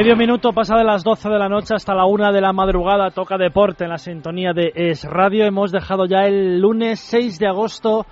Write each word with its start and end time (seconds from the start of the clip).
Medio 0.00 0.16
minuto 0.16 0.54
pasa 0.54 0.78
de 0.78 0.84
las 0.84 1.04
12 1.04 1.28
de 1.28 1.38
la 1.38 1.50
noche 1.50 1.74
hasta 1.74 1.94
la 1.94 2.06
1 2.06 2.32
de 2.32 2.40
la 2.40 2.54
madrugada. 2.54 3.10
Toca 3.10 3.36
deporte 3.36 3.84
en 3.84 3.90
la 3.90 3.98
sintonía 3.98 4.54
de 4.54 4.72
Es 4.74 5.04
Radio. 5.04 5.44
Hemos 5.44 5.72
dejado 5.72 6.06
ya 6.06 6.22
el 6.22 6.58
lunes 6.58 7.00
6 7.00 7.38
de 7.38 7.46
agosto 7.46 8.06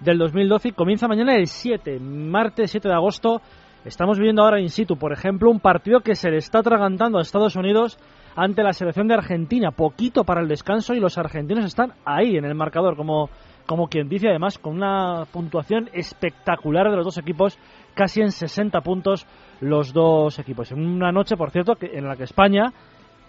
del 0.00 0.18
2012 0.18 0.68
y 0.68 0.72
comienza 0.72 1.08
mañana 1.08 1.34
el 1.36 1.46
7, 1.46 1.98
martes 1.98 2.72
7 2.72 2.86
de 2.86 2.94
agosto. 2.94 3.40
Estamos 3.86 4.18
viviendo 4.18 4.42
ahora 4.42 4.60
in 4.60 4.68
situ, 4.68 4.98
por 4.98 5.14
ejemplo, 5.14 5.50
un 5.50 5.60
partido 5.60 6.00
que 6.00 6.14
se 6.14 6.30
le 6.30 6.36
está 6.36 6.58
atragantando 6.58 7.16
a 7.16 7.22
Estados 7.22 7.56
Unidos 7.56 7.98
ante 8.36 8.62
la 8.62 8.74
selección 8.74 9.08
de 9.08 9.14
Argentina. 9.14 9.70
Poquito 9.70 10.24
para 10.24 10.42
el 10.42 10.48
descanso 10.48 10.92
y 10.92 11.00
los 11.00 11.16
argentinos 11.16 11.64
están 11.64 11.94
ahí 12.04 12.36
en 12.36 12.44
el 12.44 12.54
marcador, 12.54 12.96
como, 12.96 13.30
como 13.64 13.88
quien 13.88 14.10
dice, 14.10 14.28
además, 14.28 14.58
con 14.58 14.74
una 14.74 15.24
puntuación 15.32 15.88
espectacular 15.94 16.90
de 16.90 16.96
los 16.96 17.06
dos 17.06 17.16
equipos, 17.16 17.58
casi 17.94 18.20
en 18.20 18.30
60 18.30 18.80
puntos 18.80 19.26
los 19.60 19.92
dos 19.92 20.38
equipos. 20.38 20.72
En 20.72 20.86
una 20.86 21.12
noche, 21.12 21.36
por 21.36 21.50
cierto, 21.50 21.76
en 21.80 22.06
la 22.06 22.16
que 22.16 22.24
España 22.24 22.72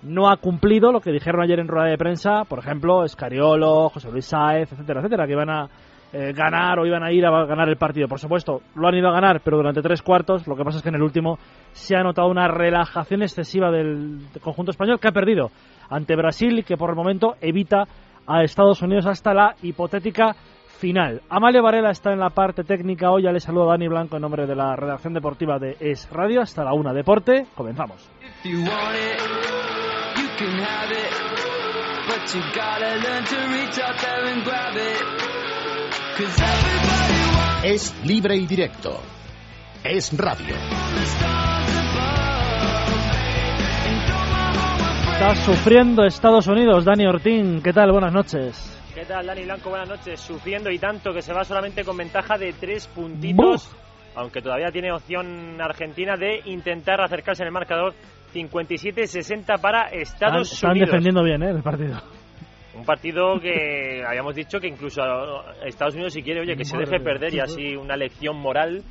no 0.03 0.29
ha 0.29 0.37
cumplido 0.37 0.91
lo 0.91 0.99
que 0.99 1.11
dijeron 1.11 1.41
ayer 1.41 1.59
en 1.59 1.67
rueda 1.67 1.89
de 1.89 1.97
prensa, 1.97 2.43
por 2.45 2.59
ejemplo, 2.59 3.03
Escariolo, 3.03 3.89
José 3.89 4.11
Luis 4.11 4.25
Sáez, 4.25 4.71
etcétera, 4.71 4.99
etcétera, 4.99 5.25
que 5.25 5.33
iban 5.33 5.49
a 5.49 5.67
eh, 6.13 6.33
ganar 6.33 6.79
o 6.79 6.85
iban 6.85 7.03
a 7.03 7.11
ir 7.11 7.25
a 7.25 7.45
ganar 7.45 7.69
el 7.69 7.77
partido. 7.77 8.07
Por 8.07 8.19
supuesto, 8.19 8.61
lo 8.75 8.87
han 8.87 8.95
ido 8.95 9.09
a 9.09 9.13
ganar, 9.13 9.41
pero 9.43 9.57
durante 9.57 9.81
tres 9.81 10.01
cuartos, 10.01 10.47
lo 10.47 10.55
que 10.55 10.63
pasa 10.63 10.77
es 10.77 10.83
que 10.83 10.89
en 10.89 10.95
el 10.95 11.03
último 11.03 11.37
se 11.71 11.95
ha 11.95 12.03
notado 12.03 12.27
una 12.29 12.47
relajación 12.47 13.21
excesiva 13.21 13.71
del 13.71 14.19
conjunto 14.41 14.71
español 14.71 14.99
que 14.99 15.07
ha 15.07 15.13
perdido 15.13 15.51
ante 15.89 16.15
Brasil 16.15 16.59
y 16.59 16.63
que 16.63 16.77
por 16.77 16.89
el 16.89 16.95
momento 16.95 17.35
evita 17.39 17.85
a 18.27 18.43
Estados 18.43 18.81
Unidos 18.81 19.05
hasta 19.05 19.33
la 19.33 19.55
hipotética 19.61 20.35
final. 20.81 21.21
Amalia 21.29 21.61
Varela 21.61 21.91
está 21.91 22.11
en 22.11 22.19
la 22.19 22.31
parte 22.31 22.63
técnica. 22.63 23.11
Hoy 23.11 23.23
ya 23.23 23.31
le 23.31 23.39
saludo 23.39 23.69
a 23.69 23.73
Dani 23.73 23.87
Blanco 23.87 24.15
en 24.15 24.23
nombre 24.23 24.47
de 24.47 24.55
la 24.55 24.75
redacción 24.75 25.13
deportiva 25.13 25.59
de 25.59 25.77
Es 25.79 26.09
Radio. 26.09 26.41
Hasta 26.41 26.63
la 26.63 26.73
una 26.73 26.91
Deporte. 26.91 27.45
Comenzamos. 27.55 28.09
Es 37.63 38.05
libre 38.05 38.35
y 38.35 38.47
directo. 38.47 38.99
Es 39.83 40.17
radio. 40.17 40.55
Está 45.13 45.35
sufriendo 45.35 46.03
Estados 46.05 46.47
Unidos. 46.47 46.85
Dani 46.85 47.05
Ortín, 47.05 47.61
¿qué 47.61 47.71
tal? 47.71 47.91
Buenas 47.91 48.11
noches. 48.11 48.80
¿Qué 49.01 49.07
tal, 49.07 49.25
Dani 49.25 49.45
Blanco? 49.45 49.71
Buenas 49.71 49.89
noches. 49.89 50.19
Sufriendo 50.19 50.69
y 50.69 50.77
tanto 50.77 51.11
que 51.11 51.23
se 51.23 51.33
va 51.33 51.43
solamente 51.43 51.83
con 51.83 51.97
ventaja 51.97 52.37
de 52.37 52.53
tres 52.53 52.85
puntitos, 52.85 53.75
aunque 54.13 54.43
todavía 54.43 54.69
tiene 54.71 54.91
opción 54.91 55.59
Argentina 55.59 56.15
de 56.15 56.41
intentar 56.45 57.01
acercarse 57.01 57.41
en 57.41 57.47
el 57.47 57.51
marcador 57.51 57.95
57-60 58.31 59.59
para 59.59 59.87
Estados 59.87 60.51
están, 60.53 60.69
Unidos. 60.69 60.89
Están 60.89 61.01
defendiendo 61.01 61.23
bien, 61.23 61.41
¿eh? 61.41 61.49
El 61.49 61.63
partido. 61.63 61.99
Un 62.75 62.85
partido 62.85 63.39
que 63.39 64.03
habíamos 64.07 64.35
dicho 64.35 64.59
que 64.59 64.67
incluso 64.67 65.01
Estados 65.65 65.95
Unidos, 65.95 66.13
si 66.13 66.21
quiere, 66.21 66.41
oye, 66.41 66.55
que 66.55 66.63
se 66.63 66.77
deje 66.77 66.99
perder 66.99 67.33
y 67.33 67.39
así 67.39 67.75
una 67.75 67.97
lección 67.97 68.37
moral, 68.37 68.83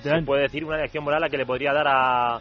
se 0.00 0.22
puede 0.22 0.44
decir, 0.44 0.64
una 0.64 0.78
lección 0.78 1.04
moral 1.04 1.24
a 1.24 1.28
que 1.28 1.36
le 1.36 1.44
podría 1.44 1.74
dar 1.74 1.88
a, 1.88 2.36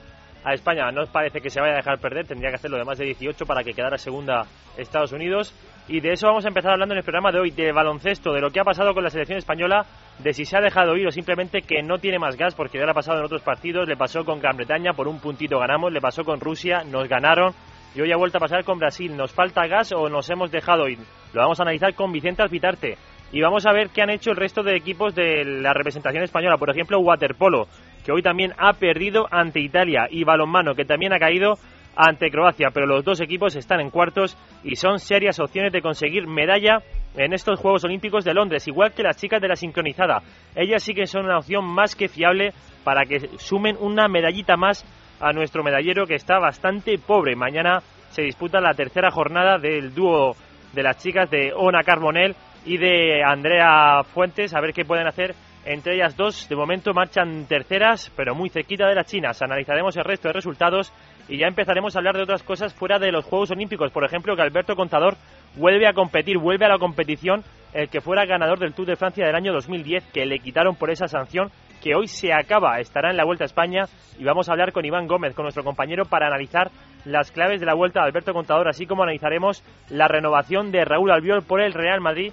a 0.46 0.54
España. 0.54 0.90
No 0.94 1.06
parece 1.12 1.42
que 1.42 1.50
se 1.50 1.60
vaya 1.60 1.74
a 1.74 1.78
dejar 1.78 2.00
perder, 2.00 2.26
tendría 2.26 2.52
que 2.52 2.56
hacerlo 2.56 2.78
de 2.78 2.86
más 2.86 2.98
de 2.98 3.04
18 3.04 3.46
para 3.46 3.66
que 3.66 3.74
quedara 3.74 3.98
segunda 3.98 4.46
Estados 4.78 5.12
Unidos. 5.12 5.54
Y 5.88 6.00
de 6.00 6.14
eso 6.14 6.28
vamos 6.28 6.46
a 6.46 6.48
empezar 6.48 6.72
hablando 6.72 6.94
en 6.94 7.00
el 7.00 7.04
programa 7.04 7.32
de 7.32 7.40
hoy, 7.40 7.52
de 7.52 7.72
baloncesto, 7.72 8.32
de 8.34 8.42
lo 8.42 8.50
que 8.50 8.60
ha 8.60 8.64
pasado 8.64 8.94
con 8.94 9.04
la 9.04 9.10
selección 9.10 9.38
española, 9.38 9.86
de 10.20 10.34
si 10.34 10.46
se 10.46 10.58
ha 10.58 10.62
dejado 10.62 10.96
ir 10.96 11.08
o 11.08 11.12
simplemente 11.12 11.62
que 11.62 11.82
no 11.84 11.98
tiene 11.98 12.20
más 12.20 12.38
gas, 12.38 12.56
porque 12.56 12.78
ya 12.78 12.86
le 12.86 12.92
ha 12.92 12.96
pasado 12.96 13.20
en 13.20 13.26
otros 13.26 13.42
partidos, 13.42 13.88
le 13.88 13.98
pasó 13.98 14.24
con 14.24 14.40
Gran 14.40 14.58
Bretaña, 14.58 14.94
por 14.94 15.08
un 15.08 15.20
puntito 15.20 15.60
ganamos, 15.60 15.92
le 15.92 16.00
pasó 16.00 16.24
con 16.24 16.40
Rusia, 16.40 16.84
nos 16.84 17.10
ganaron, 17.10 17.54
y 17.94 18.02
hoy 18.02 18.12
ha 18.12 18.18
vuelto 18.18 18.38
a 18.38 18.42
pasar 18.42 18.64
con 18.64 18.80
Brasil. 18.80 19.16
¿Nos 19.16 19.34
falta 19.34 19.68
gas 19.68 19.92
o 19.92 20.08
nos 20.08 20.30
hemos 20.30 20.50
dejado 20.52 20.88
ir? 20.88 21.00
Lo 21.34 21.42
vamos 21.42 21.60
a 21.60 21.64
analizar 21.64 21.94
con 21.94 22.12
Vicente 22.12 22.42
Alpitarte. 22.42 22.98
Y 23.34 23.42
vamos 23.42 23.66
a 23.66 23.72
ver 23.72 23.90
qué 23.90 24.02
han 24.02 24.10
hecho 24.10 24.32
el 24.32 24.38
resto 24.38 24.64
de 24.64 24.76
equipos 24.76 25.16
de 25.16 25.44
la 25.46 25.74
representación 25.74 26.24
española. 26.24 26.58
Por 26.58 26.70
ejemplo, 26.70 27.00
Waterpolo, 27.00 27.68
que 28.06 28.12
hoy 28.12 28.22
también 28.22 28.54
ha 28.58 28.74
perdido 28.74 29.28
ante 29.30 29.60
Italia. 29.60 30.08
Y 30.10 30.24
Balonmano, 30.24 30.76
que 30.76 30.86
también 30.86 31.14
ha 31.14 31.20
caído 31.20 31.58
ante 31.96 32.30
Croacia. 32.30 32.70
Pero 32.74 32.86
los 32.86 33.04
dos 33.04 33.22
equipos 33.22 33.56
están 33.56 33.80
en 33.80 33.90
cuartos 33.90 34.38
y 34.64 34.76
son 34.76 35.00
serias 35.00 35.40
opciones 35.40 35.72
de 35.72 35.82
conseguir 35.82 36.28
medalla 36.28 36.80
en 37.16 37.34
estos 37.34 37.60
Juegos 37.60 37.84
Olímpicos 37.84 38.24
de 38.24 38.34
Londres. 38.34 38.68
Igual 38.68 38.94
que 38.94 39.04
las 39.04 39.18
chicas 39.18 39.42
de 39.42 39.48
la 39.48 39.56
sincronizada. 39.56 40.22
Ellas 40.56 40.84
sí 40.84 40.94
que 40.94 41.08
son 41.08 41.26
una 41.26 41.38
opción 41.38 41.66
más 41.66 41.96
que 41.96 42.08
fiable 42.08 42.54
para 42.84 43.06
que 43.06 43.38
sumen 43.38 43.78
una 43.80 44.08
medallita 44.08 44.58
más 44.58 44.86
a 45.20 45.34
nuestro 45.34 45.64
medallero 45.64 46.06
que 46.06 46.16
está 46.16 46.40
bastante 46.40 46.98
pobre. 46.98 47.36
Mañana 47.36 47.80
se 48.10 48.24
disputa 48.24 48.60
la 48.60 48.74
tercera 48.74 49.12
jornada 49.12 49.58
del 49.58 49.94
dúo 49.94 50.36
de 50.74 50.84
las 50.84 50.98
chicas 50.98 51.30
de 51.30 51.54
Ona 51.56 51.84
Carbonell 51.84 52.36
y 52.66 52.78
de 52.78 53.24
Andrea 53.24 54.04
Fuentes, 54.04 54.54
a 54.54 54.62
ver 54.62 54.74
qué 54.74 54.86
pueden 54.86 55.08
hacer 55.08 55.36
entre 55.66 55.96
ellas 55.96 56.16
dos. 56.16 56.48
De 56.50 56.56
momento 56.56 56.94
marchan 56.94 57.46
terceras, 57.48 58.12
pero 58.16 58.36
muy 58.36 58.50
cerquita 58.50 58.88
de 58.88 58.96
las 58.96 59.08
chinas. 59.08 59.42
Analizaremos 59.42 59.96
el 59.98 60.04
resto 60.04 60.30
de 60.30 60.34
resultados 60.34 60.92
y 61.28 61.38
ya 61.38 61.48
empezaremos 61.48 61.96
a 61.96 62.00
hablar 62.00 62.16
de 62.16 62.24
otras 62.24 62.44
cosas 62.44 62.74
fuera 62.74 63.00
de 63.00 63.12
los 63.12 63.26
Juegos 63.26 63.52
Olímpicos. 63.52 63.92
Por 63.92 64.04
ejemplo, 64.04 64.36
que 64.36 64.42
Alberto 64.42 64.76
Contador 64.76 65.16
vuelve 65.56 65.88
a 65.88 65.94
competir, 65.94 66.38
vuelve 66.38 66.66
a 66.66 66.70
la 66.70 66.80
competición 66.80 67.44
el 67.74 67.90
que 67.90 68.02
fuera 68.02 68.26
ganador 68.26 68.60
del 68.60 68.74
Tour 68.74 68.88
de 68.88 68.96
Francia 68.96 69.26
del 69.26 69.36
año 69.36 69.54
2010, 69.54 70.12
que 70.12 70.26
le 70.26 70.40
quitaron 70.40 70.76
por 70.76 70.92
esa 70.92 71.08
sanción 71.08 71.52
que 71.82 71.96
hoy 71.96 72.08
se 72.08 72.32
acaba, 72.32 72.80
estará 72.80 73.10
en 73.10 73.18
la 73.18 73.26
Vuelta 73.26 73.44
a 73.44 73.46
España 73.46 73.86
y 74.20 74.24
vamos 74.24 74.48
a 74.48 74.52
hablar 74.52 74.72
con 74.72 74.86
Iván 74.86 75.08
Gómez, 75.08 75.34
con 75.34 75.44
nuestro 75.44 75.64
compañero, 75.64 76.06
para 76.06 76.28
analizar 76.28 76.70
las 77.06 77.32
claves 77.32 77.60
de 77.60 77.66
la 77.66 77.74
Vuelta 77.74 78.02
de 78.02 78.08
Alberto 78.08 78.34
Contador, 78.34 78.68
así 78.68 78.86
como 78.86 79.04
analizaremos 79.04 79.64
la 79.90 80.08
renovación 80.08 80.72
de 80.72 80.86
Raúl 80.86 81.12
Albiol 81.12 81.44
por 81.44 81.62
el 81.62 81.74
Real 81.74 82.00
Madrid 82.00 82.32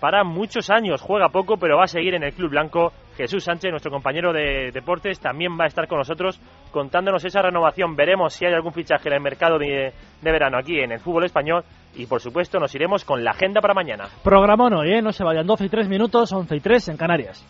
para 0.00 0.24
muchos 0.24 0.70
años. 0.70 1.02
Juega 1.02 1.28
poco, 1.28 1.58
pero 1.58 1.76
va 1.76 1.84
a 1.84 1.88
seguir 1.88 2.14
en 2.14 2.22
el 2.22 2.32
Club 2.32 2.50
Blanco. 2.50 2.92
Jesús 3.16 3.44
Sánchez, 3.44 3.70
nuestro 3.70 3.90
compañero 3.90 4.32
de 4.32 4.70
deportes, 4.72 5.18
también 5.18 5.52
va 5.58 5.64
a 5.64 5.68
estar 5.68 5.88
con 5.88 5.98
nosotros 5.98 6.40
contándonos 6.70 7.24
esa 7.24 7.40
renovación. 7.42 7.96
Veremos 7.96 8.34
si 8.34 8.44
hay 8.44 8.52
algún 8.52 8.72
fichaje 8.72 9.08
en 9.08 9.14
el 9.14 9.20
mercado 9.22 9.58
de, 9.58 9.92
de 10.20 10.32
verano 10.32 10.58
aquí 10.58 10.78
en 10.78 10.92
el 10.92 11.00
fútbol 11.00 11.24
español. 11.24 11.64
Y 11.94 12.06
por 12.06 12.20
supuesto, 12.20 12.60
nos 12.60 12.74
iremos 12.74 13.04
con 13.04 13.24
la 13.24 13.30
agenda 13.30 13.60
para 13.60 13.72
mañana. 13.74 14.08
Programa 14.22 14.66
hoy, 14.66 14.92
¿eh? 14.92 15.02
No 15.02 15.12
se 15.12 15.24
vayan. 15.24 15.46
12 15.46 15.64
y 15.64 15.68
3 15.68 15.88
minutos, 15.88 16.32
11 16.32 16.56
y 16.56 16.60
3 16.60 16.88
en 16.88 16.96
Canarias. 16.96 17.46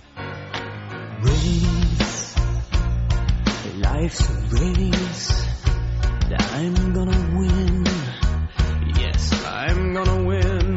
Yes, 8.95 9.45
I'm 9.45 9.93
gonna 9.95 10.25
win. 10.25 10.77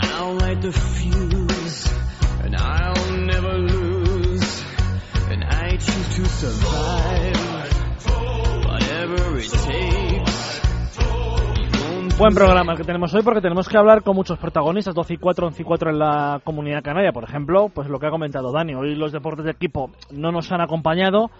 I'll 0.00 0.34
light 0.34 0.60
the 0.60 0.72
fuse, 0.72 1.33
Buen 12.16 12.32
programa 12.32 12.72
el 12.72 12.78
que 12.78 12.84
tenemos 12.84 13.12
hoy 13.12 13.22
porque 13.22 13.40
tenemos 13.40 13.68
que 13.68 13.76
hablar 13.76 14.02
con 14.02 14.14
muchos 14.14 14.38
protagonistas, 14.38 14.94
12 14.94 15.14
y 15.14 15.16
4, 15.16 15.48
11 15.48 15.62
y 15.62 15.64
4 15.64 15.90
en 15.90 15.98
la 15.98 16.40
comunidad 16.44 16.82
canaria, 16.82 17.12
por 17.12 17.24
ejemplo, 17.24 17.70
pues 17.74 17.88
lo 17.88 17.98
que 17.98 18.06
ha 18.06 18.10
comentado 18.10 18.52
Dani, 18.52 18.74
hoy 18.74 18.94
los 18.94 19.10
deportes 19.10 19.44
de 19.44 19.50
equipo 19.50 19.90
no 20.12 20.30
nos 20.30 20.52
han 20.52 20.60
acompañado, 20.60 21.30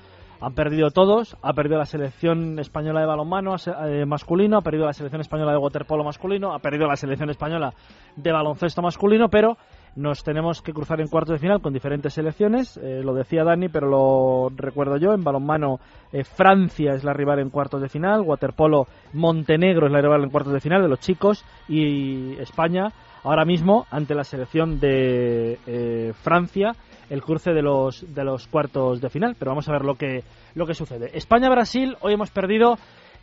han 0.41 0.53
perdido 0.55 0.91
todos, 0.91 1.37
ha 1.43 1.53
perdido 1.53 1.79
la 1.79 1.87
selección 1.87 2.59
española 2.59 3.01
de 3.01 3.07
balonmano 3.07 3.55
eh, 3.87 4.05
masculino, 4.05 4.59
ha 4.59 4.63
perdido 4.63 4.87
la 4.87 4.93
selección 4.93 5.21
española 5.21 5.53
de 5.53 5.59
waterpolo 5.59 6.03
masculino, 6.03 6.53
ha 6.53 6.59
perdido 6.59 6.89
la 6.89 6.97
selección 6.97 7.31
española 7.31 7.73
de 8.17 8.33
baloncesto 8.33 8.83
masculino, 8.83 9.29
pero 9.29 9.57
nos 9.97 10.25
tenemos 10.25 10.61
que 10.61 10.73
cruzar 10.73 11.01
en 11.01 11.09
cuartos 11.09 11.35
de 11.35 11.39
final 11.39 11.61
con 11.61 11.73
diferentes 11.73 12.15
selecciones. 12.15 12.77
Eh, 12.77 13.01
lo 13.05 13.15
decía 13.15 13.45
Dani, 13.45 13.69
pero 13.69 13.89
lo 13.89 14.51
recuerdo 14.55 14.97
yo. 14.97 15.13
En 15.13 15.23
balonmano, 15.23 15.79
eh, 16.13 16.25
Francia 16.25 16.95
es 16.95 17.05
la 17.05 17.13
rival 17.13 17.39
en 17.39 17.51
cuartos 17.51 17.81
de 17.81 17.89
final. 17.89 18.23
Waterpolo, 18.23 18.87
Montenegro 19.13 19.87
es 19.87 19.93
la 19.93 20.01
rival 20.01 20.25
en 20.25 20.31
cuartos 20.31 20.53
de 20.53 20.61
final 20.61 20.83
de 20.83 20.89
los 20.89 20.99
chicos. 20.99 21.45
Y 21.69 22.35
España, 22.41 22.93
ahora 23.23 23.45
mismo, 23.45 23.87
ante 23.91 24.15
la 24.15 24.25
selección 24.25 24.81
de 24.81 25.59
eh, 25.67 26.13
Francia, 26.15 26.73
el 27.09 27.23
cruce 27.23 27.53
de 27.53 27.63
los, 27.63 28.05
de 28.15 28.25
los 28.25 28.49
cuartos 28.49 29.01
de 29.01 29.11
final. 29.11 29.37
Pero 29.39 29.53
vamos 29.53 29.69
a 29.69 29.73
ver 29.73 29.83
lo 29.83 29.95
que, 29.95 30.25
lo 30.55 30.67
que 30.67 30.75
sucede. 30.75 31.11
España-Brasil, 31.17 31.97
hoy 32.01 32.15
hemos 32.15 32.31
perdido 32.31 32.77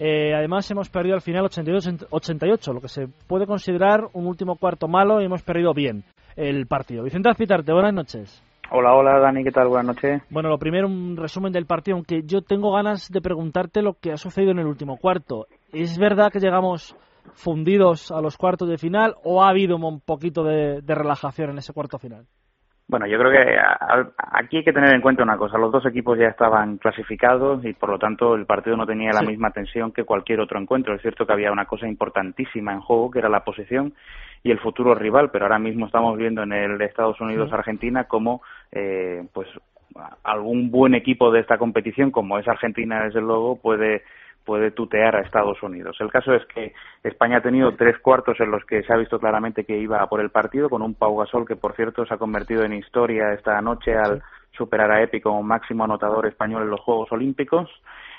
Eh, 0.03 0.33
además, 0.33 0.71
hemos 0.71 0.89
perdido 0.89 1.13
al 1.13 1.21
final 1.21 1.45
82-88, 1.45 2.73
lo 2.73 2.81
que 2.81 2.87
se 2.87 3.07
puede 3.27 3.45
considerar 3.45 4.07
un 4.13 4.25
último 4.25 4.55
cuarto 4.55 4.87
malo 4.87 5.21
y 5.21 5.25
hemos 5.25 5.43
perdido 5.43 5.75
bien 5.75 6.03
el 6.35 6.67
partido. 6.67 7.03
Vicente 7.03 7.29
Azpitarte, 7.29 7.73
buenas 7.73 7.93
noches. 7.93 8.43
Hola, 8.71 8.93
hola 8.93 9.19
Dani, 9.19 9.43
¿qué 9.43 9.51
tal? 9.51 9.67
Buenas 9.67 9.95
noches. 9.95 10.21
Bueno, 10.29 10.47
lo 10.47 10.57
primero, 10.57 10.87
un 10.87 11.17
resumen 11.17 11.51
del 11.51 11.65
partido, 11.65 11.97
aunque 11.97 12.23
yo 12.23 12.41
tengo 12.41 12.71
ganas 12.71 13.09
de 13.11 13.21
preguntarte 13.21 13.81
lo 13.81 13.95
que 13.95 14.13
ha 14.13 14.17
sucedido 14.17 14.51
en 14.51 14.59
el 14.59 14.67
último 14.67 14.97
cuarto. 14.97 15.47
¿Es 15.73 15.97
verdad 15.97 16.31
que 16.31 16.39
llegamos 16.39 16.95
fundidos 17.33 18.11
a 18.11 18.21
los 18.21 18.37
cuartos 18.37 18.69
de 18.69 18.77
final 18.77 19.15
o 19.23 19.43
ha 19.43 19.49
habido 19.49 19.75
un 19.75 19.99
poquito 19.99 20.43
de, 20.43 20.81
de 20.81 20.95
relajación 20.95 21.49
en 21.49 21.57
ese 21.57 21.73
cuarto 21.73 21.99
final? 21.99 22.25
Bueno, 22.91 23.07
yo 23.07 23.17
creo 23.17 23.31
que 23.31 23.57
aquí 24.17 24.57
hay 24.57 24.63
que 24.65 24.73
tener 24.73 24.93
en 24.93 24.99
cuenta 24.99 25.23
una 25.23 25.37
cosa. 25.37 25.57
Los 25.57 25.71
dos 25.71 25.85
equipos 25.85 26.19
ya 26.19 26.27
estaban 26.27 26.77
clasificados 26.77 27.63
y, 27.63 27.71
por 27.71 27.89
lo 27.89 27.97
tanto, 27.97 28.35
el 28.35 28.45
partido 28.45 28.75
no 28.75 28.85
tenía 28.85 29.13
la 29.13 29.21
misma 29.21 29.51
tensión 29.51 29.93
que 29.93 30.03
cualquier 30.03 30.41
otro 30.41 30.59
encuentro. 30.59 30.93
Es 30.93 31.01
cierto 31.01 31.25
que 31.25 31.31
había 31.31 31.53
una 31.53 31.63
cosa 31.63 31.87
importantísima 31.87 32.73
en 32.73 32.81
juego, 32.81 33.09
que 33.09 33.19
era 33.19 33.29
la 33.29 33.45
posición 33.45 33.93
y 34.43 34.51
el 34.51 34.59
futuro 34.59 34.93
rival, 34.93 35.31
pero 35.31 35.45
ahora 35.45 35.57
mismo 35.57 35.85
estamos 35.85 36.17
viendo 36.17 36.43
en 36.43 36.51
el 36.51 36.81
Estados 36.81 37.21
Unidos-Argentina 37.21 38.09
cómo, 38.09 38.41
eh, 38.73 39.23
pues, 39.31 39.47
algún 40.25 40.69
buen 40.69 40.93
equipo 40.93 41.31
de 41.31 41.39
esta 41.39 41.57
competición, 41.57 42.11
como 42.11 42.39
es 42.39 42.47
Argentina, 42.49 43.05
desde 43.05 43.21
luego, 43.21 43.55
puede 43.55 44.03
puede 44.45 44.71
tutear 44.71 45.15
a 45.15 45.21
Estados 45.21 45.61
Unidos. 45.63 45.97
El 45.99 46.11
caso 46.11 46.33
es 46.33 46.45
que 46.47 46.73
España 47.03 47.37
ha 47.37 47.41
tenido 47.41 47.75
tres 47.75 47.97
cuartos 47.99 48.39
en 48.39 48.51
los 48.51 48.63
que 48.65 48.83
se 48.83 48.93
ha 48.93 48.97
visto 48.97 49.19
claramente 49.19 49.63
que 49.63 49.77
iba 49.77 50.05
por 50.07 50.21
el 50.21 50.29
partido, 50.29 50.69
con 50.69 50.81
un 50.81 50.95
Pau 50.95 51.17
Gasol 51.17 51.47
que, 51.47 51.55
por 51.55 51.75
cierto, 51.75 52.05
se 52.05 52.13
ha 52.13 52.17
convertido 52.17 52.63
en 52.63 52.73
historia 52.73 53.33
esta 53.33 53.61
noche 53.61 53.95
al 53.95 54.21
superar 54.51 54.91
a 54.91 55.01
Epi 55.01 55.21
como 55.21 55.43
máximo 55.43 55.83
anotador 55.83 56.27
español 56.27 56.63
en 56.63 56.69
los 56.69 56.81
Juegos 56.81 57.11
Olímpicos. 57.11 57.69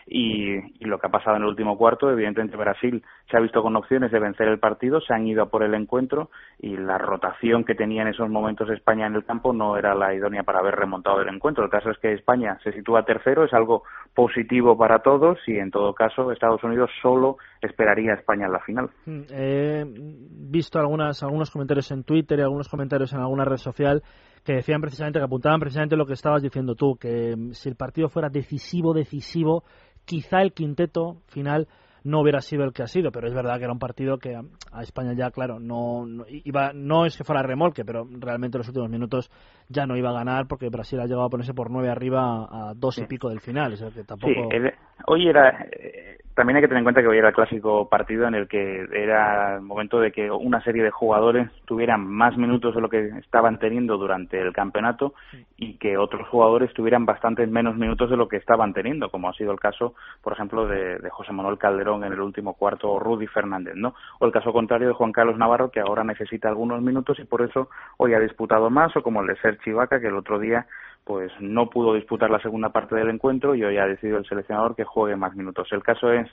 Y, 0.06 0.60
lo 0.80 0.98
que 0.98 1.06
ha 1.06 1.10
pasado 1.10 1.36
en 1.36 1.42
el 1.42 1.48
último 1.48 1.78
cuarto, 1.78 2.10
evidentemente 2.10 2.56
Brasil 2.56 3.02
se 3.30 3.36
ha 3.36 3.40
visto 3.40 3.62
con 3.62 3.76
opciones 3.76 4.10
de 4.10 4.18
vencer 4.18 4.48
el 4.48 4.58
partido, 4.58 5.00
se 5.00 5.14
han 5.14 5.26
ido 5.26 5.42
a 5.42 5.48
por 5.48 5.62
el 5.62 5.74
encuentro 5.74 6.30
y 6.58 6.76
la 6.76 6.98
rotación 6.98 7.64
que 7.64 7.74
tenía 7.74 8.02
en 8.02 8.08
esos 8.08 8.28
momentos 8.28 8.68
España 8.70 9.06
en 9.06 9.14
el 9.14 9.24
campo 9.24 9.52
no 9.52 9.76
era 9.76 9.94
la 9.94 10.14
idónea 10.14 10.42
para 10.42 10.58
haber 10.58 10.74
remontado 10.74 11.20
el 11.20 11.28
encuentro. 11.28 11.64
El 11.64 11.70
caso 11.70 11.90
es 11.90 11.98
que 11.98 12.12
España 12.12 12.58
se 12.62 12.72
sitúa 12.72 13.04
tercero, 13.04 13.44
es 13.44 13.54
algo 13.54 13.84
positivo 14.14 14.76
para 14.76 14.98
todos 14.98 15.38
y 15.46 15.56
en 15.56 15.70
todo 15.70 15.94
caso 15.94 16.30
Estados 16.32 16.62
Unidos 16.64 16.90
solo 17.00 17.36
esperaría 17.60 18.12
a 18.12 18.16
España 18.16 18.46
en 18.46 18.52
la 18.52 18.60
final. 18.60 18.90
Mm, 19.06 19.22
he 19.30 19.84
visto 19.86 20.78
algunas, 20.78 21.22
algunos 21.22 21.50
comentarios 21.50 21.90
en 21.90 22.04
Twitter 22.04 22.38
y 22.38 22.42
algunos 22.42 22.68
comentarios 22.68 23.12
en 23.12 23.20
alguna 23.20 23.44
red 23.44 23.56
social 23.56 24.02
que 24.44 24.54
decían 24.54 24.80
precisamente, 24.80 25.18
que 25.18 25.24
apuntaban 25.24 25.60
precisamente 25.60 25.96
lo 25.96 26.06
que 26.06 26.14
estabas 26.14 26.42
diciendo 26.42 26.74
tú, 26.74 26.96
que 26.96 27.36
mm, 27.36 27.52
si 27.52 27.68
el 27.68 27.76
partido 27.76 28.08
fuera 28.08 28.28
decisivo, 28.28 28.92
decisivo, 28.92 29.64
quizá 30.12 30.42
el 30.42 30.52
quinteto 30.52 31.22
final 31.28 31.68
no 32.04 32.20
hubiera 32.20 32.42
sido 32.42 32.64
el 32.64 32.74
que 32.74 32.82
ha 32.82 32.86
sido, 32.86 33.12
pero 33.12 33.28
es 33.28 33.32
verdad 33.32 33.56
que 33.56 33.64
era 33.64 33.72
un 33.72 33.78
partido 33.78 34.18
que 34.18 34.36
a 34.36 34.82
España 34.82 35.14
ya, 35.16 35.30
claro, 35.30 35.58
no, 35.58 36.04
iba, 36.28 36.72
no 36.74 37.06
es 37.06 37.16
que 37.16 37.24
fuera 37.24 37.42
remolque, 37.42 37.82
pero 37.82 38.06
realmente 38.10 38.58
en 38.58 38.60
los 38.60 38.68
últimos 38.68 38.90
minutos 38.90 39.30
ya 39.68 39.86
no 39.86 39.96
iba 39.96 40.10
a 40.10 40.12
ganar 40.12 40.48
porque 40.48 40.68
Brasil 40.68 41.00
ha 41.00 41.06
llegado 41.06 41.24
a 41.24 41.30
ponerse 41.30 41.54
por 41.54 41.70
nueve 41.70 41.88
arriba 41.88 42.46
a 42.50 42.74
dos 42.74 42.98
y 42.98 43.06
pico 43.06 43.30
del 43.30 43.40
final. 43.40 43.74
que 43.94 44.04
tampoco... 44.04 44.34
Sí, 44.34 44.58
hoy 45.06 45.28
era, 45.28 45.66
eh, 45.70 46.18
también 46.34 46.56
hay 46.56 46.62
que 46.62 46.68
tener 46.68 46.78
en 46.80 46.84
cuenta 46.84 47.02
que 47.02 47.08
hoy 47.08 47.18
era 47.18 47.28
el 47.28 47.34
clásico 47.34 47.88
partido 47.88 48.26
en 48.26 48.34
el 48.34 48.48
que 48.48 48.86
era 48.92 49.56
el 49.56 49.62
momento 49.62 50.00
de 50.00 50.12
que 50.12 50.30
una 50.30 50.62
serie 50.62 50.82
de 50.82 50.90
jugadores 50.90 51.50
tuvieran 51.66 52.06
más 52.06 52.36
minutos 52.36 52.74
de 52.74 52.80
lo 52.80 52.88
que 52.88 53.08
estaban 53.18 53.58
teniendo 53.58 53.98
durante 53.98 54.40
el 54.40 54.52
campeonato 54.52 55.14
y 55.56 55.74
que 55.74 55.98
otros 55.98 56.26
jugadores 56.28 56.72
tuvieran 56.72 57.04
bastantes 57.04 57.50
menos 57.50 57.76
minutos 57.76 58.08
de 58.08 58.16
lo 58.16 58.28
que 58.28 58.38
estaban 58.38 58.72
teniendo, 58.72 59.10
como 59.10 59.28
ha 59.28 59.34
sido 59.34 59.52
el 59.52 59.60
caso, 59.60 59.94
por 60.22 60.32
ejemplo, 60.32 60.66
de, 60.66 60.98
de 60.98 61.10
José 61.10 61.32
Manuel 61.32 61.58
Calderón 61.58 62.04
en 62.04 62.12
el 62.12 62.20
último 62.20 62.54
cuarto 62.54 62.90
o 62.90 62.98
Rudy 62.98 63.26
Fernández, 63.26 63.74
¿no? 63.76 63.94
O 64.18 64.26
el 64.26 64.32
caso 64.32 64.52
contrario 64.52 64.88
de 64.88 64.94
Juan 64.94 65.12
Carlos 65.12 65.36
Navarro, 65.36 65.70
que 65.70 65.80
ahora 65.80 66.02
necesita 66.02 66.48
algunos 66.48 66.80
minutos 66.80 67.18
y 67.18 67.24
por 67.24 67.42
eso 67.42 67.68
hoy 67.98 68.14
ha 68.14 68.20
disputado 68.20 68.70
más, 68.70 68.96
o 68.96 69.02
como 69.02 69.20
el 69.20 69.26
de 69.26 69.36
Sergi 69.36 69.72
Vaca, 69.72 70.00
que 70.00 70.08
el 70.08 70.16
otro 70.16 70.38
día 70.38 70.66
pues 71.04 71.32
no 71.40 71.68
pudo 71.68 71.94
disputar 71.94 72.30
la 72.30 72.40
segunda 72.40 72.70
parte 72.70 72.94
del 72.94 73.10
encuentro 73.10 73.54
y 73.54 73.64
hoy 73.64 73.78
ha 73.78 73.86
decidido 73.86 74.18
el 74.18 74.26
seleccionador 74.26 74.76
que 74.76 74.84
juegue 74.84 75.16
más 75.16 75.34
minutos. 75.34 75.68
El 75.72 75.82
caso 75.82 76.12
es 76.12 76.28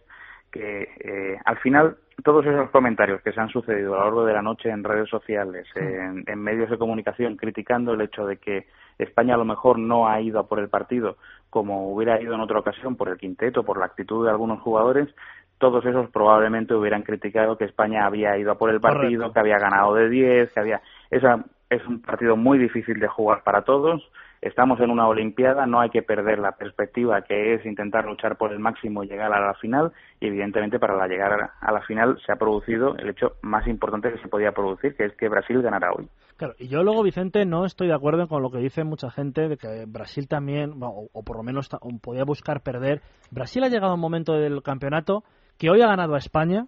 que 0.51 0.88
eh, 1.00 1.38
al 1.45 1.57
final 1.60 1.98
todos 2.24 2.45
esos 2.45 2.69
comentarios 2.71 3.21
que 3.21 3.31
se 3.31 3.39
han 3.39 3.50
sucedido 3.50 3.94
a 3.94 4.00
lo 4.00 4.04
largo 4.06 4.25
de 4.25 4.33
la 4.33 4.42
noche 4.42 4.69
en 4.69 4.83
redes 4.83 5.10
sociales, 5.10 5.68
en, 5.75 6.24
en, 6.27 6.39
medios 6.39 6.69
de 6.69 6.77
comunicación, 6.77 7.38
criticando 7.38 7.94
el 7.94 8.01
hecho 8.01 8.25
de 8.25 8.38
que 8.38 8.68
España 8.98 9.36
a 9.36 9.38
lo 9.38 9.45
mejor 9.45 9.80
no 9.80 10.07
ha 10.07 10.19
ido 10.19 10.39
a 10.39 10.48
por 10.48 10.60
el 10.60 10.69
partido 10.69 11.18
como 11.50 11.92
hubiera 11.92 12.22
ido 12.22 12.33
en 12.33 12.42
otra 12.42 12.60
ocasión 12.60 12.95
por 12.95 13.10
el 13.10 13.18
quinteto, 13.18 13.63
por 13.63 13.80
la 13.80 13.86
actitud 13.86 14.25
de 14.25 14.31
algunos 14.31 14.62
jugadores, 14.62 15.10
todos 15.57 15.86
esos 15.86 16.10
probablemente 16.12 16.74
hubieran 16.74 17.04
criticado 17.04 17.57
que 17.57 17.65
España 17.65 18.06
había 18.06 18.38
ido 18.38 18.51
a 18.51 18.57
por 18.57 18.69
el 18.69 18.80
partido, 18.80 19.33
que 19.33 19.39
había 19.39 19.57
ganado 19.60 19.94
de 19.95 20.10
10, 20.10 20.54
que 20.54 20.60
había... 20.60 20.81
Esa 21.10 21.44
es 21.69 21.86
un 21.86 22.01
partido 22.01 22.38
muy 22.38 22.57
difícil 22.57 23.00
de 23.00 23.07
jugar 23.07 23.44
para 23.44 23.63
todos 23.63 24.10
estamos 24.41 24.80
en 24.80 24.91
una 24.91 25.07
Olimpiada, 25.07 25.65
no 25.65 25.81
hay 25.81 25.89
que 25.89 26.01
perder 26.01 26.39
la 26.39 26.53
perspectiva 26.53 27.21
que 27.21 27.56
es 27.56 27.65
intentar 27.65 28.06
luchar 28.06 28.38
por 28.38 28.51
el 28.51 28.59
máximo 28.59 29.03
y 29.03 29.07
llegar 29.07 29.33
a 29.33 29.45
la 29.45 29.53
final 29.56 29.91
y 30.19 30.27
evidentemente 30.27 30.80
para 30.80 31.07
llegar 31.07 31.51
a 31.59 31.71
la 31.71 31.81
final 31.81 32.18
se 32.25 32.31
ha 32.31 32.38
producido 32.38 32.95
el 32.97 33.09
hecho 33.09 33.33
más 33.41 33.68
importante 33.68 34.12
que 34.12 34.19
se 34.19 34.27
podía 34.27 34.51
producir, 34.51 34.95
que 34.95 35.06
es 35.06 35.15
que 35.15 35.30
Brasil 35.30 35.62
ganará 35.62 35.91
hoy. 35.91 36.07
Claro, 36.38 36.53
y 36.57 36.69
yo 36.69 36.83
luego, 36.83 37.03
Vicente, 37.03 37.45
no 37.45 37.65
estoy 37.65 37.88
de 37.88 37.94
acuerdo 37.94 38.27
con 38.30 38.41
lo 38.41 38.50
que 38.50 38.59
dice 38.59 38.86
mucha 38.86 39.12
gente 39.12 39.50
de 39.50 39.57
que 39.57 39.86
Brasil 39.86 40.27
también, 40.30 40.74
o, 40.81 41.24
por 41.24 41.36
lo 41.36 41.44
menos 41.44 41.69
podía 42.01 42.24
buscar 42.24 42.62
perder. 42.62 43.01
Brasil 43.30 43.63
ha 43.63 43.68
llegado 43.68 43.91
a 43.91 43.95
un 43.95 44.01
momento 44.01 44.33
del 44.33 44.63
campeonato 44.63 45.24
que 45.57 45.69
hoy 45.69 45.81
ha 45.81 45.88
ganado 45.88 46.15
a 46.15 46.18
España, 46.18 46.68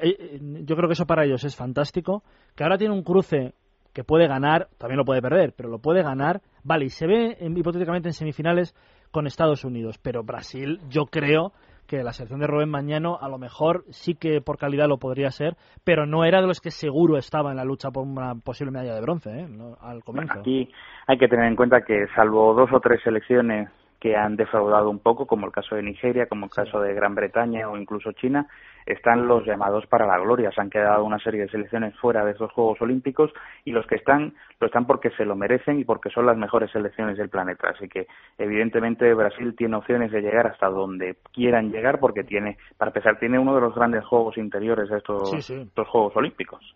eh, 0.00 0.16
eh, 0.18 0.40
yo 0.64 0.76
creo 0.76 0.88
que 0.88 0.92
eso 0.94 1.06
para 1.06 1.24
ellos 1.24 1.42
es 1.42 1.56
fantástico, 1.56 2.22
que 2.54 2.62
ahora 2.62 2.78
tiene 2.78 2.94
un 2.94 3.02
cruce 3.02 3.54
que 3.92 4.04
puede 4.04 4.26
ganar, 4.26 4.68
también 4.78 4.98
lo 4.98 5.04
puede 5.04 5.22
perder, 5.22 5.54
pero 5.56 5.68
lo 5.68 5.78
puede 5.78 6.02
ganar. 6.02 6.40
Vale, 6.64 6.86
y 6.86 6.88
se 6.88 7.06
ve 7.06 7.36
hipotéticamente 7.40 8.08
en 8.08 8.14
semifinales 8.14 8.74
con 9.10 9.26
Estados 9.26 9.64
Unidos, 9.64 9.98
pero 9.98 10.22
Brasil 10.22 10.80
yo 10.88 11.06
creo 11.06 11.52
que 11.86 12.02
la 12.02 12.12
selección 12.12 12.40
de 12.40 12.46
Rubén 12.46 12.70
Mañano 12.70 13.18
a 13.20 13.28
lo 13.28 13.38
mejor 13.38 13.84
sí 13.90 14.14
que 14.14 14.40
por 14.40 14.56
calidad 14.56 14.88
lo 14.88 14.98
podría 14.98 15.30
ser, 15.30 15.56
pero 15.84 16.06
no 16.06 16.24
era 16.24 16.40
de 16.40 16.46
los 16.46 16.60
que 16.60 16.70
seguro 16.70 17.18
estaba 17.18 17.50
en 17.50 17.56
la 17.56 17.64
lucha 17.64 17.90
por 17.90 18.06
una 18.06 18.34
posible 18.36 18.70
medalla 18.70 18.94
de 18.94 19.00
bronce 19.02 19.30
¿eh? 19.30 19.46
al 19.80 20.02
comienzo. 20.02 20.40
aquí 20.40 20.70
hay 21.06 21.18
que 21.18 21.28
tener 21.28 21.46
en 21.46 21.56
cuenta 21.56 21.82
que 21.82 22.06
salvo 22.14 22.54
dos 22.54 22.70
o 22.72 22.80
tres 22.80 23.00
selecciones 23.02 23.68
que 24.02 24.16
han 24.16 24.34
defraudado 24.34 24.90
un 24.90 24.98
poco, 24.98 25.28
como 25.28 25.46
el 25.46 25.52
caso 25.52 25.76
de 25.76 25.82
Nigeria, 25.84 26.26
como 26.26 26.46
el 26.46 26.50
caso 26.50 26.80
de 26.80 26.92
Gran 26.92 27.14
Bretaña 27.14 27.68
o 27.68 27.76
incluso 27.76 28.10
China, 28.10 28.48
están 28.84 29.28
los 29.28 29.46
llamados 29.46 29.86
para 29.86 30.08
la 30.08 30.18
gloria. 30.18 30.50
Se 30.50 30.60
han 30.60 30.70
quedado 30.70 31.04
una 31.04 31.20
serie 31.20 31.42
de 31.42 31.48
selecciones 31.48 31.96
fuera 32.00 32.24
de 32.24 32.32
esos 32.32 32.50
Juegos 32.50 32.82
Olímpicos 32.82 33.30
y 33.64 33.70
los 33.70 33.86
que 33.86 33.94
están 33.94 34.34
lo 34.58 34.66
están 34.66 34.88
porque 34.88 35.10
se 35.10 35.24
lo 35.24 35.36
merecen 35.36 35.78
y 35.78 35.84
porque 35.84 36.10
son 36.10 36.26
las 36.26 36.36
mejores 36.36 36.72
selecciones 36.72 37.16
del 37.16 37.28
planeta. 37.28 37.68
Así 37.68 37.88
que, 37.88 38.08
evidentemente, 38.38 39.14
Brasil 39.14 39.54
tiene 39.56 39.76
opciones 39.76 40.10
de 40.10 40.20
llegar 40.20 40.48
hasta 40.48 40.66
donde 40.66 41.18
quieran 41.32 41.70
llegar 41.70 42.00
porque 42.00 42.24
tiene, 42.24 42.58
para 42.78 42.88
empezar, 42.88 43.20
tiene 43.20 43.38
uno 43.38 43.54
de 43.54 43.60
los 43.60 43.72
grandes 43.72 44.04
juegos 44.04 44.36
interiores 44.36 44.90
de 44.90 44.98
estos, 44.98 45.32
estos 45.32 45.88
Juegos 45.88 46.16
Olímpicos 46.16 46.74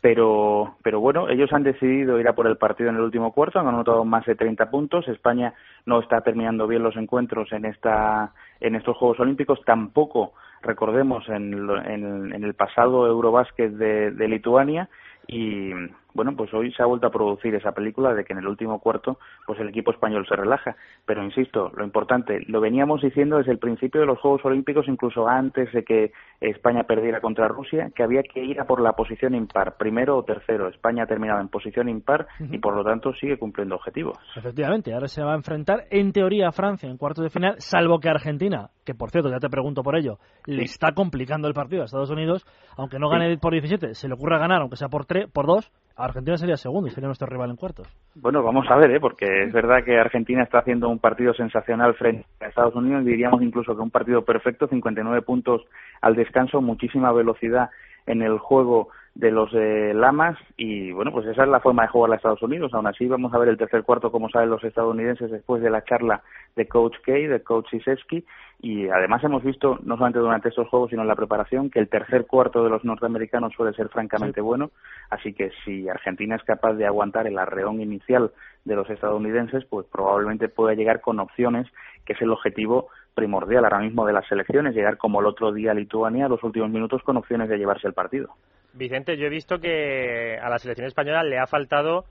pero, 0.00 0.76
pero 0.82 1.00
bueno, 1.00 1.28
ellos 1.28 1.52
han 1.52 1.62
decidido 1.62 2.20
ir 2.20 2.28
a 2.28 2.34
por 2.34 2.46
el 2.46 2.56
partido 2.56 2.90
en 2.90 2.96
el 2.96 3.02
último 3.02 3.32
cuarto, 3.32 3.58
han 3.58 3.68
anotado 3.68 4.04
más 4.04 4.24
de 4.26 4.34
30 4.34 4.70
puntos. 4.70 5.08
España 5.08 5.54
no 5.84 6.00
está 6.00 6.20
terminando 6.20 6.66
bien 6.66 6.82
los 6.82 6.96
encuentros 6.96 7.52
en, 7.52 7.64
esta, 7.64 8.32
en 8.60 8.74
estos 8.76 8.96
Juegos 8.96 9.20
Olímpicos, 9.20 9.60
tampoco, 9.64 10.34
recordemos, 10.62 11.28
en, 11.28 11.54
en, 11.86 12.34
en 12.34 12.44
el 12.44 12.54
pasado 12.54 13.06
Eurobásquet 13.06 13.72
de, 13.72 14.10
de 14.10 14.28
Lituania 14.28 14.88
y 15.26 15.72
bueno, 16.16 16.34
pues 16.34 16.52
hoy 16.54 16.72
se 16.72 16.82
ha 16.82 16.86
vuelto 16.86 17.06
a 17.06 17.10
producir 17.10 17.54
esa 17.54 17.72
película 17.72 18.14
de 18.14 18.24
que 18.24 18.32
en 18.32 18.40
el 18.40 18.48
último 18.48 18.80
cuarto 18.80 19.18
pues 19.46 19.60
el 19.60 19.68
equipo 19.68 19.92
español 19.92 20.26
se 20.26 20.34
relaja. 20.34 20.76
Pero 21.04 21.22
insisto, 21.22 21.70
lo 21.76 21.84
importante, 21.84 22.40
lo 22.48 22.60
veníamos 22.60 23.02
diciendo 23.02 23.36
desde 23.36 23.52
el 23.52 23.58
principio 23.58 24.00
de 24.00 24.06
los 24.06 24.18
Juegos 24.18 24.44
Olímpicos, 24.44 24.88
incluso 24.88 25.28
antes 25.28 25.70
de 25.72 25.84
que 25.84 26.12
España 26.40 26.84
perdiera 26.84 27.20
contra 27.20 27.48
Rusia, 27.48 27.90
que 27.94 28.02
había 28.02 28.22
que 28.22 28.42
ir 28.42 28.60
a 28.60 28.64
por 28.64 28.80
la 28.80 28.92
posición 28.92 29.34
impar, 29.34 29.76
primero 29.76 30.16
o 30.16 30.24
tercero. 30.24 30.68
España 30.68 31.04
ha 31.04 31.06
terminado 31.06 31.40
en 31.40 31.48
posición 31.48 31.88
impar 31.88 32.26
y 32.40 32.58
por 32.58 32.74
lo 32.74 32.82
tanto 32.82 33.12
sigue 33.12 33.38
cumpliendo 33.38 33.76
objetivos. 33.76 34.16
Efectivamente, 34.34 34.94
ahora 34.94 35.08
se 35.08 35.22
va 35.22 35.32
a 35.32 35.36
enfrentar 35.36 35.84
en 35.90 36.12
teoría 36.12 36.48
a 36.48 36.52
Francia 36.52 36.88
en 36.88 36.96
cuartos 36.96 37.24
de 37.24 37.30
final, 37.30 37.56
salvo 37.58 38.00
que 38.00 38.08
Argentina, 38.08 38.70
que 38.84 38.94
por 38.94 39.10
cierto 39.10 39.30
ya 39.30 39.38
te 39.38 39.50
pregunto 39.50 39.82
por 39.82 39.96
ello, 39.96 40.18
le 40.46 40.62
está 40.62 40.92
complicando 40.92 41.48
el 41.48 41.54
partido 41.54 41.82
a 41.82 41.84
Estados 41.84 42.10
Unidos, 42.10 42.46
aunque 42.76 42.98
no 42.98 43.08
gane 43.08 43.36
por 43.38 43.52
17, 43.52 43.94
se 43.94 44.08
le 44.08 44.14
ocurra 44.14 44.38
ganar, 44.38 44.60
aunque 44.60 44.76
sea 44.76 44.88
por, 44.88 45.04
tres, 45.04 45.30
por 45.30 45.46
dos, 45.46 45.70
Argentina 45.96 46.36
sería 46.36 46.56
segundo 46.56 46.88
y 46.88 46.90
sería 46.90 47.06
nuestro 47.06 47.26
rival 47.26 47.50
en 47.50 47.56
cuartos. 47.56 47.88
Bueno, 48.14 48.42
vamos 48.42 48.66
a 48.68 48.76
ver, 48.76 48.90
¿eh? 48.90 49.00
porque 49.00 49.44
es 49.44 49.52
verdad 49.52 49.82
que 49.82 49.98
Argentina 49.98 50.42
está 50.42 50.58
haciendo 50.58 50.90
un 50.90 50.98
partido 50.98 51.32
sensacional 51.32 51.94
frente 51.94 52.26
a 52.40 52.48
Estados 52.48 52.74
Unidos, 52.74 53.04
diríamos 53.04 53.42
incluso 53.42 53.74
que 53.74 53.82
un 53.82 53.90
partido 53.90 54.22
perfecto, 54.22 54.68
59 54.68 55.22
puntos 55.22 55.62
al 56.02 56.14
descanso, 56.14 56.60
muchísima 56.60 57.12
velocidad 57.12 57.70
en 58.06 58.20
el 58.20 58.38
juego 58.38 58.88
de 59.16 59.30
los 59.30 59.50
eh, 59.54 59.92
Lamas 59.94 60.36
y 60.58 60.92
bueno, 60.92 61.10
pues 61.10 61.26
esa 61.26 61.44
es 61.44 61.48
la 61.48 61.60
forma 61.60 61.82
de 61.82 61.88
jugar 61.88 62.12
a 62.12 62.16
Estados 62.16 62.42
Unidos. 62.42 62.74
Aún 62.74 62.86
así 62.86 63.06
vamos 63.06 63.32
a 63.32 63.38
ver 63.38 63.48
el 63.48 63.56
tercer 63.56 63.82
cuarto, 63.82 64.12
como 64.12 64.28
saben 64.28 64.50
los 64.50 64.62
estadounidenses, 64.62 65.30
después 65.30 65.62
de 65.62 65.70
la 65.70 65.82
charla 65.84 66.22
de 66.54 66.68
Coach 66.68 66.96
Kay, 67.02 67.26
de 67.26 67.42
Coach 67.42 67.72
Isewski 67.72 68.24
y 68.60 68.88
además 68.88 69.24
hemos 69.24 69.42
visto, 69.42 69.78
no 69.82 69.96
solamente 69.96 70.18
durante 70.18 70.50
estos 70.50 70.68
juegos, 70.68 70.90
sino 70.90 71.02
en 71.02 71.08
la 71.08 71.14
preparación, 71.14 71.70
que 71.70 71.78
el 71.78 71.88
tercer 71.88 72.26
cuarto 72.26 72.62
de 72.62 72.68
los 72.68 72.84
norteamericanos 72.84 73.54
suele 73.54 73.74
ser 73.74 73.88
francamente 73.88 74.42
bueno, 74.42 74.70
así 75.08 75.32
que 75.32 75.50
si 75.64 75.88
Argentina 75.88 76.36
es 76.36 76.42
capaz 76.42 76.74
de 76.74 76.86
aguantar 76.86 77.26
el 77.26 77.38
arreón 77.38 77.80
inicial 77.80 78.32
de 78.64 78.74
los 78.74 78.88
estadounidenses, 78.90 79.64
pues 79.64 79.86
probablemente 79.90 80.48
pueda 80.48 80.74
llegar 80.74 81.00
con 81.00 81.20
opciones, 81.20 81.66
que 82.04 82.12
es 82.12 82.22
el 82.22 82.30
objetivo 82.30 82.88
primordial 83.14 83.64
ahora 83.64 83.78
mismo 83.78 84.06
de 84.06 84.12
las 84.12 84.26
selecciones, 84.26 84.74
llegar 84.74 84.98
como 84.98 85.20
el 85.20 85.26
otro 85.26 85.52
día 85.52 85.70
a 85.70 85.74
Lituania 85.74 86.26
a 86.26 86.28
los 86.28 86.42
últimos 86.42 86.70
minutos 86.70 87.02
con 87.02 87.16
opciones 87.16 87.48
de 87.48 87.56
llevarse 87.58 87.86
el 87.86 87.94
partido. 87.94 88.34
Vicente, 88.76 89.16
yo 89.16 89.26
he 89.26 89.30
visto 89.30 89.58
que 89.58 90.38
a 90.38 90.48
la 90.48 90.58
selección 90.58 90.86
española 90.86 91.22
le 91.22 91.38
ha 91.38 91.46
faltado 91.46 92.04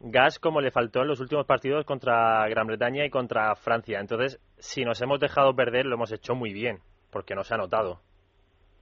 gas 0.00 0.38
como 0.38 0.60
le 0.60 0.70
faltó 0.70 1.02
en 1.02 1.08
los 1.08 1.20
últimos 1.20 1.46
partidos 1.46 1.84
contra 1.84 2.46
Gran 2.48 2.66
Bretaña 2.66 3.04
y 3.04 3.10
contra 3.10 3.54
Francia. 3.54 4.00
Entonces, 4.00 4.40
si 4.58 4.84
nos 4.84 5.00
hemos 5.00 5.20
dejado 5.20 5.54
perder, 5.54 5.86
lo 5.86 5.94
hemos 5.94 6.12
hecho 6.12 6.34
muy 6.34 6.52
bien, 6.52 6.78
porque 7.10 7.34
no 7.34 7.44
se 7.44 7.54
ha 7.54 7.58
notado. 7.58 8.00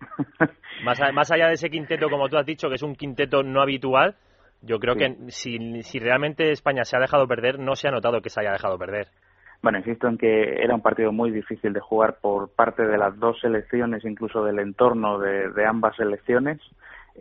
más, 0.84 1.30
allá 1.30 1.48
de 1.48 1.54
ese 1.54 1.70
quinteto, 1.70 2.08
como 2.08 2.28
tú 2.28 2.38
has 2.38 2.46
dicho, 2.46 2.68
que 2.68 2.76
es 2.76 2.82
un 2.82 2.96
quinteto 2.96 3.42
no 3.42 3.60
habitual, 3.60 4.16
yo 4.62 4.78
creo 4.78 4.94
que 4.94 5.16
si, 5.28 5.82
si 5.82 5.98
realmente 5.98 6.50
España 6.50 6.84
se 6.84 6.96
ha 6.96 7.00
dejado 7.00 7.26
perder, 7.26 7.58
no 7.58 7.76
se 7.76 7.88
ha 7.88 7.92
notado 7.92 8.22
que 8.22 8.30
se 8.30 8.40
haya 8.40 8.52
dejado 8.52 8.78
perder. 8.78 9.08
Bueno, 9.62 9.78
insisto 9.78 10.08
en 10.08 10.16
que 10.16 10.62
era 10.62 10.74
un 10.74 10.80
partido 10.80 11.12
muy 11.12 11.30
difícil 11.30 11.74
de 11.74 11.80
jugar 11.80 12.16
por 12.22 12.50
parte 12.54 12.86
de 12.86 12.96
las 12.96 13.18
dos 13.18 13.38
selecciones, 13.40 14.04
incluso 14.06 14.42
del 14.42 14.58
entorno 14.58 15.18
de, 15.18 15.50
de 15.50 15.66
ambas 15.66 15.96
selecciones. 15.96 16.60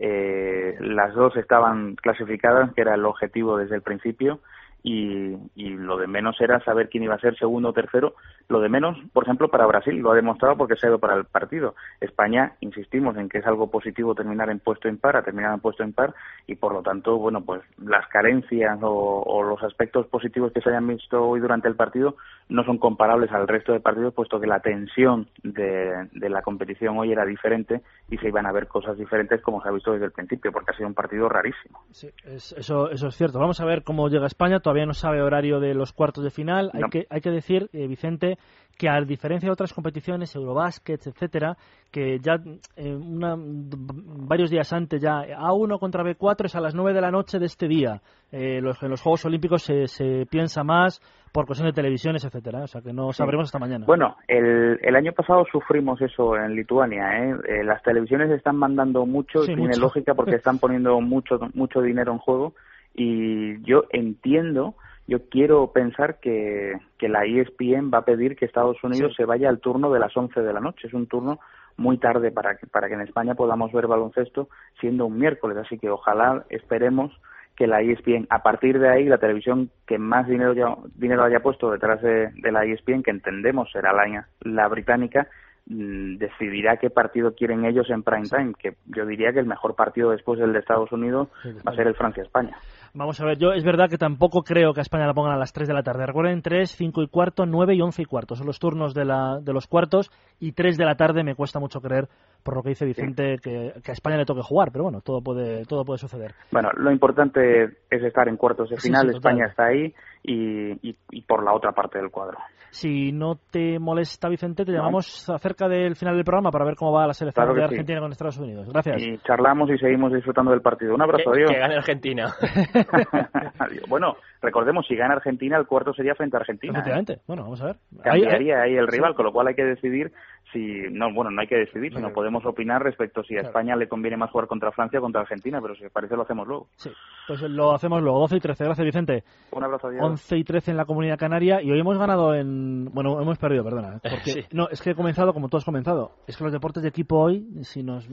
Eh, 0.02 0.76
las 0.80 1.14
dos 1.14 1.36
estaban 1.36 1.94
clasificadas, 1.96 2.72
que 2.72 2.80
era 2.80 2.94
el 2.94 3.04
objetivo 3.04 3.58
desde 3.58 3.76
el 3.76 3.82
principio, 3.82 4.40
y, 4.82 5.36
y, 5.54 5.70
lo 5.70 5.96
de 5.96 6.06
menos 6.06 6.40
era 6.40 6.60
saber 6.64 6.88
quién 6.88 7.04
iba 7.04 7.14
a 7.14 7.20
ser 7.20 7.36
segundo 7.36 7.70
o 7.70 7.72
tercero. 7.72 8.14
Lo 8.48 8.60
de 8.60 8.68
menos, 8.68 8.96
por 9.12 9.24
ejemplo, 9.24 9.48
para 9.48 9.66
Brasil, 9.66 9.96
lo 9.96 10.12
ha 10.12 10.16
demostrado 10.16 10.56
porque 10.56 10.76
se 10.76 10.86
ha 10.86 10.90
ido 10.90 10.98
para 10.98 11.16
el 11.16 11.24
partido. 11.24 11.74
España, 12.00 12.54
insistimos 12.60 13.16
en 13.16 13.28
que 13.28 13.38
es 13.38 13.46
algo 13.46 13.70
positivo 13.70 14.14
terminar 14.14 14.50
en 14.50 14.58
puesto 14.58 14.88
impar, 14.88 15.16
a 15.16 15.22
terminar 15.22 15.54
en 15.54 15.60
puesto 15.60 15.84
impar, 15.84 16.14
y 16.46 16.54
por 16.54 16.72
lo 16.72 16.82
tanto, 16.82 17.18
bueno, 17.18 17.42
pues 17.42 17.62
las 17.78 18.06
carencias 18.08 18.78
o, 18.82 19.22
o 19.22 19.42
los 19.42 19.62
aspectos 19.62 20.06
positivos 20.06 20.52
que 20.52 20.60
se 20.60 20.70
hayan 20.70 20.86
visto 20.86 21.22
hoy 21.22 21.40
durante 21.40 21.68
el 21.68 21.76
partido 21.76 22.16
no 22.50 22.64
son 22.64 22.78
comparables 22.78 23.30
al 23.32 23.48
resto 23.48 23.72
de 23.72 23.80
partidos, 23.80 24.12
puesto 24.12 24.40
que 24.40 24.46
la 24.46 24.60
tensión 24.60 25.28
de, 25.42 26.08
la 26.12 26.42
competición 26.42 26.98
hoy 26.98 27.12
era 27.12 27.24
diferente 27.24 27.80
y 28.10 28.18
se 28.18 28.28
iban 28.28 28.46
a 28.46 28.52
ver 28.52 28.66
cosas 28.66 28.98
diferentes 28.98 29.40
como 29.40 29.62
se 29.62 29.68
ha 29.68 29.72
visto 29.72 29.92
desde 29.92 30.06
el 30.06 30.12
principio, 30.12 30.52
porque 30.52 30.72
ha 30.72 30.76
sido 30.76 30.88
un 30.88 30.94
partido 30.94 31.28
rarísimo. 31.28 31.80
Sí, 31.92 32.10
es, 32.24 32.52
eso, 32.52 32.90
eso 32.90 33.08
es 33.08 33.14
cierto. 33.14 33.38
Vamos 33.38 33.60
a 33.60 33.64
ver 33.64 33.82
cómo 33.84 34.08
llega 34.08 34.26
España. 34.26 34.60
Todavía 34.70 34.86
no 34.86 34.94
sabe 34.94 35.20
horario 35.20 35.58
de 35.58 35.74
los 35.74 35.92
cuartos 35.92 36.22
de 36.22 36.30
final. 36.30 36.70
Hay, 36.72 36.82
que, 36.92 37.06
hay 37.10 37.20
que 37.20 37.30
decir, 37.30 37.68
eh, 37.72 37.88
Vicente, 37.88 38.38
que 38.78 38.88
a 38.88 39.00
diferencia 39.00 39.48
de 39.48 39.52
otras 39.52 39.72
competiciones, 39.74 40.32
Eurobasket, 40.36 41.08
etcétera, 41.08 41.56
que 41.90 42.20
ya 42.20 42.36
eh, 42.76 42.94
una, 42.94 43.34
varios 43.36 44.48
días 44.48 44.72
antes 44.72 45.02
ya 45.02 45.22
A1 45.22 45.80
contra 45.80 46.04
B4 46.04 46.44
es 46.44 46.54
a 46.54 46.60
las 46.60 46.76
9 46.76 46.94
de 46.94 47.00
la 47.00 47.10
noche 47.10 47.40
de 47.40 47.46
este 47.46 47.66
día. 47.66 48.00
Eh, 48.30 48.60
los, 48.62 48.80
en 48.80 48.90
los 48.90 49.02
Juegos 49.02 49.24
Olímpicos 49.24 49.62
se, 49.64 49.88
se 49.88 50.24
piensa 50.30 50.62
más 50.62 51.00
por 51.32 51.46
cuestión 51.46 51.66
de 51.68 51.72
televisiones, 51.74 52.24
etcétera. 52.24 52.62
O 52.62 52.68
sea 52.68 52.80
que 52.80 52.92
no 52.92 53.12
sabremos 53.12 53.48
hasta 53.48 53.58
mañana. 53.58 53.86
Bueno, 53.86 54.18
el, 54.28 54.78
el 54.82 54.94
año 54.94 55.10
pasado 55.12 55.44
sufrimos 55.50 56.00
eso 56.00 56.36
en 56.36 56.54
Lituania. 56.54 57.24
¿eh? 57.24 57.34
Eh, 57.48 57.64
las 57.64 57.82
televisiones 57.82 58.30
están 58.30 58.54
mandando 58.54 59.04
mucho, 59.04 59.40
Sí, 59.40 59.46
tiene 59.48 59.62
mucho. 59.62 59.80
lógica 59.80 60.14
porque 60.14 60.36
están 60.36 60.58
poniendo 60.60 61.00
mucho, 61.00 61.40
mucho 61.54 61.80
dinero 61.82 62.12
en 62.12 62.18
juego 62.18 62.54
y 62.94 63.60
yo 63.62 63.84
entiendo, 63.90 64.74
yo 65.06 65.28
quiero 65.28 65.72
pensar 65.72 66.20
que, 66.20 66.74
que 66.98 67.08
la 67.08 67.24
ESPN 67.24 67.90
va 67.92 67.98
a 67.98 68.04
pedir 68.04 68.36
que 68.36 68.44
Estados 68.44 68.82
Unidos 68.84 69.14
se 69.16 69.24
vaya 69.24 69.48
al 69.48 69.60
turno 69.60 69.92
de 69.92 69.98
las 69.98 70.16
11 70.16 70.40
de 70.40 70.52
la 70.52 70.60
noche. 70.60 70.86
Es 70.86 70.94
un 70.94 71.06
turno 71.06 71.40
muy 71.76 71.98
tarde 71.98 72.30
para 72.30 72.56
que, 72.56 72.66
para 72.66 72.88
que 72.88 72.94
en 72.94 73.00
España 73.00 73.34
podamos 73.34 73.72
ver 73.72 73.86
baloncesto 73.86 74.48
siendo 74.80 75.06
un 75.06 75.18
miércoles. 75.18 75.56
Así 75.56 75.78
que 75.78 75.90
ojalá 75.90 76.44
esperemos 76.48 77.12
que 77.56 77.66
la 77.66 77.82
ESPN, 77.82 78.26
a 78.30 78.42
partir 78.42 78.78
de 78.78 78.88
ahí, 78.88 79.04
la 79.04 79.18
televisión 79.18 79.70
que 79.86 79.98
más 79.98 80.26
dinero, 80.26 80.54
ya, 80.54 80.76
dinero 80.94 81.24
haya 81.24 81.40
puesto 81.40 81.70
detrás 81.70 82.00
de, 82.00 82.30
de 82.30 82.52
la 82.52 82.64
ESPN, 82.64 83.02
que 83.02 83.10
entendemos 83.10 83.70
será 83.72 83.92
la, 83.92 84.26
la 84.40 84.68
británica, 84.68 85.28
mm, 85.66 86.16
decidirá 86.16 86.76
qué 86.76 86.88
partido 86.88 87.34
quieren 87.34 87.64
ellos 87.64 87.90
en 87.90 88.02
prime 88.02 88.28
time, 88.28 88.54
que 88.58 88.76
yo 88.86 89.04
diría 89.04 89.32
que 89.32 89.40
el 89.40 89.46
mejor 89.46 89.74
partido 89.74 90.10
después 90.10 90.38
del 90.38 90.52
de 90.52 90.60
Estados 90.60 90.92
Unidos 90.92 91.28
va 91.66 91.72
a 91.72 91.74
ser 91.74 91.86
el 91.86 91.94
Francia-España. 91.94 92.56
Vamos 92.92 93.20
a 93.20 93.24
ver, 93.24 93.38
yo 93.38 93.52
es 93.52 93.62
verdad 93.62 93.88
que 93.88 93.98
tampoco 93.98 94.42
creo 94.42 94.74
que 94.74 94.80
a 94.80 94.82
España 94.82 95.06
la 95.06 95.14
pongan 95.14 95.34
a 95.34 95.38
las 95.38 95.52
3 95.52 95.68
de 95.68 95.74
la 95.74 95.84
tarde. 95.84 96.06
Recuerden 96.06 96.42
3, 96.42 96.74
5 96.74 97.02
y 97.02 97.08
cuarto, 97.08 97.46
9 97.46 97.76
y 97.76 97.80
11 97.80 98.02
y 98.02 98.04
cuarto. 98.04 98.34
Son 98.34 98.46
los 98.46 98.58
turnos 98.58 98.94
de, 98.94 99.04
la, 99.04 99.38
de 99.40 99.52
los 99.52 99.68
cuartos 99.68 100.10
y 100.40 100.52
3 100.52 100.76
de 100.76 100.84
la 100.84 100.96
tarde 100.96 101.22
me 101.22 101.36
cuesta 101.36 101.60
mucho 101.60 101.80
creer, 101.80 102.08
por 102.42 102.56
lo 102.56 102.62
que 102.62 102.70
dice 102.70 102.84
Vicente, 102.84 103.36
que, 103.42 103.72
que 103.82 103.90
a 103.90 103.94
España 103.94 104.16
le 104.16 104.24
toque 104.24 104.42
jugar. 104.42 104.70
Pero 104.72 104.84
bueno, 104.84 105.00
todo 105.00 105.20
puede, 105.22 105.64
todo 105.66 105.84
puede 105.84 105.98
suceder. 105.98 106.34
Bueno, 106.50 106.70
lo 106.76 106.90
importante 106.92 107.64
es 107.90 108.02
estar 108.02 108.28
en 108.28 108.36
cuartos 108.36 108.70
de 108.70 108.76
final, 108.76 109.08
sí. 109.10 109.16
España 109.16 109.46
está 109.46 109.66
ahí 109.66 109.94
y, 110.22 110.88
y, 110.88 110.96
y 111.10 111.22
por 111.22 111.42
la 111.44 111.52
otra 111.52 111.72
parte 111.72 111.98
del 111.98 112.10
cuadro. 112.10 112.38
Si 112.72 113.10
no 113.10 113.34
te 113.50 113.80
molesta, 113.80 114.28
Vicente, 114.28 114.64
te 114.64 114.70
llamamos 114.70 115.28
acerca 115.28 115.66
del 115.68 115.96
final 115.96 116.14
del 116.14 116.24
programa 116.24 116.52
para 116.52 116.64
ver 116.64 116.76
cómo 116.76 116.92
va 116.92 117.04
la 117.06 117.14
selección 117.14 117.44
Claro 117.46 117.54
de 117.60 117.66
sí. 117.66 117.74
Argentina 117.74 118.00
con 118.00 118.12
Estados 118.12 118.38
Unidos. 118.38 118.68
Gracias. 118.68 119.02
Y 119.02 119.18
charlamos 119.18 119.68
y 119.70 119.78
seguimos 119.78 120.12
disfrutando 120.12 120.52
del 120.52 120.60
partido. 120.62 120.94
Un 120.94 121.02
abrazo, 121.02 121.32
Que, 121.32 121.38
adiós. 121.38 121.50
que 121.50 121.58
gane 121.58 121.74
Argentina. 121.74 122.26
Adiós. 123.58 123.84
bueno, 123.88 124.14
recordemos, 124.42 124.86
si 124.86 124.96
gana 124.96 125.14
Argentina, 125.14 125.56
el 125.58 125.66
cuarto 125.66 125.92
sería 125.92 126.14
frente 126.14 126.36
a 126.36 126.40
Argentina. 126.40 126.72
¿eh? 126.72 126.80
Efectivamente. 126.80 127.20
Bueno, 127.26 127.42
vamos 127.44 127.60
a 127.62 127.66
ver. 127.66 127.76
Cambiaría 128.02 128.62
ahí 128.62 128.74
el 128.76 128.86
sí. 128.88 128.96
rival, 128.96 129.14
con 129.14 129.26
lo 129.26 129.32
cual 129.32 129.48
hay 129.48 129.54
que 129.54 129.64
decidir 129.64 130.12
si... 130.52 130.82
No, 130.90 131.12
bueno, 131.12 131.30
no 131.30 131.40
hay 131.40 131.46
que 131.46 131.56
decidir, 131.56 131.94
sino 131.94 132.12
podemos 132.12 132.44
opinar 132.46 132.82
respecto 132.82 133.22
si 133.22 133.34
a 133.34 133.40
Claro. 133.40 133.48
España 133.48 133.76
le 133.76 133.88
conviene 133.88 134.16
más 134.16 134.30
jugar 134.30 134.46
contra 134.48 134.72
Francia 134.72 134.98
o 134.98 135.02
contra 135.02 135.20
Argentina, 135.22 135.60
pero 135.60 135.74
si 135.74 135.84
os 135.84 135.92
parece 135.92 136.16
lo 136.16 136.22
hacemos 136.22 136.46
luego. 136.48 136.68
Sí, 136.76 136.90
pues 137.26 137.42
lo 137.42 137.72
hacemos 137.72 138.02
luego. 138.02 138.20
12 138.20 138.36
y 138.36 138.40
13. 138.40 138.64
Gracias, 138.64 138.84
Vicente. 138.84 139.24
Un 139.52 139.64
abrazo, 139.64 139.88
adiós. 139.88 140.02
11 140.02 140.36
y 140.38 140.44
13 140.44 140.70
en 140.72 140.76
la 140.76 140.84
Comunidad 140.84 141.18
Canaria 141.18 141.62
y 141.62 141.70
hoy 141.70 141.80
hemos 141.80 141.98
ganado 141.98 142.34
en... 142.34 142.86
Bueno, 142.92 143.20
hemos 143.20 143.38
perdido, 143.38 143.64
perdona. 143.64 143.96
¿eh? 143.96 144.00
Porque, 144.10 144.30
Sí. 144.30 144.40
No, 144.52 144.68
es 144.70 144.80
que 144.82 144.90
he 144.90 144.94
comenzado 144.94 145.32
como 145.32 145.48
tú 145.48 145.56
has 145.56 145.64
comenzado. 145.64 146.12
Es 146.26 146.36
que 146.36 146.44
los 146.44 146.52
deportes 146.52 146.82
de 146.82 146.88
equipo 146.88 147.18
hoy, 147.18 147.46
si 147.62 147.82
nos... 147.82 148.08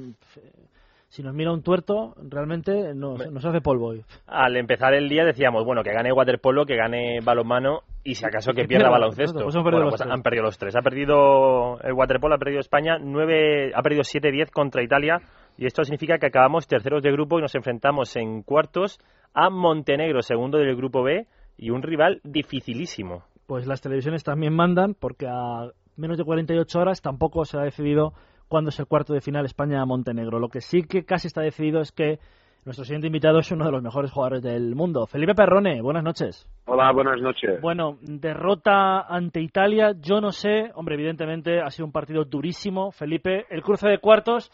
Si 1.10 1.24
nos 1.24 1.34
mira 1.34 1.54
un 1.54 1.64
tuerto, 1.64 2.16
realmente 2.30 2.94
nos, 2.94 3.32
nos 3.32 3.46
hace 3.46 3.62
polvo. 3.62 3.94
Al 4.28 4.58
empezar 4.58 4.94
el 4.94 5.08
día 5.08 5.24
decíamos, 5.24 5.64
bueno, 5.64 5.82
que 5.82 5.94
gane 5.94 6.12
waterpolo, 6.12 6.66
que 6.66 6.76
gane 6.76 7.22
balonmano 7.22 7.80
y 8.04 8.16
si 8.16 8.26
acaso 8.26 8.52
que 8.52 8.66
pierda 8.66 8.90
baloncesto. 8.92 9.44
Pues 9.44 9.56
hemos 9.56 9.64
perdido 9.64 9.84
Bueno, 9.84 9.98
pues 9.98 10.02
han 10.02 10.22
perdido 10.22 10.44
los 10.44 10.58
tres. 10.58 10.76
Ha 10.76 10.82
perdido 10.82 11.80
el 11.82 11.94
waterpolo, 11.94 12.36
ha 12.36 12.38
perdido 12.38 12.60
España, 12.60 12.98
nueve, 13.00 13.72
ha 13.74 13.82
perdido 13.82 14.02
7-10 14.02 14.52
contra 14.52 14.84
Italia 14.84 15.22
y 15.58 15.66
esto 15.66 15.84
significa 15.84 16.18
que 16.20 16.28
acabamos 16.28 16.68
terceros 16.68 17.02
de 17.02 17.12
grupo 17.12 17.40
y 17.40 17.42
nos 17.42 17.56
enfrentamos 17.56 18.16
en 18.18 18.44
cuartos 18.44 19.00
a 19.34 19.50
Montenegro, 19.50 20.22
segundo 20.22 20.58
del 20.58 20.76
grupo 20.76 21.04
B 21.04 21.26
y 21.58 21.70
un 21.70 21.84
rival 21.84 22.20
dificilísimo. 22.24 23.24
Pues 23.48 23.66
las 23.66 23.82
televisiones 23.82 24.24
también 24.24 24.54
mandan 24.54 24.94
porque 24.94 25.26
a 25.26 25.72
menos 25.96 26.18
de 26.18 26.26
48 26.26 26.80
horas 26.80 27.02
tampoco 27.02 27.46
se 27.46 27.58
ha 27.58 27.62
decidido 27.62 28.14
cuándo 28.48 28.70
es 28.70 28.80
el 28.80 28.88
cuarto 28.88 29.13
de 29.13 29.22
final 29.22 29.46
España-Montenegro. 29.46 30.39
Lo 30.39 30.50
que 30.50 30.62
sí 30.62 30.84
que 30.84 31.06
casi 31.06 31.27
está 31.27 31.42
decidido 31.42 31.82
es 31.82 31.92
que 31.92 32.20
nuestro 32.66 32.84
siguiente 32.84 33.08
invitado 33.08 33.39
es 33.39 33.50
uno 33.51 33.66
de 33.66 33.72
los 33.72 33.82
mejores 33.82 34.12
jugadores 34.12 34.44
del 34.44 34.75
mundo. 34.75 35.08
Felipe 35.08 35.34
Perrone, 35.34 35.82
buenas 35.82 36.04
noches. 36.04 36.46
Hola, 36.66 36.92
buenas 36.92 37.22
noches. 37.22 37.62
Bueno, 37.62 37.98
derrota 38.01 39.01
ante 39.08 39.39
Italia, 39.39 39.94
yo 40.01 40.20
no 40.20 40.32
sé, 40.32 40.72
hombre, 40.75 40.96
evidentemente 40.96 41.62
ha 41.62 41.70
sido 41.70 41.86
un 41.86 41.94
partido 41.94 42.25
durísimo. 42.25 42.92
Felipe, 42.92 43.46
el 43.50 43.62
cruce 43.62 43.88
de 43.88 44.00
cuartos, 44.00 44.51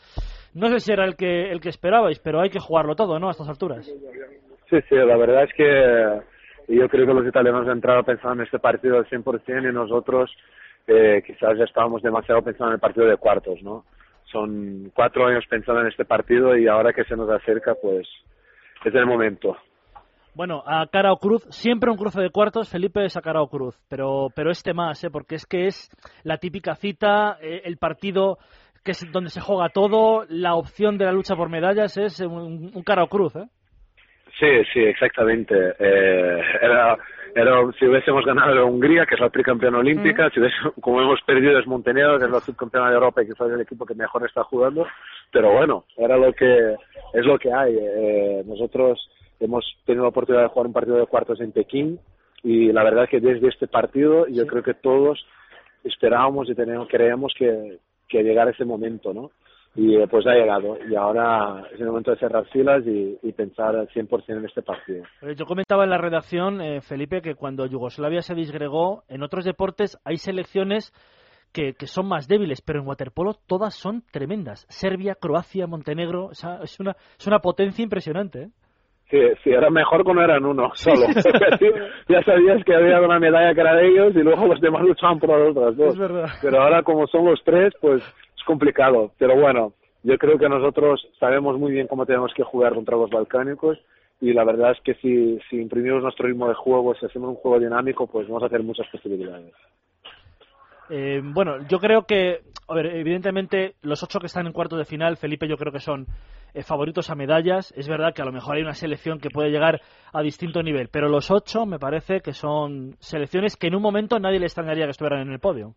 no 0.54 0.68
sé 0.70 0.80
si 0.80 0.92
era 0.92 1.06
el 1.06 1.16
que, 1.16 1.52
el 1.52 1.60
que 1.60 1.70
esperabais, 1.70 2.20
pero 2.20 2.40
hay 2.40 2.52
que 2.52 2.60
jugarlo 2.60 2.96
todo, 2.96 3.18
¿no? 3.18 3.30
A 3.30 3.32
estas 3.32 3.50
alturas. 3.50 3.86
Sí, 4.70 4.78
sí, 4.90 4.96
la 4.96 5.18
verdad 5.18 5.46
es 5.46 5.54
que 5.58 6.76
yo 6.76 6.88
creo 6.90 7.08
que 7.08 7.14
los 7.14 7.28
italianos 7.28 7.68
han 7.68 7.78
entrado 7.78 8.04
pensando 8.04 8.36
en 8.36 8.46
este 8.46 8.60
partido 8.60 8.98
al 8.98 9.08
100% 9.08 9.70
y 9.70 9.74
nosotros 9.74 10.32
eh, 10.88 11.24
quizás 11.26 11.58
ya 11.58 11.64
estábamos 11.64 12.02
demasiado 12.02 12.42
pensando 12.42 12.70
en 12.70 12.76
el 12.76 12.80
partido 12.80 13.08
de 13.08 13.18
cuartos, 13.18 13.62
¿no? 13.62 13.86
Son 14.32 14.92
cuatro 14.96 15.28
años 15.28 15.46
pensando 15.50 15.82
en 15.82 15.88
este 15.88 16.06
partido 16.06 16.58
y 16.58 16.68
ahora 16.68 16.94
que 16.94 17.04
se 17.06 17.16
nos 17.16 17.30
acerca, 17.30 17.76
pues 17.76 18.08
es 18.84 18.96
el 18.96 19.06
momento. 19.06 19.58
Bueno, 20.36 20.64
a 20.66 20.88
cara 20.88 21.14
o 21.14 21.18
cruz, 21.18 21.44
siempre 21.50 21.92
un 21.92 21.98
cruce 21.98 22.20
de 22.20 22.32
cuartos, 22.32 22.70
Felipe 22.70 23.06
es 23.06 23.16
a 23.16 23.22
cara 23.22 23.42
o 23.42 23.48
cruz, 23.48 23.80
pero, 23.88 24.30
pero 24.36 24.50
este 24.50 24.74
más, 24.74 25.04
¿eh? 25.04 25.12
porque 25.12 25.36
es 25.36 25.46
que 25.46 25.68
es 25.68 25.92
la 26.24 26.38
típica 26.38 26.74
cita, 26.74 27.38
eh, 27.40 27.62
el 27.66 27.78
partido 27.78 28.40
que 28.84 28.92
es 28.92 29.12
donde 29.12 29.30
se 29.30 29.42
juega 29.42 29.70
todo, 29.70 30.26
la 30.28 30.56
opción 30.56 30.98
de 30.98 31.06
la 31.06 31.12
lucha 31.12 31.36
por 31.36 31.50
medallas 31.50 31.96
es 31.98 32.20
un, 32.20 32.72
un 32.74 32.84
cara 32.84 33.04
o 33.04 33.08
cruz, 33.08 33.36
¿eh? 33.36 33.46
Sí, 34.40 34.64
sí, 34.74 34.80
exactamente. 34.80 35.56
Eh, 35.80 36.42
era, 36.62 36.98
era, 37.36 37.60
si 37.80 37.86
hubiésemos 37.86 38.26
ganado 38.26 38.52
era 38.52 38.64
Hungría, 38.66 39.06
que 39.06 39.16
es 39.16 39.22
la 39.22 39.30
tricampeona 39.30 39.80
olímpica, 39.80 40.30
si 40.30 40.40
hubiésemos- 40.40 40.74
como 40.82 41.02
hemos 41.02 41.22
perdido 41.22 41.58
es 41.60 41.68
Montenegro, 41.68 42.20
que 42.20 42.26
es 42.26 42.32
la 42.32 42.40
subcampeona 42.40 42.90
de 42.90 42.96
Europa 42.96 43.22
y 43.24 43.28
quizás 43.28 43.50
el 43.52 43.62
equipo 43.62 43.86
que 43.86 43.96
mejor 43.96 44.26
está 44.26 44.44
jugando, 44.44 44.86
pero 45.32 45.52
bueno, 45.54 45.86
era 45.98 46.18
lo 46.18 46.32
que 46.34 46.76
es 47.14 47.26
lo 47.26 47.38
que 47.40 47.52
hay. 47.52 47.76
Eh, 47.80 48.44
nosotros 48.46 49.10
hemos 49.40 49.66
tenido 49.86 50.04
la 50.04 50.10
oportunidad 50.10 50.44
de 50.44 50.50
jugar 50.50 50.68
un 50.68 50.74
partido 50.74 50.98
de 50.98 51.06
cuartos 51.08 51.42
en 51.42 51.52
Pekín 51.52 52.00
y 52.44 52.72
la 52.72 52.84
verdad 52.84 53.08
que 53.10 53.20
desde 53.20 53.48
este 53.48 53.68
partido 53.68 54.28
yo 54.28 54.46
creo 54.48 54.64
que 54.64 54.74
todos 54.74 55.26
esperábamos 55.84 56.50
y 56.50 56.56
teníamos, 56.56 56.88
creíamos 56.90 57.34
que, 57.38 57.78
que 58.08 58.24
llegara 58.24 58.52
ese 58.52 58.66
momento, 58.66 59.14
¿no? 59.14 59.32
Y 59.76 59.96
eh, 59.96 60.08
pues 60.08 60.26
ha 60.28 60.34
llegado 60.34 60.78
y 60.88 60.96
ahora 60.96 61.68
es 61.74 61.80
el 61.80 61.88
momento 61.88 62.12
de 62.12 62.18
cerrar 62.18 62.46
filas 62.50 62.84
y, 62.86 63.32
pensar 63.34 63.76
al 63.76 63.88
100% 63.90 64.24
en 64.28 64.46
este 64.46 64.62
partido. 64.62 65.04
Eh, 65.22 65.34
Yo 65.36 65.46
comentaba 65.46 65.84
en 65.84 65.90
la 65.90 65.98
redacción, 65.98 66.62
eh, 66.62 66.82
Felipe, 66.82 67.22
que 67.22 67.34
cuando 67.34 67.66
Yugoslavia 67.66 68.22
se 68.22 68.36
disgregó, 68.36 69.04
en 69.08 69.24
otros 69.24 69.46
deportes 69.46 69.98
hay 70.06 70.18
selecciones 70.18 70.94
que, 71.52 71.74
que 71.74 71.88
son 71.88 72.08
más 72.08 72.28
débiles, 72.28 72.62
pero 72.62 72.80
en 72.80 72.88
waterpolo 72.88 73.34
todas 73.34 73.74
son 73.74 74.04
tremendas. 74.12 74.68
Serbia, 74.70 75.16
Croacia, 75.16 75.66
Montenegro, 75.66 76.28
o 76.28 76.32
es 76.32 76.80
una, 76.80 76.96
es 77.18 77.28
una 77.28 77.40
potencia 77.40 77.84
impresionante. 77.84 78.44
¿eh? 78.44 78.50
Sí, 79.10 79.20
sí, 79.44 79.52
era 79.52 79.70
mejor 79.70 80.04
cuando 80.04 80.24
eran 80.24 80.46
uno 80.46 80.72
solo. 80.74 81.06
Sí, 81.60 81.68
ya 82.10 82.24
sabías 82.24 82.64
que 82.66 82.76
había 82.76 83.00
una 83.02 83.20
medalla 83.20 83.54
que 83.54 83.62
era 83.62 83.76
de 83.76 83.88
ellos 83.88 84.16
y 84.16 84.24
luego 84.24 84.48
los 84.48 84.60
demás 84.60 84.82
luchaban 84.84 85.20
por 85.20 85.30
las 85.30 85.50
otras 85.50 85.78
dos. 85.78 85.94
Es 85.94 86.00
verdad. 86.00 86.30
Pero 86.42 86.62
ahora 86.62 86.84
como 86.84 87.08
son 87.08 87.26
los 87.26 87.44
tres, 87.44 87.74
pues 87.80 88.02
es 88.04 88.44
complicado. 88.46 89.12
Pero 89.20 89.40
bueno, 89.40 89.74
yo 90.04 90.18
creo 90.18 90.38
que 90.38 90.50
nosotros 90.50 91.08
sabemos 91.20 91.58
muy 91.60 91.72
bien 91.72 91.88
cómo 91.88 92.06
tenemos 92.06 92.34
que 92.34 92.44
jugar 92.44 92.74
contra 92.74 92.98
los 92.98 93.10
balcánicos 93.10 93.78
y 94.20 94.34
la 94.34 94.44
verdad 94.46 94.72
es 94.72 94.80
que 94.84 94.94
si, 94.96 95.38
si 95.50 95.58
imprimimos 95.58 96.02
nuestro 96.02 96.28
ritmo 96.28 96.48
de 96.48 96.56
juego, 96.56 96.96
si 96.96 97.06
hacemos 97.06 97.30
un 97.30 97.36
juego 97.36 97.60
dinámico, 97.60 98.08
pues 98.08 98.28
vamos 98.28 98.44
a 98.44 98.48
tener 98.48 98.64
muchas 98.66 98.88
posibilidades. 98.88 99.54
Eh, 100.90 101.22
bueno, 101.24 101.58
yo 101.68 101.80
creo 101.80 102.04
que, 102.04 102.40
a 102.68 102.74
ver, 102.74 102.88
evidentemente 102.96 103.76
los 103.82 104.04
ocho 104.04 104.20
que 104.20 104.28
están 104.28 104.48
en 104.48 104.54
cuartos 104.54 104.80
de 104.80 104.86
final, 104.86 105.18
Felipe, 105.18 105.48
yo 105.48 105.58
creo 105.58 105.72
que 105.72 105.80
son 105.80 106.06
eh, 106.54 106.64
favoritos 106.64 107.10
a 107.10 107.16
medallas. 107.16 107.74
Es 107.76 107.88
verdad 107.88 108.14
que 108.14 108.22
a 108.22 108.26
lo 108.26 108.32
mejor 108.32 108.56
hay 108.56 108.62
una 108.62 108.74
selección 108.74 109.20
que 109.20 109.30
puede 109.30 109.50
llegar 109.50 109.82
a 110.14 110.22
distinto 110.22 110.62
nivel, 110.62 110.90
pero 110.92 111.10
los 111.10 111.32
ocho 111.32 111.66
me 111.66 111.80
parece 111.80 112.22
que 112.22 112.34
son 112.34 112.96
selecciones 113.00 113.58
que 113.58 113.68
en 113.68 113.76
un 113.76 113.82
momento 113.82 114.20
nadie 114.20 114.40
le 114.40 114.46
extrañaría 114.46 114.86
que 114.86 114.92
estuvieran 114.92 115.22
en 115.22 115.34
el 115.34 115.40
podio. 115.40 115.74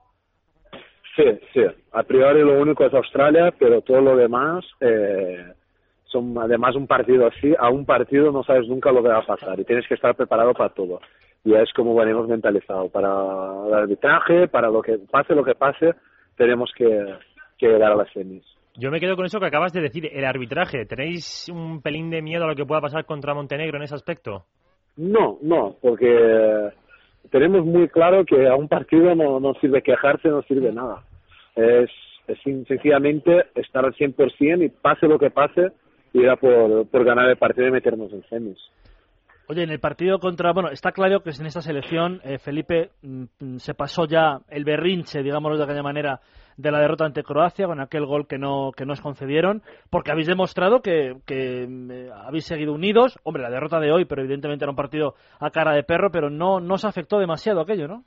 Sí, 1.16 1.24
sí. 1.54 1.62
A 1.92 2.02
priori 2.02 2.42
lo 2.42 2.60
único 2.60 2.84
es 2.84 2.92
Australia, 2.92 3.52
pero 3.58 3.80
todo 3.80 4.02
lo 4.02 4.16
demás 4.16 4.66
eh, 4.80 5.46
son 6.04 6.36
además 6.38 6.76
un 6.76 6.86
partido 6.86 7.26
así. 7.26 7.54
A 7.58 7.70
un 7.70 7.86
partido 7.86 8.30
no 8.30 8.42
sabes 8.44 8.68
nunca 8.68 8.92
lo 8.92 9.02
que 9.02 9.08
va 9.08 9.18
a 9.18 9.26
pasar 9.26 9.58
y 9.58 9.64
tienes 9.64 9.88
que 9.88 9.94
estar 9.94 10.14
preparado 10.14 10.52
para 10.52 10.74
todo. 10.74 11.00
Y 11.42 11.54
es 11.54 11.72
como 11.72 11.94
venimos 11.94 12.28
mentalizado. 12.28 12.90
Para 12.90 13.08
el 13.66 13.72
arbitraje, 13.72 14.46
para 14.48 14.68
lo 14.68 14.82
que 14.82 14.98
pase 15.10 15.34
lo 15.34 15.44
que 15.44 15.54
pase, 15.54 15.94
tenemos 16.36 16.70
que, 16.76 17.14
que 17.56 17.68
llegar 17.68 17.92
a 17.92 17.96
las 17.96 18.12
semis. 18.12 18.44
Yo 18.78 18.90
me 18.90 19.00
quedo 19.00 19.16
con 19.16 19.24
eso 19.24 19.40
que 19.40 19.46
acabas 19.46 19.72
de 19.72 19.80
decir, 19.80 20.10
el 20.12 20.24
arbitraje. 20.24 20.84
¿Tenéis 20.84 21.48
un 21.48 21.80
pelín 21.80 22.10
de 22.10 22.20
miedo 22.20 22.44
a 22.44 22.48
lo 22.48 22.54
que 22.54 22.66
pueda 22.66 22.82
pasar 22.82 23.06
contra 23.06 23.34
Montenegro 23.34 23.78
en 23.78 23.84
ese 23.84 23.94
aspecto? 23.94 24.44
No, 24.96 25.38
no, 25.40 25.76
porque 25.80 26.70
tenemos 27.30 27.64
muy 27.64 27.88
claro 27.88 28.24
que 28.24 28.46
a 28.46 28.54
un 28.54 28.68
partido 28.68 29.14
no, 29.14 29.40
no 29.40 29.54
sirve 29.54 29.82
quejarse, 29.82 30.28
no 30.28 30.42
sirve 30.42 30.72
nada. 30.72 31.02
Es, 31.54 31.90
es 32.26 32.38
sencillamente 32.42 33.46
estar 33.54 33.84
al 33.84 33.94
100% 33.94 34.64
y 34.64 34.68
pase 34.68 35.06
lo 35.06 35.18
que 35.18 35.30
pase, 35.30 35.72
ir 36.12 36.28
a 36.28 36.36
por, 36.36 36.86
por 36.88 37.04
ganar 37.04 37.30
el 37.30 37.36
partido 37.36 37.68
y 37.68 37.72
meternos 37.72 38.12
en 38.12 38.22
semis. 38.28 38.58
Oye, 39.48 39.62
en 39.62 39.70
el 39.70 39.78
partido 39.78 40.18
contra, 40.18 40.52
bueno, 40.52 40.70
está 40.70 40.90
claro 40.90 41.20
que 41.20 41.30
en 41.30 41.46
esta 41.46 41.60
selección 41.60 42.20
eh, 42.24 42.38
Felipe 42.38 42.90
mm, 43.02 43.56
se 43.58 43.74
pasó 43.74 44.04
ya 44.04 44.40
el 44.48 44.64
berrinche, 44.64 45.22
digámoslo 45.22 45.56
de 45.56 45.64
aquella 45.64 45.84
manera, 45.84 46.20
de 46.56 46.70
la 46.72 46.80
derrota 46.80 47.04
ante 47.04 47.22
Croacia 47.22 47.66
con 47.66 47.80
aquel 47.80 48.06
gol 48.06 48.26
que 48.26 48.38
no 48.38 48.72
que 48.76 48.86
nos 48.86 49.00
concedieron, 49.00 49.62
porque 49.88 50.10
habéis 50.10 50.26
demostrado 50.26 50.80
que, 50.80 51.16
que 51.26 51.64
mm, 51.68 51.90
eh, 51.92 52.10
habéis 52.26 52.46
seguido 52.46 52.72
unidos. 52.72 53.20
Hombre, 53.22 53.42
la 53.42 53.50
derrota 53.50 53.78
de 53.78 53.92
hoy, 53.92 54.04
pero 54.04 54.22
evidentemente 54.22 54.64
era 54.64 54.70
un 54.70 54.76
partido 54.76 55.14
a 55.38 55.50
cara 55.50 55.74
de 55.74 55.84
perro, 55.84 56.10
pero 56.10 56.28
no 56.28 56.58
no 56.58 56.74
os 56.74 56.84
afectó 56.84 57.20
demasiado 57.20 57.60
aquello, 57.60 57.86
¿no? 57.86 58.02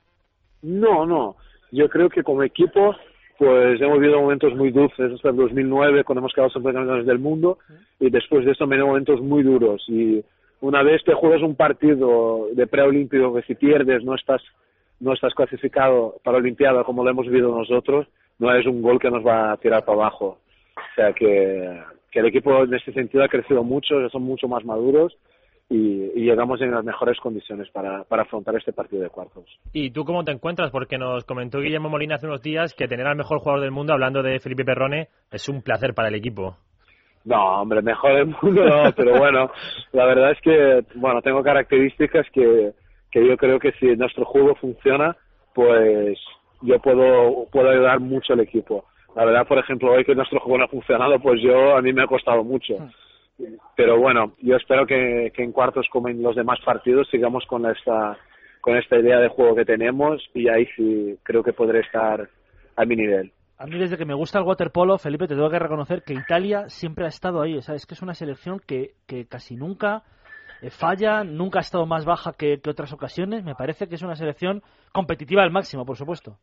No, 0.62 1.06
no. 1.06 1.38
Yo 1.72 1.88
creo 1.88 2.10
que 2.10 2.24
como 2.24 2.44
equipo, 2.44 2.96
pues 3.38 3.80
hemos 3.80 4.00
vivido 4.00 4.20
momentos 4.20 4.54
muy 4.56 4.72
dulces 4.72 5.14
hasta 5.14 5.30
el 5.30 5.38
2009, 5.38 6.04
cuando 6.04 6.20
hemos 6.20 6.34
quedado 6.34 6.50
subcampeones 6.50 7.06
del 7.06 7.20
mundo, 7.20 7.60
y 7.98 8.10
después 8.10 8.44
de 8.46 8.52
eso 8.52 8.68
venido 8.68 8.88
momentos 8.88 9.22
muy 9.22 9.44
duros. 9.44 9.82
Y 9.88 10.22
una 10.62 10.84
vez 10.84 11.04
te 11.04 11.14
juegas 11.14 11.42
un 11.42 11.56
partido 11.56 12.48
de 12.54 12.68
preolímpico 12.68 13.34
que 13.34 13.44
si 13.44 13.56
pierdes 13.56 14.04
no 14.04 14.16
estás 14.16 14.42
no 15.00 15.14
estás 15.14 15.34
clasificado 15.34 16.16
para 16.24 16.38
Olimpiada 16.38 16.84
como 16.84 17.04
lo 17.04 17.10
hemos 17.10 17.26
vivido 17.26 17.56
nosotros, 17.56 18.08
no 18.38 18.54
es 18.54 18.66
un 18.66 18.82
gol 18.82 19.00
que 19.00 19.10
nos 19.10 19.26
va 19.26 19.54
a 19.54 19.58
tirar 19.58 19.86
para 19.86 19.98
abajo. 19.98 20.40
O 20.76 20.96
sea 20.96 21.14
que, 21.14 21.82
que 22.12 22.20
el 22.20 22.26
equipo 22.26 22.64
en 22.64 22.74
este 22.74 22.92
sentido 22.92 23.24
ha 23.24 23.30
crecido 23.30 23.64
mucho, 23.64 24.10
son 24.10 24.24
mucho 24.24 24.48
más 24.48 24.66
maduros 24.66 25.18
y, 25.70 26.12
y 26.16 26.26
llegamos 26.26 26.62
en 26.62 26.72
las 26.72 26.84
mejores 26.84 27.18
condiciones 27.20 27.70
para, 27.70 28.04
para 28.04 28.24
afrontar 28.24 28.56
este 28.56 28.74
partido 28.74 29.04
de 29.04 29.10
cuartos. 29.10 29.46
¿Y 29.72 29.92
tú 29.92 30.04
cómo 30.04 30.24
te 30.24 30.32
encuentras? 30.32 30.72
Porque 30.72 30.98
nos 30.98 31.24
comentó 31.26 31.60
Guillermo 31.60 31.90
Molina 31.90 32.16
hace 32.16 32.28
unos 32.28 32.42
días 32.42 32.74
que 32.74 32.88
tener 32.88 33.08
al 33.08 33.18
mejor 33.18 33.40
jugador 33.40 33.62
del 33.62 33.72
mundo, 33.72 33.94
hablando 33.94 34.24
de 34.24 34.40
Felipe 34.40 34.66
Perrone, 34.66 35.10
es 35.32 35.48
un 35.48 35.62
placer 35.62 35.94
para 35.94 36.10
el 36.10 36.16
equipo. 36.16 36.58
No, 37.26 37.62
hombre, 37.62 37.82
mejor 37.82 38.16
del 38.16 38.36
mundo 38.42 38.66
no, 38.66 38.92
pero 38.96 39.18
bueno, 39.18 39.52
la 39.92 40.06
verdad 40.06 40.32
es 40.32 40.42
que, 40.42 40.84
bueno, 40.96 41.22
tengo 41.22 41.44
características 41.44 42.28
que, 42.32 42.74
que 43.12 43.28
yo 43.28 43.38
creo 43.38 43.60
que 43.60 43.72
si 43.74 43.88
nuestro 43.96 44.26
juego 44.26 44.56
funciona, 44.56 45.16
pues 45.54 46.18
yo 46.62 46.80
puedo, 46.80 47.46
puedo 47.52 47.70
ayudar 47.70 48.00
mucho 48.00 48.34
al 48.34 48.42
equipo. 48.42 48.86
La 49.16 49.26
verdad, 49.26 49.48
por 49.48 49.58
ejemplo, 49.58 49.92
hoy 49.92 50.06
que 50.06 50.16
nuestro 50.16 50.40
juego 50.40 50.58
no 50.58 50.66
ha 50.66 50.70
funcionado, 50.70 51.20
pues 51.20 51.42
yo, 51.42 51.76
a 51.76 51.82
mí 51.82 51.92
me 51.94 52.04
ha 52.04 52.08
costado 52.08 52.44
mucho. 52.44 52.76
Pero 53.76 53.98
bueno, 53.98 54.34
yo 54.42 54.56
espero 54.56 54.86
que, 54.86 55.32
que 55.34 55.44
en 55.44 55.52
cuartos 55.52 55.88
como 55.90 56.10
en 56.10 56.22
los 56.22 56.36
demás 56.36 56.60
partidos 56.64 57.08
sigamos 57.10 57.46
con 57.46 57.66
esta, 57.66 58.18
con 58.62 58.76
esta 58.76 58.98
idea 58.98 59.20
de 59.20 59.30
juego 59.30 59.56
que 59.56 59.66
tenemos 59.66 60.22
y 60.34 60.50
ahí 60.50 60.68
sí 60.76 61.18
creo 61.24 61.44
que 61.44 61.54
podré 61.54 61.80
estar 61.80 62.30
a 62.76 62.86
mi 62.86 62.96
nivel. 62.96 63.32
A 63.60 63.66
mí 63.66 63.78
desde 63.78 63.98
que 63.98 64.06
me 64.06 64.14
gusta 64.14 64.40
el 64.40 64.46
waterpolo, 64.46 64.98
Felipe, 64.98 65.28
te 65.28 65.36
tengo 65.36 65.50
que 65.50 65.60
reconocer 65.60 66.02
que 66.04 66.14
Italia 66.14 66.70
siempre 66.70 67.04
ha 67.04 67.10
estado 67.10 67.42
ahí. 67.42 67.58
O 67.58 67.62
sea, 67.62 67.76
es 67.76 67.86
que 67.86 67.94
es 67.94 68.02
una 68.02 68.14
selección 68.14 68.62
que, 68.66 68.92
que 69.06 69.28
casi 69.28 69.58
nunca 69.58 70.04
eh, 70.62 70.70
falla, 70.70 71.26
nunca 71.26 71.60
ha 71.60 71.62
estado 71.62 71.86
más 71.86 72.06
baja 72.06 72.32
que, 72.38 72.62
otras 72.66 72.94
ocasiones. 72.94 73.44
Me 73.44 73.56
parece 73.56 73.90
que 73.90 73.96
es 73.96 74.02
una 74.02 74.16
selección 74.16 74.62
competitiva 74.94 75.44
al 75.44 75.52
máximo, 75.52 75.86
por 75.86 75.98
supuesto. 75.98 76.38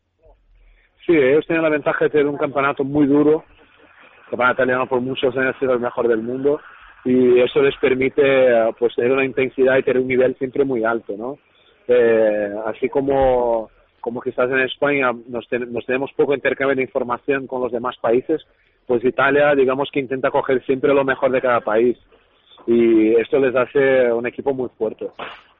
Sí, 1.07 1.13
ellos 1.13 1.43
tienen 1.47 1.63
la 1.63 1.69
ventaja 1.69 2.05
de 2.05 2.11
tener 2.11 2.27
un 2.27 2.37
campeonato 2.37 2.83
muy 2.83 3.07
duro. 3.07 3.43
El 4.25 4.29
campeonato 4.29 4.61
italiano 4.61 4.87
por 4.87 5.01
muchos 5.01 5.35
años 5.35 5.55
ha 5.55 5.59
sido 5.59 5.73
el 5.73 5.79
mejor 5.79 6.07
del 6.07 6.21
mundo 6.21 6.59
y 7.03 7.39
eso 7.39 7.63
les 7.63 7.75
permite 7.77 8.21
pues 8.77 8.93
tener 8.93 9.11
una 9.11 9.25
intensidad 9.25 9.77
y 9.77 9.83
tener 9.83 10.03
un 10.03 10.07
nivel 10.07 10.35
siempre 10.35 10.65
muy 10.65 10.83
alto, 10.83 11.15
¿no? 11.17 11.39
Eh, 11.87 12.53
así 12.67 12.89
como 12.89 13.71
como 14.07 14.21
quizás 14.21 14.49
en 14.49 14.61
España 14.61 15.11
nos, 15.27 15.45
ten- 15.49 15.69
nos 15.73 15.85
tenemos 15.85 16.09
poco 16.15 16.33
intercambio 16.33 16.77
de 16.77 16.81
información 16.83 17.45
con 17.45 17.61
los 17.61 17.73
demás 17.73 17.97
países, 17.99 18.41
pues 18.85 19.03
Italia 19.03 19.53
digamos 19.53 19.89
que 19.91 19.99
intenta 19.99 20.31
coger 20.31 20.63
siempre 20.65 20.93
lo 20.93 21.03
mejor 21.03 21.29
de 21.29 21.41
cada 21.41 21.59
país 21.59 21.97
y 22.65 23.13
esto 23.19 23.37
les 23.37 23.53
hace 23.53 24.09
un 24.13 24.25
equipo 24.25 24.53
muy 24.53 24.69
fuerte. 24.77 25.07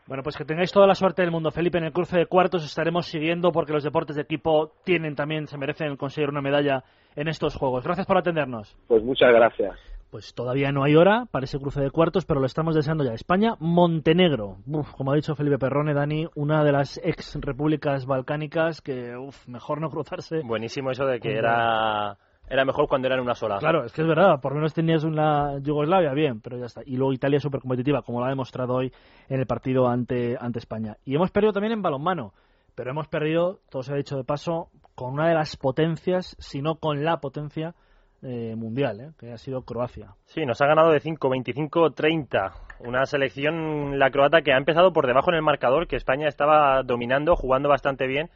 Bueno, 0.06 0.24
pues 0.24 0.38
que 0.38 0.46
tengáis 0.46 0.72
toda 0.72 0.88
la 0.88 0.96
suerte 0.96 1.24
del 1.24 1.32
mundo, 1.32 1.52
Felipe. 1.52 1.78
En 1.78 1.84
el 1.84 1.92
cruce 1.92 2.18
de 2.18 2.26
cuartos 2.28 2.64
estaremos 2.64 3.08
siguiendo 3.08 3.52
porque 3.52 3.74
los 3.74 3.84
deportes 3.84 4.16
de 4.16 4.22
equipo 4.22 4.72
tienen 4.86 5.14
también, 5.16 5.48
se 5.48 5.58
merecen 5.58 5.98
conseguir 5.98 6.30
una 6.30 6.42
medalla 6.42 6.86
en 7.18 7.28
estos 7.28 7.54
juegos. 7.54 7.84
Gracias 7.84 8.08
por 8.08 8.18
atendernos. 8.18 8.74
Pues 8.88 9.04
muchas 9.04 9.34
gracias. 9.34 9.78
Pues 10.10 10.34
todavía 10.34 10.72
no 10.72 10.84
hay 10.84 10.96
hora 10.96 11.26
para 11.30 11.44
ese 11.44 11.60
cruce 11.60 11.82
de 11.82 11.92
cuartos, 11.92 12.26
pero 12.26 12.40
lo 12.40 12.46
estamos 12.46 12.74
deseando 12.76 13.04
ya. 13.04 13.14
España-Montenegro. 13.14 14.58
Como 14.96 15.12
ha 15.12 15.16
dicho 15.16 15.36
Felipe 15.36 15.58
Perrone, 15.58 15.94
Dani, 15.94 16.28
una 16.36 16.64
de 16.64 16.72
las 16.72 16.98
ex 17.04 17.36
repúblicas 17.42 18.06
balcánicas 18.06 18.82
que, 18.82 19.18
uf, 19.18 19.48
mejor 19.48 19.82
no 19.82 19.90
cruzarse. 19.90 20.42
Buenísimo 20.46 20.92
eso 20.92 21.06
de 21.06 21.20
que 21.20 21.36
era, 21.36 22.18
era 22.50 22.64
mejor 22.64 22.88
cuando 22.88 23.08
eran 23.08 23.20
una 23.20 23.36
sola. 23.36 23.58
Claro, 23.58 23.84
es 23.84 23.92
que 23.92 24.02
es 24.02 24.08
verdad, 24.08 24.40
por 24.40 24.54
lo 24.54 24.60
menos 24.60 24.74
tenías 24.74 25.04
una 25.04 25.60
Yugoslavia, 25.60 26.14
bien, 26.14 26.40
pero 26.40 26.58
ya 26.58 26.68
está. 26.68 26.82
Y 26.86 26.96
luego 26.96 27.12
Italia 27.12 27.42
súper 27.42 27.60
competitiva, 27.60 28.02
como 28.02 28.22
lo 28.22 28.28
ha 28.28 28.30
demostrado 28.30 28.76
hoy 28.76 28.94
en 29.28 29.42
el 29.42 29.46
partido 29.46 29.90
ante, 29.90 30.38
ante 30.40 30.60
España. 30.60 30.96
Y 31.04 31.16
hemos 31.16 31.32
perdido 31.32 31.52
también 31.52 31.74
en 31.74 31.82
balonmano, 31.82 32.34
pero 32.76 32.92
hemos 32.92 33.10
perdido, 33.10 33.60
todo 33.70 33.84
se 33.84 33.92
ha 33.92 33.98
dicho 33.98 34.16
de 34.16 34.24
paso, 34.24 34.70
con 34.96 35.14
una 35.14 35.28
de 35.28 35.36
las 35.36 35.58
potencias, 35.58 36.38
si 36.40 36.62
no 36.62 36.76
con 36.76 37.04
la 37.04 37.20
potencia 37.20 37.76
eh, 38.24 38.56
mundial, 38.56 39.00
eh, 39.00 39.12
que 39.20 39.32
ha 39.32 39.38
sido 39.38 39.62
Croacia. 39.62 40.16
Sí, 40.26 40.46
nos 40.46 40.62
ha 40.62 40.66
ganado 40.68 40.92
de 40.92 41.00
5, 41.00 41.30
25, 41.30 41.92
30. 41.92 42.52
Una 42.80 43.06
selección, 43.06 44.00
la 44.00 44.10
croata, 44.10 44.42
que 44.42 44.54
ha 44.54 44.58
empezado 44.58 44.92
por 44.94 45.08
debajo 45.08 45.30
en 45.32 45.36
el 45.36 45.42
marcador, 45.44 45.88
que 45.88 45.96
España 45.96 46.28
estaba 46.28 46.84
dominando, 46.84 47.36
jugando 47.36 47.70
bastante 47.70 48.08
bien, 48.08 48.30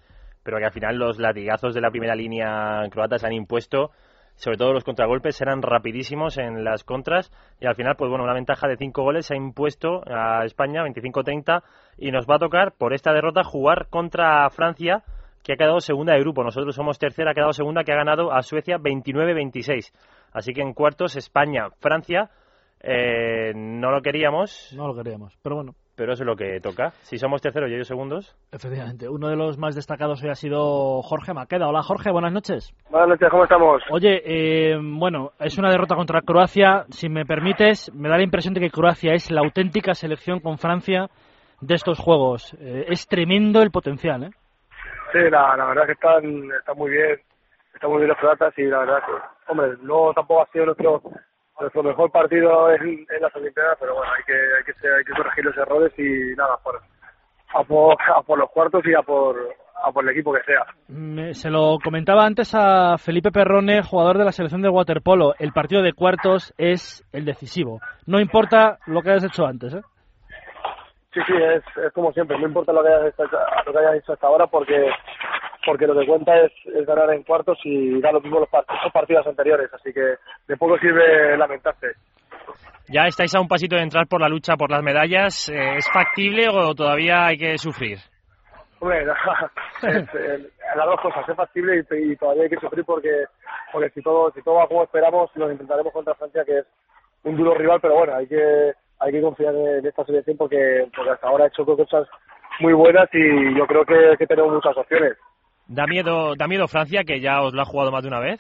pero 0.43 0.57
que 0.57 0.65
al 0.65 0.71
final 0.71 0.97
los 0.97 1.19
latigazos 1.19 1.73
de 1.73 1.81
la 1.81 1.91
primera 1.91 2.15
línea 2.15 2.81
croata 2.91 3.17
se 3.17 3.27
han 3.27 3.33
impuesto. 3.33 3.91
sobre 4.35 4.57
todo 4.57 4.73
los 4.73 4.83
contragolpes 4.83 5.39
eran 5.41 5.61
rapidísimos 5.61 6.37
en 6.37 6.63
las 6.63 6.83
contras 6.83 7.31
y 7.59 7.67
al 7.67 7.75
final, 7.75 7.95
pues 7.95 8.09
bueno, 8.09 8.23
una 8.23 8.33
ventaja 8.33 8.67
de 8.67 8.77
5 8.77 9.03
goles 9.03 9.25
se 9.25 9.33
ha 9.35 9.37
impuesto 9.37 10.01
a 10.07 10.45
España, 10.45 10.83
25-30, 10.83 11.61
y 11.97 12.11
nos 12.11 12.25
va 12.25 12.35
a 12.35 12.39
tocar 12.39 12.71
por 12.71 12.93
esta 12.93 13.13
derrota 13.13 13.43
jugar 13.43 13.87
contra 13.89 14.49
Francia, 14.49 15.03
que 15.43 15.54
ha 15.54 15.58
quedado 15.58 15.80
segunda 15.80 16.13
de 16.13 16.19
grupo. 16.19 16.43
Nosotros 16.43 16.75
somos 16.75 16.99
tercera, 16.99 17.32
ha 17.32 17.34
quedado 17.34 17.54
segunda, 17.54 17.84
que 17.84 17.91
ha 17.91 17.97
ganado 17.97 18.32
a 18.32 18.41
Suecia 18.41 18.77
29-26. 18.77 19.91
Así 20.34 20.54
que 20.54 20.62
en 20.62 20.73
cuartos, 20.73 21.15
España, 21.15 21.69
Francia, 21.80 22.30
eh, 22.82 23.51
no 23.56 23.91
lo 23.91 24.01
queríamos. 24.01 24.73
No 24.75 24.88
lo 24.88 24.95
queríamos, 24.95 25.38
pero 25.41 25.56
bueno. 25.58 25.73
Pero 25.95 26.13
eso 26.13 26.23
es 26.23 26.27
lo 26.27 26.36
que 26.36 26.60
toca. 26.62 26.93
Si 27.01 27.17
somos 27.17 27.41
terceros 27.41 27.69
y 27.69 27.75
ellos 27.75 27.88
segundos. 27.88 28.36
Efectivamente. 28.51 29.08
Uno 29.08 29.27
de 29.27 29.36
los 29.36 29.58
más 29.58 29.75
destacados 29.75 30.23
hoy 30.23 30.30
ha 30.30 30.36
sido 30.36 31.01
Jorge 31.04 31.34
Maqueda. 31.34 31.67
Hola 31.67 31.84
Jorge, 31.84 32.12
buenas 32.12 32.34
noches. 32.34 32.73
Buenas 32.89 33.10
noches, 33.10 33.30
¿cómo 33.30 33.43
estamos? 33.43 33.84
Oye, 33.91 34.21
eh, 34.25 34.80
bueno, 34.82 35.32
es 35.39 35.58
una 35.60 35.69
derrota 35.69 35.95
contra 35.95 36.21
Croacia. 36.21 36.86
Si 36.89 37.08
me 37.08 37.25
permites, 37.25 37.93
me 37.93 38.10
da 38.10 38.17
la 38.17 38.23
impresión 38.23 38.54
de 38.54 38.62
que 38.62 38.71
Croacia 38.71 39.13
es 39.13 39.30
la 39.30 39.41
auténtica 39.41 39.93
selección 39.93 40.39
con 40.39 40.58
Francia 40.58 41.10
de 41.60 41.75
estos 41.75 41.99
juegos. 41.99 42.56
Eh, 42.60 42.86
es 42.88 43.06
tremendo 43.08 43.62
el 43.62 43.69
potencial, 43.69 44.23
¿eh? 44.23 44.30
Sí, 45.12 45.19
la, 45.30 45.56
verdad 45.56 45.86
que 45.86 45.93
están, 45.93 46.52
están 46.58 46.78
muy 46.78 46.91
bien. 46.91 47.19
Están 47.74 47.89
muy 47.89 48.00
bien 48.00 48.10
los 48.10 48.17
croatas 48.17 48.54
y 48.58 48.63
la 48.63 48.80
verdad 48.80 49.00
que, 49.06 49.52
hombre, 49.52 49.78
no 49.82 50.13
tampoco 50.13 50.43
ha 50.43 50.52
sido 50.52 50.65
nuestro 50.65 51.02
nuestro 51.60 51.84
mejor 51.84 52.12
partido 52.12 52.71
en, 52.71 52.82
en 52.82 53.21
las 53.21 53.36
Olimpiadas, 53.36 53.78
pero 53.80 53.95
bueno, 53.95 54.12
hay 54.17 54.24
que, 54.24 54.34
hay 54.34 54.63
que, 54.63 54.88
hay 54.88 55.04
que 55.04 55.13
corregir 55.13 55.45
los 55.45 55.58
errores 55.58 55.93
y 55.97 56.36
nada, 56.36 56.58
por, 56.63 56.82
a, 57.54 57.63
por, 57.63 57.97
a 58.02 58.21
por 58.24 58.39
los 58.39 58.50
cuartos 58.50 58.82
y 58.86 58.93
a 58.95 59.02
por, 59.04 59.38
a 59.84 59.91
por 59.91 60.04
el 60.04 60.10
equipo 60.10 60.34
que 60.34 60.41
sea. 60.43 61.34
Se 61.34 61.50
lo 61.50 61.78
comentaba 61.84 62.26
antes 62.26 62.54
a 62.56 62.97
Felipe 62.97 63.32
Perrone, 63.32 63.84
jugador 63.84 64.17
de 64.17 64.26
la 64.26 64.32
selección 64.32 64.62
de 64.62 64.69
waterpolo. 64.69 65.34
El 65.39 65.54
partido 65.54 65.82
de 65.82 65.93
cuartos 65.93 66.54
es 66.58 67.08
el 67.12 67.26
decisivo. 67.26 67.80
No 68.06 68.19
importa 68.19 68.80
lo 68.88 69.02
que 69.02 69.12
hayas 69.12 69.26
hecho 69.26 69.45
antes, 69.45 69.74
¿eh? 69.74 69.82
Sí, 71.13 71.19
sí, 71.28 71.34
es, 71.36 71.63
es 71.86 71.91
como 71.93 72.12
siempre, 72.13 72.38
no 72.39 72.47
importa 72.47 72.71
lo 72.71 72.82
que 72.84 72.89
hayas 72.89 73.13
hecho, 73.13 73.24
lo 73.65 73.71
que 73.74 73.80
hayas 73.80 73.95
hecho 73.95 74.13
hasta 74.13 74.28
ahora 74.28 74.47
porque 74.47 74.89
porque 75.65 75.86
lo 75.86 76.00
que 76.00 76.08
cuenta 76.08 76.36
es, 76.39 76.52
es 76.74 76.86
ganar 76.88 77.12
en 77.13 77.24
cuartos 77.24 77.60
y 77.65 78.00
da 78.02 78.12
lo 78.12 78.21
mismo 78.21 78.39
los, 78.39 78.50
part- 78.50 78.65
los 78.84 78.91
partidos 78.93 79.28
anteriores, 79.28 79.69
así 79.74 79.93
que 79.93 80.15
de 80.47 80.58
poco 80.58 80.78
sirve 80.80 81.38
lamentarse. 81.38 81.88
Ya 82.88 83.04
estáis 83.06 83.36
a 83.36 83.41
un 83.41 83.47
pasito 83.47 83.76
de 83.76 83.84
entrar 83.84 84.08
por 84.08 84.21
la 84.21 84.28
lucha 84.30 84.56
por 84.58 84.71
las 84.71 84.82
medallas. 84.82 85.50
Eh, 85.50 85.76
¿Es 85.78 85.88
factible 85.93 86.47
o 86.50 86.74
todavía 86.74 87.28
hay 87.28 87.38
que 87.38 87.58
sufrir? 87.58 88.00
Hombre, 88.80 89.06
no, 89.06 89.13
es, 89.88 90.08
las 90.76 90.86
dos 90.88 91.00
cosas, 91.02 91.30
es 91.30 91.36
factible 91.36 91.86
y, 91.91 92.12
y 92.12 92.15
todavía 92.15 92.43
hay 92.43 92.50
que 92.50 92.60
sufrir 92.60 92.84
porque 92.84 93.26
porque 93.71 93.89
si 93.91 94.02
todo 94.02 94.32
si 94.32 94.41
todo 94.41 94.56
va 94.56 94.67
como 94.67 94.84
esperamos, 94.84 95.30
nos 95.36 95.52
intentaremos 95.52 95.93
contra 95.93 96.15
Francia, 96.15 96.43
que 96.45 96.60
es 96.60 96.65
un 97.24 97.38
duro 97.38 97.54
rival, 97.54 97.80
pero 97.82 97.95
bueno, 97.95 98.15
hay 98.15 98.28
que 98.28 98.71
hay 99.01 99.11
que 99.11 99.21
confiar 99.21 99.53
en 99.55 99.85
esta 99.85 100.05
selección 100.05 100.37
porque, 100.37 100.87
porque 100.95 101.11
hasta 101.11 101.27
ahora 101.27 101.45
ha 101.45 101.47
hecho 101.47 101.65
cosas 101.65 102.07
muy 102.59 102.73
buenas 102.73 103.09
y 103.13 103.57
yo 103.57 103.65
creo 103.65 103.83
que, 103.83 104.15
que 104.17 104.27
tenemos 104.27 104.53
muchas 104.53 104.77
opciones. 104.77 105.17
¿Da 105.67 105.87
miedo, 105.87 106.35
¿Da 106.35 106.47
miedo 106.47 106.67
Francia, 106.67 107.03
que 107.03 107.19
ya 107.19 107.41
os 107.41 107.53
lo 107.53 107.61
ha 107.61 107.65
jugado 107.65 107.91
más 107.91 108.03
de 108.03 108.09
una 108.09 108.19
vez? 108.19 108.39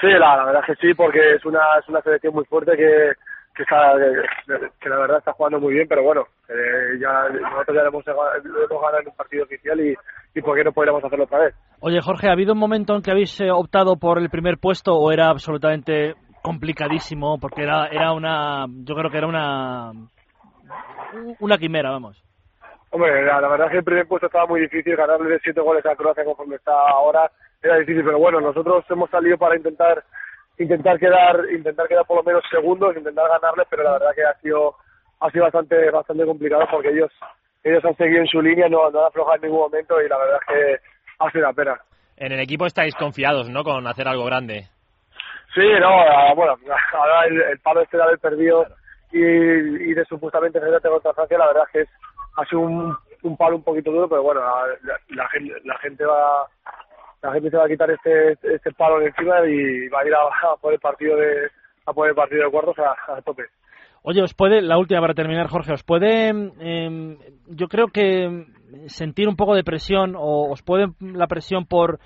Sí, 0.00 0.08
la, 0.08 0.36
la 0.36 0.44
verdad 0.44 0.62
es 0.66 0.74
que 0.74 0.86
sí, 0.86 0.94
porque 0.94 1.34
es 1.34 1.44
una, 1.44 1.60
es 1.78 1.88
una 1.88 2.02
selección 2.02 2.34
muy 2.34 2.44
fuerte 2.46 2.72
que, 2.76 3.12
que, 3.54 3.62
está, 3.62 3.94
que, 3.96 4.68
que 4.80 4.88
la 4.88 4.98
verdad 4.98 5.18
está 5.18 5.32
jugando 5.32 5.60
muy 5.60 5.74
bien, 5.74 5.86
pero 5.88 6.02
bueno, 6.02 6.22
eh, 6.48 6.98
ya 7.00 7.28
nosotros 7.28 7.76
ya 7.76 7.82
lo 7.82 7.88
hemos, 7.88 8.06
lo 8.06 8.64
hemos 8.64 8.82
ganado 8.82 9.00
en 9.00 9.08
un 9.08 9.14
partido 9.14 9.44
oficial 9.44 9.80
y, 9.80 9.94
y 10.34 10.42
¿por 10.42 10.56
qué 10.56 10.64
no 10.64 10.72
podríamos 10.72 11.04
hacerlo 11.04 11.24
otra 11.24 11.38
vez? 11.38 11.54
Oye, 11.80 12.00
Jorge, 12.00 12.28
¿ha 12.28 12.32
habido 12.32 12.54
un 12.54 12.58
momento 12.58 12.96
en 12.96 13.02
que 13.02 13.12
habéis 13.12 13.40
eh, 13.40 13.50
optado 13.52 13.96
por 13.96 14.18
el 14.18 14.30
primer 14.30 14.58
puesto 14.58 14.94
o 14.94 15.12
era 15.12 15.28
absolutamente 15.28 16.14
complicadísimo? 16.42 17.38
Porque 17.38 17.62
era, 17.62 17.86
era 17.88 18.12
una. 18.12 18.66
Yo 18.68 18.94
creo 18.94 19.10
que 19.10 19.18
era 19.18 19.26
una. 19.26 19.92
Una 21.40 21.58
quimera, 21.58 21.90
vamos. 21.90 22.22
Hombre, 22.90 23.24
la, 23.24 23.40
la 23.40 23.48
verdad 23.48 23.68
es 23.68 23.72
que 23.72 23.78
el 23.78 23.84
primer 23.84 24.06
puesto 24.06 24.26
estaba 24.26 24.46
muy 24.46 24.60
difícil, 24.60 24.96
ganarle 24.96 25.30
de 25.30 25.40
siete 25.40 25.60
goles 25.60 25.84
a 25.86 25.96
Croacia 25.96 26.24
conforme 26.24 26.56
está 26.56 26.72
ahora 26.72 27.30
era 27.62 27.76
difícil, 27.76 28.04
pero 28.04 28.18
bueno, 28.18 28.40
nosotros 28.40 28.84
hemos 28.90 29.08
salido 29.10 29.38
para 29.38 29.56
intentar 29.56 30.02
intentar 30.58 30.98
quedar 30.98 31.44
intentar 31.50 31.88
quedar 31.88 32.04
por 32.04 32.18
lo 32.18 32.22
menos 32.24 32.42
segundos, 32.50 32.96
intentar 32.96 33.28
ganarles, 33.28 33.66
pero 33.70 33.84
la 33.84 33.92
verdad 33.92 34.10
que 34.14 34.24
ha 34.24 34.34
sido 34.40 34.74
ha 35.20 35.30
sido 35.30 35.44
bastante 35.44 35.90
bastante 35.90 36.26
complicado 36.26 36.66
porque 36.70 36.90
ellos 36.90 37.10
ellos 37.62 37.84
han 37.84 37.96
seguido 37.96 38.20
en 38.20 38.26
su 38.26 38.42
línea, 38.42 38.68
no, 38.68 38.90
no 38.90 39.00
han 39.00 39.06
aflojado 39.06 39.36
en 39.36 39.42
ningún 39.42 39.60
momento 39.60 40.00
y 40.02 40.08
la 40.08 40.18
verdad 40.18 40.38
es 40.40 40.54
que 40.54 40.76
ha 41.18 41.30
sido 41.30 41.44
una 41.44 41.54
pena. 41.54 41.80
En 42.16 42.32
el 42.32 42.40
equipo 42.40 42.66
estáis 42.66 42.94
confiados, 42.94 43.48
¿no? 43.48 43.62
Con 43.62 43.86
hacer 43.86 44.08
algo 44.08 44.24
grande. 44.24 44.68
Sí, 45.54 45.60
no, 45.80 45.88
ah, 45.88 46.32
bueno, 46.34 46.56
ahora 46.92 47.26
el, 47.26 47.40
el 47.40 47.58
palo 47.60 47.82
este 47.82 47.96
de 47.96 48.02
haber 48.02 48.18
perdido 48.18 48.66
y, 49.12 49.94
de 49.94 50.04
supuestamente 50.08 50.58
enfrentarte 50.58 50.88
contra 50.88 51.12
Francia, 51.12 51.38
la 51.38 51.46
verdad 51.48 51.64
es 51.66 51.72
que 51.72 51.80
es, 51.80 51.88
ha 52.36 52.44
sido 52.46 52.60
un, 52.60 52.96
un 53.22 53.36
palo 53.36 53.56
un 53.56 53.62
poquito 53.62 53.90
duro, 53.90 54.08
pero 54.08 54.22
bueno, 54.22 54.40
la, 54.40 54.66
la, 54.82 54.98
la 55.10 55.28
gente, 55.28 55.52
la 55.64 55.78
gente 55.78 56.04
va 56.04 56.46
la 57.22 57.32
gente 57.32 57.50
se 57.50 57.56
va 57.56 57.66
a 57.66 57.68
quitar 57.68 57.90
este 57.90 58.32
este 58.42 58.72
palo 58.72 58.98
de 58.98 59.06
encima 59.06 59.46
y 59.46 59.88
va 59.88 60.00
a 60.00 60.06
ir 60.06 60.14
a, 60.14 60.18
a 60.52 60.56
por 60.56 60.72
el 60.72 60.80
partido 60.80 61.16
de 61.16 61.50
a 61.86 61.92
por 61.92 62.08
el 62.08 62.14
partido 62.14 62.44
de 62.44 62.50
cuartos 62.50 62.78
a, 62.78 63.12
a 63.12 63.22
tope. 63.22 63.44
Oye, 64.04 64.20
os 64.22 64.34
puede, 64.34 64.62
la 64.62 64.78
última 64.78 65.00
para 65.00 65.14
terminar, 65.14 65.46
Jorge, 65.46 65.74
os 65.74 65.84
puede, 65.84 66.32
eh, 66.60 67.16
yo 67.46 67.68
creo 67.68 67.86
que 67.86 68.46
sentir 68.86 69.28
un 69.28 69.36
poco 69.36 69.54
de 69.54 69.62
presión 69.62 70.14
o 70.16 70.50
os 70.50 70.62
puede 70.62 70.88
la 71.00 71.28
presión 71.28 71.66
por 71.66 72.00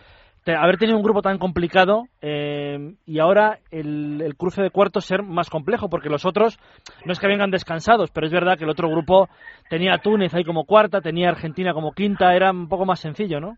haber 0.55 0.77
tenido 0.77 0.97
un 0.97 1.03
grupo 1.03 1.23
tan 1.23 1.39
complicado 1.39 2.05
eh, 2.21 2.95
y 3.05 3.19
ahora 3.19 3.59
el, 3.71 4.21
el 4.21 4.37
cruce 4.37 4.63
de 4.63 4.71
cuartos 4.71 5.05
ser 5.05 5.23
más 5.23 5.51
complejo, 5.51 5.89
porque 5.89 6.09
los 6.09 6.25
otros 6.25 6.59
no 7.05 7.13
es 7.13 7.19
que 7.19 7.27
vengan 7.27 7.51
descansados, 7.51 8.11
pero 8.11 8.27
es 8.27 8.33
verdad 8.33 8.57
que 8.57 8.65
el 8.65 8.71
otro 8.71 8.89
grupo 8.89 9.29
tenía 9.69 9.99
Túnez 9.99 10.35
ahí 10.35 10.45
como 10.45 10.65
cuarta, 10.65 11.01
tenía 11.01 11.31
Argentina 11.31 11.73
como 11.73 11.93
quinta, 11.93 12.35
era 12.35 12.51
un 12.51 12.69
poco 12.69 12.85
más 12.85 13.01
sencillo, 13.01 13.41
¿no? 13.41 13.57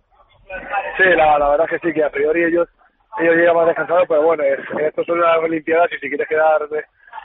Sí, 0.96 1.05
la, 1.16 1.38
verdad 1.38 1.66
es 1.70 1.81
que 1.81 1.88
sí, 1.88 1.94
que 1.94 2.05
a 2.05 2.11
priori 2.11 2.44
ellos 2.44 2.68
ellos 3.20 3.35
llegan 3.35 3.57
más 3.57 3.66
descansados, 3.66 4.07
pero 4.09 4.22
bueno, 4.22 4.44
es, 4.44 4.59
esto 4.81 5.05
son 5.05 5.18
unas 5.18 5.38
Olimpiadas 5.38 5.90
y 5.92 5.98
si 5.98 6.09
quieres 6.09 6.29
quedar 6.29 6.62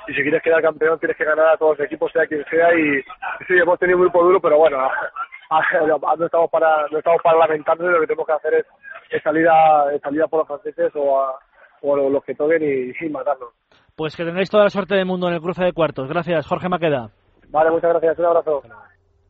y 0.08 0.14
si 0.14 0.22
quieres 0.22 0.42
quedar 0.42 0.62
campeón 0.62 1.00
tienes 1.00 1.18
que 1.18 1.24
ganar 1.24 1.48
a 1.48 1.58
todos 1.58 1.78
los 1.78 1.86
equipos, 1.86 2.12
sea 2.12 2.26
quien 2.28 2.44
sea, 2.46 2.74
y 2.74 3.02
sí, 3.48 3.54
hemos 3.62 3.80
tenido 3.80 3.98
un 3.98 4.04
grupo 4.04 4.24
duro, 4.24 4.40
pero 4.42 4.58
bueno, 4.58 4.78
no 6.18 6.26
estamos 6.26 6.50
para 6.50 6.88
no 6.92 6.98
estamos 6.98 7.22
para 7.22 7.40
lamentarnos, 7.40 7.92
lo 7.92 8.00
que 8.02 8.08
tenemos 8.08 8.28
que 8.28 8.34
hacer 8.34 8.54
es, 8.56 8.66
es 9.14 9.24
salir, 9.24 9.48
a, 9.48 9.94
es 9.94 10.02
salir 10.02 10.24
a 10.24 10.28
por 10.28 10.40
los 10.40 10.48
franceses 10.48 10.92
o 10.96 11.20
a, 11.20 11.40
o 11.82 11.96
a 11.96 12.10
los 12.10 12.24
que 12.24 12.36
toquen 12.36 12.64
y, 12.64 13.06
y 13.06 13.10
matarlos. 13.10 13.50
Pues 13.96 14.16
que 14.16 14.26
tengáis 14.26 14.50
toda 14.50 14.64
la 14.64 14.70
suerte 14.70 14.96
del 14.96 15.06
mundo 15.06 15.28
en 15.28 15.36
el 15.36 15.42
cruce 15.42 15.64
de 15.64 15.74
cuartos. 15.74 16.10
Gracias, 16.10 16.48
Jorge 16.48 16.68
Maqueda. 16.68 17.12
Vale, 17.50 17.70
muchas 17.70 17.92
gracias, 17.92 18.18
un 18.18 18.26
abrazo. 18.26 18.64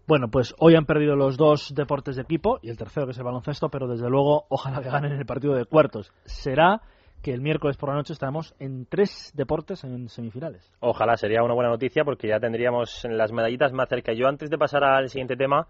Bueno, 0.07 0.27
pues 0.29 0.53
hoy 0.59 0.75
han 0.75 0.85
perdido 0.85 1.15
los 1.15 1.37
dos 1.37 1.73
deportes 1.75 2.15
de 2.15 2.23
equipo 2.23 2.59
y 2.61 2.69
el 2.69 2.77
tercero 2.77 3.05
que 3.05 3.11
es 3.11 3.17
el 3.17 3.23
baloncesto, 3.23 3.69
pero 3.69 3.87
desde 3.87 4.09
luego 4.09 4.45
ojalá 4.49 4.81
que 4.81 4.89
ganen 4.89 5.13
el 5.13 5.25
partido 5.25 5.53
de 5.55 5.65
cuartos. 5.65 6.11
Será 6.25 6.81
que 7.21 7.33
el 7.33 7.41
miércoles 7.41 7.77
por 7.77 7.89
la 7.89 7.95
noche 7.95 8.11
estaremos 8.11 8.53
en 8.59 8.85
tres 8.85 9.31
deportes 9.33 9.83
en 9.85 10.09
semifinales. 10.09 10.69
Ojalá, 10.81 11.15
sería 11.15 11.41
una 11.41 11.53
buena 11.53 11.69
noticia 11.69 12.03
porque 12.03 12.27
ya 12.27 12.39
tendríamos 12.39 13.05
las 13.09 13.31
medallitas 13.31 13.71
más 13.71 13.87
cerca. 13.87 14.11
Yo 14.13 14.27
antes 14.27 14.49
de 14.49 14.57
pasar 14.57 14.83
al 14.83 15.07
siguiente 15.07 15.37
tema, 15.37 15.67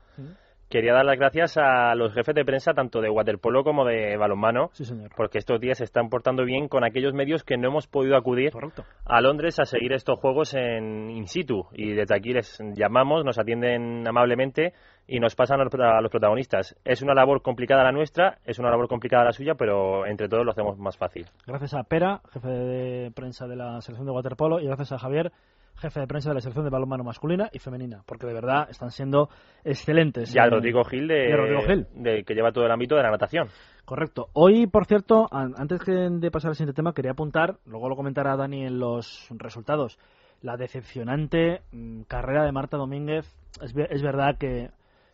quería 0.70 0.94
dar 0.94 1.06
las 1.06 1.18
gracias 1.20 1.56
a 1.58 1.94
los 1.96 2.14
jefes 2.14 2.34
de 2.34 2.44
prensa 2.46 2.74
tanto 2.74 3.00
de 3.02 3.10
waterpolo 3.10 3.64
como 3.64 3.86
de 3.86 4.18
balonmano, 4.18 4.70
Sí, 4.74 4.86
señor. 4.86 5.12
porque 5.16 5.38
estos 5.38 5.60
días 5.60 5.78
se 5.78 5.84
están 5.84 6.10
portando 6.10 6.44
bien 6.46 6.68
con 6.68 6.84
aquellos 6.84 7.14
medios 7.14 7.44
que 7.44 7.58
no 7.58 7.68
hemos 7.70 7.88
podido 7.88 8.16
acudir 8.18 8.52
Correcto. 8.52 8.84
a 9.06 9.22
Londres 9.22 9.60
a 9.60 9.66
seguir 9.66 9.94
estos 9.94 10.20
juegos 10.20 10.54
en 10.56 11.10
in 11.12 11.28
situ. 11.28 11.66
Y 11.74 11.94
desde 11.94 12.16
aquí 12.16 12.34
les 12.34 12.60
llamamos, 12.76 13.24
nos 13.24 13.38
atienden 13.38 14.08
amablemente 14.08 14.74
y 15.06 15.20
nos 15.20 15.36
pasan 15.36 15.60
a 15.60 15.64
los 15.66 15.72
prota- 15.72 15.98
a 15.98 16.02
los 16.02 16.10
protagonistas. 16.12 16.76
Es 16.86 17.02
una 17.02 17.14
labor 17.14 17.42
complicada 17.42 17.84
la 17.84 17.92
nuestra, 17.92 18.38
es 18.46 18.58
una 18.58 18.70
labor 18.70 18.88
complicada 18.88 19.26
la 19.26 19.32
suya, 19.34 19.54
pero 19.56 20.06
entre 20.06 20.28
todos 20.30 20.46
lo 20.46 20.52
hacemos 20.52 20.78
más 20.80 20.98
fácil. 20.98 21.26
Gracias 21.46 21.74
a 21.74 21.84
Pera, 21.84 22.22
jefe 22.32 22.48
de 22.48 23.12
prensa 23.12 23.46
de 23.48 23.56
la 23.58 23.82
selección 23.82 24.06
de 24.08 24.12
waterpolo, 24.14 24.60
y 24.60 24.66
gracias 24.66 24.94
a 24.94 24.98
Javier, 25.00 25.32
jefe 25.76 26.00
de 26.00 26.08
prensa 26.08 26.30
de 26.30 26.36
la 26.36 26.42
selección 26.42 26.66
de 26.66 26.72
balonmano 26.72 27.04
masculina 27.04 27.50
y 27.52 27.60
femenina, 27.60 28.04
porque 28.06 28.26
de 28.28 28.34
verdad 28.34 28.68
están 28.70 28.92
siendo 28.92 29.30
excelentes. 29.64 30.34
Y 30.34 30.40
a 30.40 30.46
Eh, 30.46 30.50
Rodrigo 30.50 30.84
Gil, 30.84 31.08
de, 31.08 31.36
Rodrigo 31.36 31.62
Gil. 31.64 31.88
de- 31.96 32.24
que 32.24 32.34
lleva 32.34 32.52
todo 32.52 32.66
el 32.66 32.72
ámbito 32.72 32.96
de 32.96 33.04
la 33.04 33.12
natación. 33.12 33.48
Correcto. 33.86 34.30
Hoy, 34.34 34.68
por 34.68 34.86
cierto, 34.86 35.28
an- 35.32 35.56
antes 35.58 35.82
que 35.82 35.92
de 35.92 36.32
pasar 36.32 36.50
al 36.50 36.56
siguiente 36.56 36.76
tema, 36.76 36.94
quería 36.94 37.12
apuntar, 37.12 37.58
luego 37.66 37.90
lo 37.90 37.96
comentará 37.96 38.36
Dani 38.38 38.66
en 38.66 38.80
los 38.80 39.28
resultados, 39.32 39.98
la 40.42 40.56
decepcionante 40.58 41.62
mm, 41.72 42.04
carrera 42.04 42.44
de 42.46 42.52
Marta 42.52 42.78
Domínguez. 42.78 43.26
Es, 43.62 43.74
es 43.90 44.02
verdad 44.02 44.38
que 44.38 44.70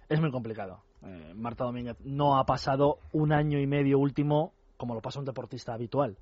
es 0.07 0.19
muy 0.21 0.31
complicado. 0.31 0.81
Eh, 1.03 1.33
Marta 1.35 1.63
Domínguez 1.63 1.97
no 2.03 2.37
ha 2.37 2.45
pasado 2.45 2.97
un 3.13 3.31
año 3.31 3.59
y 3.59 3.65
medio 3.67 3.97
último 3.99 4.53
como 4.77 4.93
lo 4.93 5.01
pasa 5.01 5.19
un 5.19 5.25
deportista 5.25 5.73
habitual. 5.73 6.15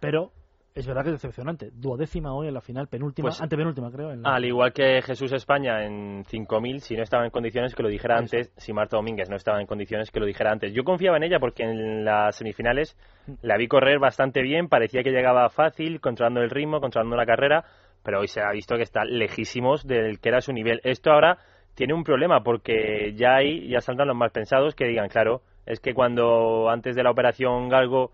Pero 0.00 0.30
es 0.74 0.86
verdad 0.86 1.02
que 1.02 1.08
es 1.10 1.14
decepcionante. 1.16 1.70
Duodécima 1.72 2.32
hoy 2.34 2.48
en 2.48 2.54
la 2.54 2.60
final, 2.60 2.86
penúltima, 2.88 3.26
Pues, 3.28 3.40
antepenúltima 3.40 3.90
creo. 3.90 4.12
En 4.12 4.22
la- 4.22 4.34
Al 4.34 4.44
igual 4.44 4.72
que 4.72 5.02
Jesús 5.02 5.32
España 5.32 5.84
en 5.84 6.24
5.000, 6.24 6.80
si 6.80 6.96
no 6.96 7.02
estaba 7.02 7.24
en 7.24 7.30
condiciones, 7.30 7.74
que 7.74 7.82
lo 7.82 7.88
dijera 7.88 8.14
Eso. 8.14 8.22
antes. 8.36 8.52
Si 8.56 8.72
Marta 8.72 8.96
Domínguez 8.96 9.28
no 9.28 9.36
estaba 9.36 9.60
en 9.60 9.66
condiciones, 9.66 10.10
que 10.10 10.20
lo 10.20 10.26
dijera 10.26 10.52
antes. 10.52 10.72
Yo 10.72 10.84
confiaba 10.84 11.16
en 11.16 11.24
ella 11.24 11.40
porque 11.40 11.64
en 11.64 12.04
las 12.04 12.36
semifinales 12.36 12.96
la 13.42 13.56
vi 13.56 13.66
correr 13.66 13.98
bastante 13.98 14.40
bien, 14.42 14.68
parecía 14.68 15.02
que 15.02 15.10
llegaba 15.10 15.48
fácil, 15.50 16.00
controlando 16.00 16.40
el 16.42 16.50
ritmo, 16.50 16.80
controlando 16.80 17.16
la 17.16 17.26
carrera, 17.26 17.64
pero 18.04 18.20
hoy 18.20 18.28
se 18.28 18.40
ha 18.40 18.52
visto 18.52 18.76
que 18.76 18.82
está 18.82 19.04
lejísimos 19.04 19.84
del 19.86 20.20
que 20.20 20.28
era 20.28 20.40
su 20.40 20.52
nivel. 20.52 20.80
Esto 20.84 21.10
ahora 21.10 21.38
tiene 21.74 21.94
un 21.94 22.04
problema 22.04 22.42
porque 22.42 23.14
ya 23.16 23.36
hay, 23.36 23.68
ya 23.68 23.80
saltan 23.80 24.06
los 24.08 24.16
más 24.16 24.30
pensados 24.32 24.74
que 24.74 24.86
digan, 24.86 25.08
claro, 25.08 25.42
es 25.66 25.80
que 25.80 25.92
cuando 25.94 26.70
antes 26.70 26.94
de 26.96 27.02
la 27.02 27.10
operación 27.10 27.68
Galgo 27.68 28.12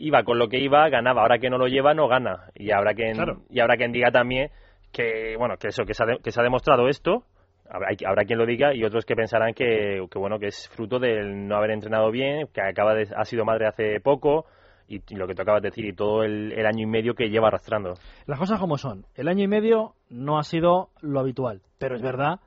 iba 0.00 0.22
con 0.24 0.38
lo 0.38 0.48
que 0.48 0.58
iba, 0.58 0.88
ganaba. 0.88 1.22
Ahora 1.22 1.38
que 1.38 1.50
no 1.50 1.58
lo 1.58 1.66
lleva, 1.68 1.94
no 1.94 2.08
gana. 2.08 2.50
Y 2.54 2.70
habrá 2.72 2.94
quien, 2.94 3.14
Claro. 3.14 3.42
y 3.50 3.60
habrá 3.60 3.76
quien 3.76 3.92
diga 3.92 4.10
también 4.10 4.50
que, 4.92 5.36
bueno, 5.38 5.56
que 5.56 5.68
eso, 5.68 5.84
que 5.84 5.94
se 5.94 6.02
ha, 6.02 6.06
de- 6.06 6.18
que 6.18 6.30
se 6.32 6.40
ha 6.40 6.42
demostrado 6.44 6.88
esto. 6.88 7.24
Habrá, 7.68 7.88
habrá 8.06 8.24
quien 8.24 8.38
lo 8.38 8.46
diga 8.46 8.74
y 8.74 8.82
otros 8.82 9.04
que 9.04 9.14
pensarán 9.14 9.54
que, 9.54 10.04
que, 10.10 10.18
bueno, 10.18 10.38
que 10.40 10.46
es 10.48 10.68
fruto 10.70 10.98
del 10.98 11.46
no 11.46 11.54
haber 11.56 11.70
entrenado 11.70 12.10
bien, 12.10 12.48
que 12.52 12.60
acaba 12.60 12.94
de, 12.94 13.06
ha 13.16 13.24
sido 13.24 13.44
madre 13.44 13.68
hace 13.68 14.00
poco 14.00 14.46
y, 14.88 14.96
y 15.08 15.14
lo 15.14 15.28
que 15.28 15.34
tú 15.36 15.42
acabas 15.42 15.62
de 15.62 15.68
decir 15.68 15.84
y 15.84 15.92
todo 15.92 16.24
el, 16.24 16.50
el 16.50 16.66
año 16.66 16.82
y 16.82 16.86
medio 16.86 17.14
que 17.14 17.28
lleva 17.30 17.46
arrastrando. 17.46 17.94
Las 18.26 18.40
cosas 18.40 18.58
como 18.58 18.76
son. 18.76 19.04
El 19.14 19.28
año 19.28 19.44
y 19.44 19.48
medio 19.48 19.94
no 20.08 20.38
ha 20.38 20.42
sido 20.42 20.88
lo 21.00 21.20
habitual, 21.20 21.60
pero 21.78 21.94
es 21.94 22.02
verdad 22.02 22.40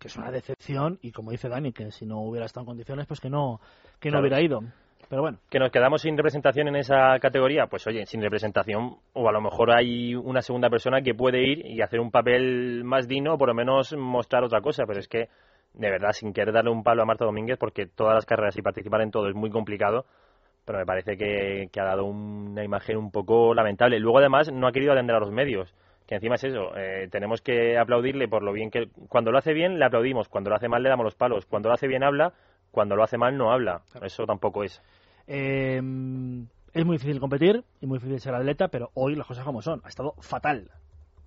que 0.00 0.08
es 0.08 0.16
una 0.16 0.32
decepción 0.32 0.98
y 1.02 1.12
como 1.12 1.30
dice 1.30 1.48
Dani, 1.48 1.72
que 1.72 1.92
si 1.92 2.04
no 2.04 2.20
hubiera 2.22 2.46
estado 2.46 2.62
en 2.62 2.66
condiciones, 2.66 3.06
pues 3.06 3.20
que 3.20 3.30
no, 3.30 3.60
que 4.00 4.08
no 4.10 4.14
Claro. 4.14 4.20
hubiera 4.22 4.40
ido. 4.42 4.58
Pero 5.08 5.22
bueno, 5.22 5.38
que 5.50 5.58
nos 5.58 5.70
quedamos 5.70 6.02
sin 6.02 6.16
representación 6.16 6.68
en 6.68 6.76
esa 6.76 7.18
categoría, 7.20 7.66
pues 7.66 7.86
oye, 7.86 8.06
sin 8.06 8.22
representación, 8.22 8.96
o 9.12 9.28
a 9.28 9.32
lo 9.32 9.40
mejor 9.40 9.70
hay 9.70 10.14
una 10.14 10.42
segunda 10.42 10.70
persona 10.70 11.02
que 11.02 11.14
puede 11.14 11.42
ir 11.42 11.66
y 11.66 11.82
hacer 11.82 12.00
un 12.00 12.10
papel 12.10 12.82
más 12.84 13.06
digno, 13.06 13.34
o 13.34 13.38
por 13.38 13.48
lo 13.48 13.54
menos 13.54 13.94
mostrar 13.96 14.44
otra 14.44 14.60
cosa, 14.60 14.84
pero 14.86 14.98
es 15.00 15.08
que, 15.08 15.28
de 15.74 15.90
verdad, 15.90 16.12
sin 16.12 16.32
querer 16.32 16.52
darle 16.52 16.70
un 16.70 16.82
palo 16.82 17.02
a 17.02 17.06
Marta 17.06 17.24
Domínguez, 17.24 17.58
porque 17.58 17.86
todas 17.86 18.14
las 18.14 18.26
carreras 18.26 18.56
y 18.56 18.62
participar 18.62 19.02
en 19.02 19.10
todo 19.10 19.28
es 19.28 19.34
muy 19.34 19.50
complicado, 19.50 20.06
pero 20.64 20.78
me 20.78 20.86
parece 20.86 21.16
que, 21.16 21.68
que 21.70 21.80
ha 21.80 21.84
dado 21.84 22.06
una 22.06 22.64
imagen 22.64 22.96
un 22.96 23.10
poco 23.10 23.54
lamentable. 23.54 24.00
Luego, 24.00 24.18
además, 24.18 24.50
no 24.52 24.66
ha 24.66 24.72
querido 24.72 24.92
atender 24.92 25.16
a 25.16 25.20
los 25.20 25.30
medios, 25.30 25.74
que 26.06 26.16
encima 26.16 26.34
es 26.34 26.44
eso, 26.44 26.76
eh, 26.76 27.08
tenemos 27.10 27.40
que 27.40 27.78
aplaudirle 27.78 28.28
por 28.28 28.42
lo 28.42 28.52
bien 28.52 28.70
que... 28.70 28.88
Cuando 29.08 29.30
lo 29.30 29.38
hace 29.38 29.54
bien, 29.54 29.78
le 29.78 29.84
aplaudimos, 29.84 30.28
cuando 30.28 30.50
lo 30.50 30.56
hace 30.56 30.68
mal, 30.68 30.82
le 30.82 30.90
damos 30.90 31.04
los 31.04 31.14
palos, 31.14 31.46
cuando 31.46 31.68
lo 31.68 31.74
hace 31.74 31.88
bien, 31.88 32.02
habla, 32.02 32.34
cuando 32.74 32.96
lo 32.96 33.04
hace 33.04 33.16
mal, 33.16 33.38
no 33.38 33.52
habla. 33.52 33.82
Eso 34.02 34.26
tampoco 34.26 34.64
es. 34.64 34.82
eh, 35.26 35.80
es 36.74 36.84
muy 36.84 36.96
difícil 36.96 37.20
competir 37.20 37.62
y 37.80 37.86
muy 37.86 37.98
difícil 37.98 38.20
ser 38.20 38.34
atleta, 38.34 38.68
pero 38.68 38.90
hoy 38.94 39.14
las 39.14 39.26
cosas 39.26 39.44
como 39.44 39.62
son. 39.62 39.80
Ha 39.84 39.88
estado 39.88 40.14
fatal. 40.18 40.70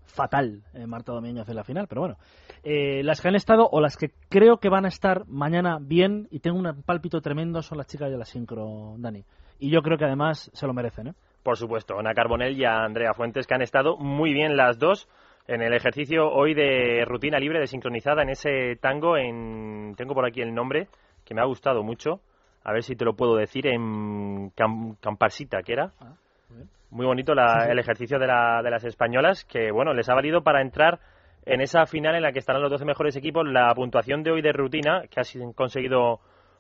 Fatal 0.05 0.61
eh, 0.73 0.85
Marta 0.85 1.13
Domínguez 1.13 1.47
en 1.47 1.55
la 1.55 1.63
final, 1.63 1.87
pero 1.87 2.01
bueno. 2.01 2.17
Eh, 2.63 3.01
las 3.03 3.21
que 3.21 3.29
han 3.29 3.35
estado 3.35 3.67
o 3.71 3.79
las 3.79 3.95
que 3.95 4.11
creo 4.29 4.57
que 4.57 4.69
van 4.69 4.85
a 4.85 4.89
estar 4.89 5.25
mañana 5.27 5.77
bien 5.79 6.27
y 6.31 6.39
tengo 6.39 6.59
un 6.59 6.83
pálpito 6.83 7.21
tremendo 7.21 7.61
son 7.61 7.77
las 7.77 7.87
chicas 7.87 8.11
de 8.11 8.17
la 8.17 8.25
sincro, 8.25 8.95
Dani. 8.97 9.23
Y 9.59 9.69
yo 9.69 9.81
creo 9.81 9.97
que 9.97 10.05
además 10.05 10.51
se 10.53 10.67
lo 10.67 10.73
merecen, 10.73 11.07
¿eh? 11.07 11.13
Por 11.43 11.55
supuesto, 11.55 11.97
Ana 11.97 12.13
Carbonell 12.13 12.59
y 12.59 12.65
a 12.65 12.83
Andrea 12.83 13.13
Fuentes, 13.13 13.47
que 13.47 13.55
han 13.55 13.61
estado 13.61 13.95
muy 13.95 14.33
bien 14.33 14.57
las 14.57 14.77
dos 14.77 15.07
en 15.47 15.61
el 15.61 15.73
ejercicio 15.73 16.29
hoy 16.29 16.53
de 16.53 17.05
rutina 17.05 17.39
libre, 17.39 17.59
de 17.59 17.67
sincronizada, 17.67 18.21
en 18.21 18.29
ese 18.29 18.75
tango, 18.81 19.15
en 19.15 19.93
tengo 19.95 20.13
por 20.13 20.25
aquí 20.25 20.41
el 20.41 20.53
nombre, 20.53 20.89
que 21.27 21.33
me 21.35 21.41
ha 21.41 21.45
gustado 21.45 21.83
mucho, 21.83 22.21
a 22.63 22.71
ver 22.71 22.83
si 22.83 22.95
te 22.95 23.03
lo 23.05 23.13
puedo 23.15 23.35
decir, 23.35 23.67
en 23.67 24.49
Cam- 24.55 24.95
Camparsita, 25.01 25.61
que 25.61 25.73
era. 25.73 25.91
Ah, 25.99 26.13
muy 26.49 26.57
bien. 26.57 26.69
Muy 26.89 27.05
bonito 27.05 27.35
la- 27.35 27.67
el 27.69 27.79
ejercicio 27.79 28.17
de, 28.17 28.27
la- 28.27 28.61
de 28.63 28.71
las 28.71 28.83
españolas, 28.85 29.43
que 29.45 29.71
bueno, 29.71 29.93
les 29.93 30.07
ha 30.09 30.13
valido 30.15 30.41
para 30.41 30.61
entrar 30.61 30.99
en 31.45 31.61
esa 31.61 31.85
final 31.85 32.15
en 32.15 32.21
la 32.23 32.31
que 32.31 32.39
estarán 32.39 32.61
los 32.61 32.71
12 32.71 32.85
mejores 32.85 33.15
equipos. 33.15 33.45
La 33.47 33.73
puntuación 33.75 34.23
de 34.23 34.31
hoy 34.31 34.41
de 34.41 34.51
rutina, 34.53 35.03
que 35.09 35.19
ha 35.19 35.23
conseguido 35.53 36.19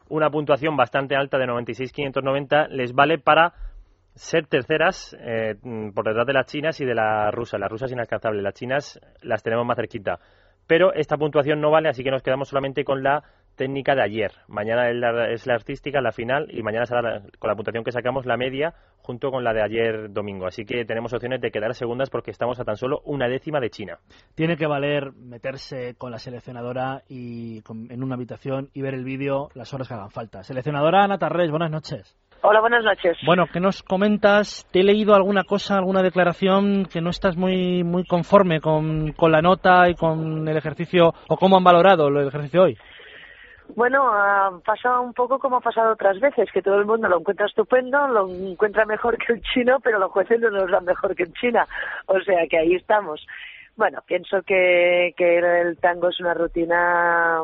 una 0.09 0.29
puntuación 0.29 0.75
bastante 0.77 1.15
alta 1.15 1.37
de 1.37 1.45
96.590, 1.47 2.67
les 2.69 2.93
vale 2.93 3.17
para 3.19 3.53
ser 4.15 4.47
terceras 4.47 5.15
eh, 5.19 5.55
por 5.93 6.05
detrás 6.05 6.25
de 6.25 6.33
las 6.33 6.45
chinas 6.47 6.79
y 6.81 6.85
de 6.85 6.95
las 6.95 7.33
rusas. 7.33 7.59
Las 7.59 7.69
rusas 7.69 7.91
inalcanzables, 7.91 8.41
las 8.43 8.53
chinas 8.53 8.99
las 9.21 9.43
tenemos 9.43 9.65
más 9.65 9.75
cerquita. 9.77 10.19
Pero 10.65 10.93
esta 10.93 11.17
puntuación 11.17 11.61
no 11.61 11.69
vale, 11.71 11.89
así 11.89 12.03
que 12.03 12.11
nos 12.11 12.23
quedamos 12.23 12.47
solamente 12.49 12.83
con 12.83 13.03
la 13.03 13.23
técnica 13.57 13.93
de 13.95 14.03
ayer. 14.03 14.31
Mañana 14.47 14.89
es 14.89 14.95
la, 14.95 15.29
es 15.29 15.45
la 15.47 15.55
artística, 15.55 15.99
la 15.99 16.13
final, 16.13 16.47
y 16.49 16.63
mañana 16.63 16.85
será 16.85 17.01
la- 17.01 17.21
con 17.39 17.49
la 17.49 17.55
puntuación 17.55 17.83
que 17.83 17.91
sacamos 17.91 18.25
la 18.25 18.37
media 18.37 18.73
junto 19.01 19.31
con 19.31 19.43
la 19.43 19.53
de 19.53 19.61
ayer 19.63 20.11
domingo. 20.11 20.45
Así 20.47 20.63
que 20.65 20.85
tenemos 20.85 21.11
opciones 21.13 21.41
de 21.41 21.51
quedar 21.51 21.73
segundas 21.73 22.09
porque 22.09 22.31
estamos 22.31 22.59
a 22.59 22.63
tan 22.63 22.77
solo 22.77 23.01
una 23.03 23.27
décima 23.27 23.59
de 23.59 23.69
China. 23.69 23.97
Tiene 24.35 24.55
que 24.55 24.67
valer 24.67 25.11
meterse 25.13 25.95
con 25.97 26.11
la 26.11 26.19
seleccionadora 26.19 27.01
y 27.09 27.61
con- 27.63 27.91
en 27.91 28.03
una 28.03 28.15
habitación 28.15 28.69
y 28.73 28.81
ver 28.81 28.93
el 28.93 29.03
vídeo 29.03 29.49
las 29.55 29.73
horas 29.73 29.87
que 29.87 29.93
hagan 29.95 30.11
falta. 30.11 30.43
Seleccionadora 30.43 31.03
Ana 31.03 31.17
Tarrés, 31.17 31.49
buenas 31.49 31.71
noches. 31.71 32.15
Hola, 32.43 32.61
buenas 32.61 32.83
noches. 32.83 33.17
Bueno, 33.25 33.45
¿qué 33.51 33.59
nos 33.59 33.81
comentas? 33.81 34.67
Te 34.71 34.81
he 34.81 34.83
leído 34.83 35.15
alguna 35.15 35.43
cosa, 35.43 35.75
alguna 35.75 36.03
declaración 36.03 36.85
que 36.85 37.01
no 37.01 37.09
estás 37.09 37.35
muy 37.35 37.83
muy 37.83 38.03
conforme 38.05 38.61
con, 38.61 39.11
con 39.13 39.31
la 39.31 39.41
nota 39.41 39.89
y 39.89 39.95
con 39.95 40.47
el 40.47 40.55
ejercicio, 40.55 41.13
o 41.29 41.35
cómo 41.37 41.57
han 41.57 41.63
valorado 41.63 42.09
el 42.09 42.27
ejercicio 42.27 42.61
hoy. 42.63 42.77
Bueno, 43.75 44.11
ha 44.11 44.59
pasado 44.65 45.01
un 45.01 45.13
poco 45.13 45.39
como 45.39 45.57
ha 45.57 45.61
pasado 45.61 45.93
otras 45.93 46.19
veces, 46.19 46.49
que 46.51 46.61
todo 46.61 46.79
el 46.79 46.85
mundo 46.85 47.07
lo 47.07 47.19
encuentra 47.19 47.45
estupendo, 47.45 48.07
lo 48.07 48.27
encuentra 48.29 48.85
mejor 48.85 49.17
que 49.17 49.33
el 49.33 49.41
chino, 49.41 49.79
pero 49.81 49.99
los 49.99 50.11
jueces 50.11 50.39
no 50.39 50.49
nos 50.49 50.71
dan 50.71 50.85
mejor 50.85 51.15
que 51.15 51.23
en 51.23 51.33
China. 51.33 51.67
O 52.07 52.19
sea 52.21 52.47
que 52.49 52.57
ahí 52.57 52.75
estamos. 52.75 53.25
Bueno, 53.75 54.01
pienso 54.07 54.41
que, 54.41 55.13
que 55.15 55.37
el 55.37 55.77
tango 55.77 56.09
es 56.09 56.19
una 56.19 56.33
rutina 56.33 57.43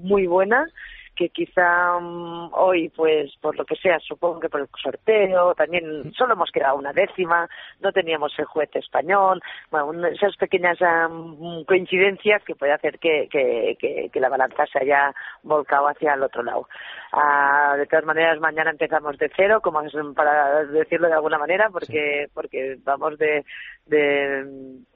muy 0.00 0.26
buena, 0.26 0.66
que 1.14 1.28
quizá 1.30 1.98
mm, 1.98 2.50
hoy, 2.52 2.88
pues 2.90 3.32
por 3.40 3.56
lo 3.56 3.64
que 3.64 3.76
sea, 3.76 3.98
supongo 4.00 4.40
que 4.40 4.48
por 4.48 4.60
el 4.60 4.68
sorteo, 4.82 5.54
también 5.54 6.12
solo 6.14 6.34
hemos 6.34 6.50
quedado 6.50 6.76
una 6.76 6.92
décima, 6.92 7.48
no 7.80 7.92
teníamos 7.92 8.32
el 8.38 8.44
juez 8.46 8.70
español, 8.74 9.40
bueno, 9.70 10.06
esas 10.06 10.36
pequeñas 10.36 10.80
am, 10.82 11.64
coincidencias 11.64 12.42
que 12.44 12.54
puede 12.54 12.72
hacer 12.72 12.98
que, 12.98 13.28
que, 13.30 13.76
que, 13.78 14.10
que 14.12 14.20
la 14.20 14.28
balanza 14.28 14.66
se 14.66 14.80
haya 14.80 15.14
volcado 15.42 15.88
hacia 15.88 16.14
el 16.14 16.22
otro 16.22 16.42
lado. 16.42 16.68
Ah, 17.12 17.74
de 17.76 17.86
todas 17.86 18.04
maneras, 18.04 18.40
mañana 18.40 18.70
empezamos 18.70 19.16
de 19.18 19.30
cero, 19.36 19.60
como 19.62 19.80
es 19.82 19.92
para 20.16 20.64
decirlo 20.64 21.08
de 21.08 21.14
alguna 21.14 21.38
manera, 21.38 21.70
porque, 21.70 22.26
porque 22.34 22.76
vamos 22.82 23.16
de, 23.18 23.44
de 23.86 24.44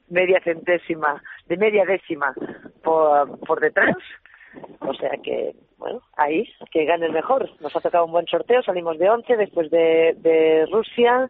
media 0.09 0.41
centésima, 0.43 1.21
de 1.45 1.57
media 1.57 1.85
décima 1.85 2.33
por, 2.83 3.39
por 3.39 3.59
detrás. 3.59 3.95
O 4.79 4.93
sea 4.93 5.11
que, 5.23 5.53
bueno, 5.77 6.01
ahí, 6.17 6.47
que 6.71 6.85
gane 6.85 7.05
el 7.05 7.13
mejor. 7.13 7.49
Nos 7.59 7.75
ha 7.75 7.81
tocado 7.81 8.05
un 8.05 8.11
buen 8.11 8.27
sorteo, 8.27 8.63
salimos 8.63 8.97
de 8.97 9.09
11 9.09 9.37
después 9.37 9.69
de, 9.69 10.15
de 10.17 10.65
Rusia, 10.71 11.29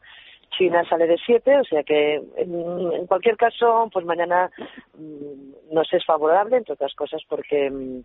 China 0.57 0.83
sale 0.89 1.07
de 1.07 1.17
7, 1.25 1.59
o 1.59 1.63
sea 1.63 1.83
que 1.83 2.21
en, 2.37 3.07
cualquier 3.07 3.37
caso, 3.37 3.89
pues 3.91 4.05
mañana 4.05 4.49
mm, 4.97 5.73
nos 5.73 5.91
es 5.93 6.03
favorable, 6.05 6.57
entre 6.57 6.73
otras 6.73 6.93
cosas, 6.95 7.21
porque 7.27 7.69
mm, 7.69 8.01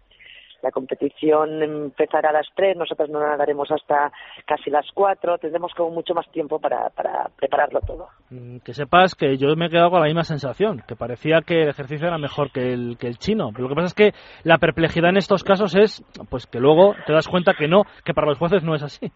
la 0.64 0.70
competición 0.70 1.62
empezará 1.62 2.30
a 2.30 2.32
las 2.32 2.46
3, 2.56 2.76
nosotros 2.76 3.10
no 3.10 3.20
nadaremos 3.20 3.70
hasta 3.70 4.10
casi 4.46 4.70
las 4.70 4.86
4, 4.94 5.38
tendremos 5.38 5.72
como 5.74 5.90
mucho 5.90 6.14
más 6.14 6.26
tiempo 6.30 6.58
para, 6.58 6.88
para 6.90 7.28
prepararlo 7.36 7.80
todo. 7.86 8.08
Mm, 8.30 8.58
Que 8.64 8.72
sepas 8.72 9.14
que 9.14 9.36
yo 9.36 9.54
me 9.56 9.66
he 9.66 9.70
quedado 9.70 9.90
con 9.90 10.00
la 10.00 10.06
misma 10.06 10.24
sensación, 10.24 10.82
que 10.88 10.96
parecía 10.96 11.42
que 11.46 11.62
el 11.62 11.68
ejercicio 11.68 12.08
era 12.08 12.18
mejor 12.18 12.50
que 12.50 12.72
el, 12.72 12.96
que 12.98 13.06
el 13.06 13.18
chino. 13.18 13.50
Pero 13.52 13.64
lo 13.64 13.68
que 13.68 13.74
pasa 13.74 13.86
es 13.88 13.94
que 13.94 14.12
la 14.42 14.58
perplejidad 14.58 15.10
en 15.10 15.18
estos 15.18 15.44
casos 15.44 15.76
es 15.76 16.02
pues 16.30 16.46
que 16.46 16.58
luego 16.58 16.94
te 17.06 17.12
das 17.12 17.28
cuenta 17.28 17.52
que 17.52 17.68
no, 17.68 17.82
que 18.04 18.14
para 18.14 18.28
los 18.28 18.38
jueces 18.38 18.64
no 18.64 18.74
es 18.74 18.82
así. 18.82 19.12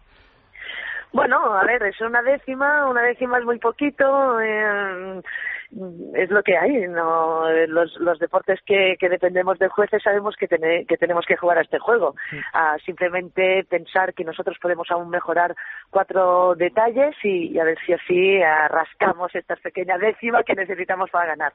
Bueno, 1.11 1.53
a 1.55 1.63
ver, 1.65 1.81
es 1.83 1.99
una 2.01 2.21
décima, 2.21 2.87
una 2.87 3.01
décima 3.01 3.39
es 3.39 3.45
muy 3.45 3.57
poquito, 3.57 4.39
eh, 4.41 5.21
es 6.13 6.29
lo 6.29 6.43
que 6.43 6.57
hay. 6.57 6.87
No, 6.87 7.49
los, 7.67 7.95
los 7.99 8.19
deportes 8.19 8.59
que, 8.65 8.95
que 8.99 9.09
dependemos 9.09 9.57
de 9.57 9.69
jueces 9.69 10.03
sabemos 10.03 10.35
que, 10.35 10.47
que 10.47 10.97
tenemos 10.97 11.25
que 11.25 11.35
jugar 11.35 11.57
a 11.57 11.61
este 11.61 11.79
juego. 11.79 12.15
Ah, 12.53 12.77
simplemente 12.85 13.65
pensar 13.69 14.13
que 14.13 14.23
nosotros 14.23 14.57
podemos 14.61 14.87
aún 14.91 15.09
mejorar 15.09 15.55
cuatro 15.89 16.53
detalles 16.55 17.15
y, 17.23 17.53
y 17.53 17.59
a 17.59 17.63
ver 17.63 17.77
si 17.85 17.93
así 17.93 18.41
ah, 18.43 18.67
rascamos 18.67 19.33
esta 19.33 19.55
pequeña 19.55 19.97
décima 19.97 20.43
que 20.43 20.53
necesitamos 20.53 21.09
para 21.09 21.29
ganar. 21.29 21.53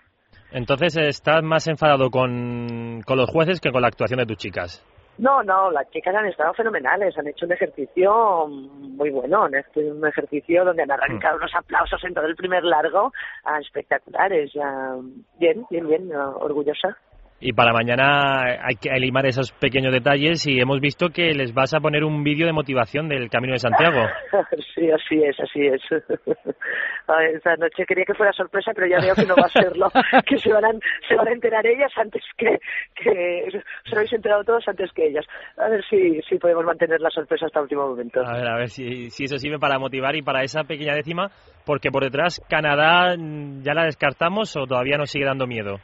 Entonces 0.53 0.97
estás 0.97 1.43
más 1.43 1.67
enfadado 1.69 2.11
con, 2.11 3.03
con 3.07 3.19
los 3.19 3.31
jueces 3.31 3.61
que 3.61 3.71
con 3.71 3.83
la 3.83 3.88
actuación 3.88 4.19
de 4.19 4.27
tus 4.27 4.37
chicas. 4.37 4.85
No, 5.18 5.42
no, 5.44 5.70
las 5.70 5.88
chicas 5.90 6.14
han 6.14 6.27
estado 6.27 6.53
fenomenales, 6.55 7.16
han 7.16 7.29
hecho 7.29 7.46
un 7.46 7.53
ejercicio 7.53 8.48
muy 8.48 9.11
bueno, 9.11 9.44
un 9.44 10.07
ejercicio 10.07 10.64
donde 10.64 10.83
han 10.83 10.90
arrancado 10.90 11.37
unos 11.37 11.55
aplausos 11.55 12.03
en 12.05 12.14
todo 12.14 12.27
el 12.27 12.35
primer 12.35 12.64
largo 12.64 13.12
ah, 13.44 13.61
espectaculares. 13.61 14.50
ah, 14.61 14.98
bien, 15.38 15.64
bien, 15.70 15.87
bien, 15.87 16.12
ah, 16.14 16.31
orgullosa. 16.37 16.98
Y 17.40 17.53
para 17.53 17.73
mañana 17.73 18.42
hay 18.62 18.77
que 18.81 18.90
limar 18.99 19.27
esos 19.27 19.53
pequeños 19.53 19.92
detalles 19.92 20.47
y 20.47 20.61
hemos 20.61 20.81
visto 20.81 21.09
que 21.11 21.35
les 21.35 21.53
vas 21.53 21.75
a 21.75 21.81
poner 21.81 22.05
un 22.05 22.23
vídeo 22.23 22.47
de 22.47 22.53
motivación 22.53 23.09
del 23.09 23.29
Camino 23.29 23.53
de 23.53 23.59
Santiago. 23.59 24.07
sí, 24.75 24.90
así 24.90 25.23
es, 25.23 25.38
así 25.40 25.66
es. 25.66 25.83
Esta 27.35 27.57
noche 27.57 27.85
quería 27.87 28.05
que 28.07 28.14
fuera 28.14 28.33
sorpresa, 28.33 28.73
pero 28.75 28.87
ya 28.87 28.99
veo 28.99 29.14
que 29.14 29.27
no 29.27 29.35
va 29.37 29.47
a 29.47 29.49
serlo. 29.49 29.88
que 30.27 30.38
se 30.38 30.51
van 30.53 30.64
a, 30.64 30.70
se 31.07 31.14
van 31.14 31.29
a 31.29 31.33
enterar 31.33 31.66
ellas 31.66 31.92
antes 31.97 32.23
que, 32.38 32.59
que... 32.94 33.51
Se 33.85 33.90
lo 33.90 33.97
habéis 33.97 34.12
enterado 34.14 34.42
todos 34.44 34.66
antes 34.66 34.90
que 34.92 35.07
ellas. 35.09 35.27
A 35.59 35.68
ver 35.68 35.85
si, 35.85 36.23
si 36.23 36.38
podemos 36.38 36.64
mantener 36.64 37.01
la 37.01 37.11
sorpresa 37.11 37.47
hasta 37.47 37.59
el 37.59 37.64
último 37.64 37.88
momento. 37.88 38.25
A 38.25 38.38
ver, 38.38 38.49
a 38.49 38.57
ver 38.57 38.68
si, 38.70 39.11
si 39.11 39.25
eso 39.25 39.37
sirve 39.37 39.59
para 39.59 39.79
motivar 39.79 40.16
y 40.16 40.23
para 40.23 40.42
esa 40.42 40.64
pequeña 40.64 40.94
décima, 40.94 41.31
porque 41.66 41.90
por 41.90 42.05
detrás 42.05 42.40
Canadá 42.49 43.16
mm, 43.18 43.62
ya 43.62 43.75
la 43.75 43.85
descartamos 43.85 44.57
o 44.57 44.66
todavía 44.66 44.97
nos 44.97 45.11
sigue 45.11 45.27
dando 45.27 45.47
miedo. 45.47 45.77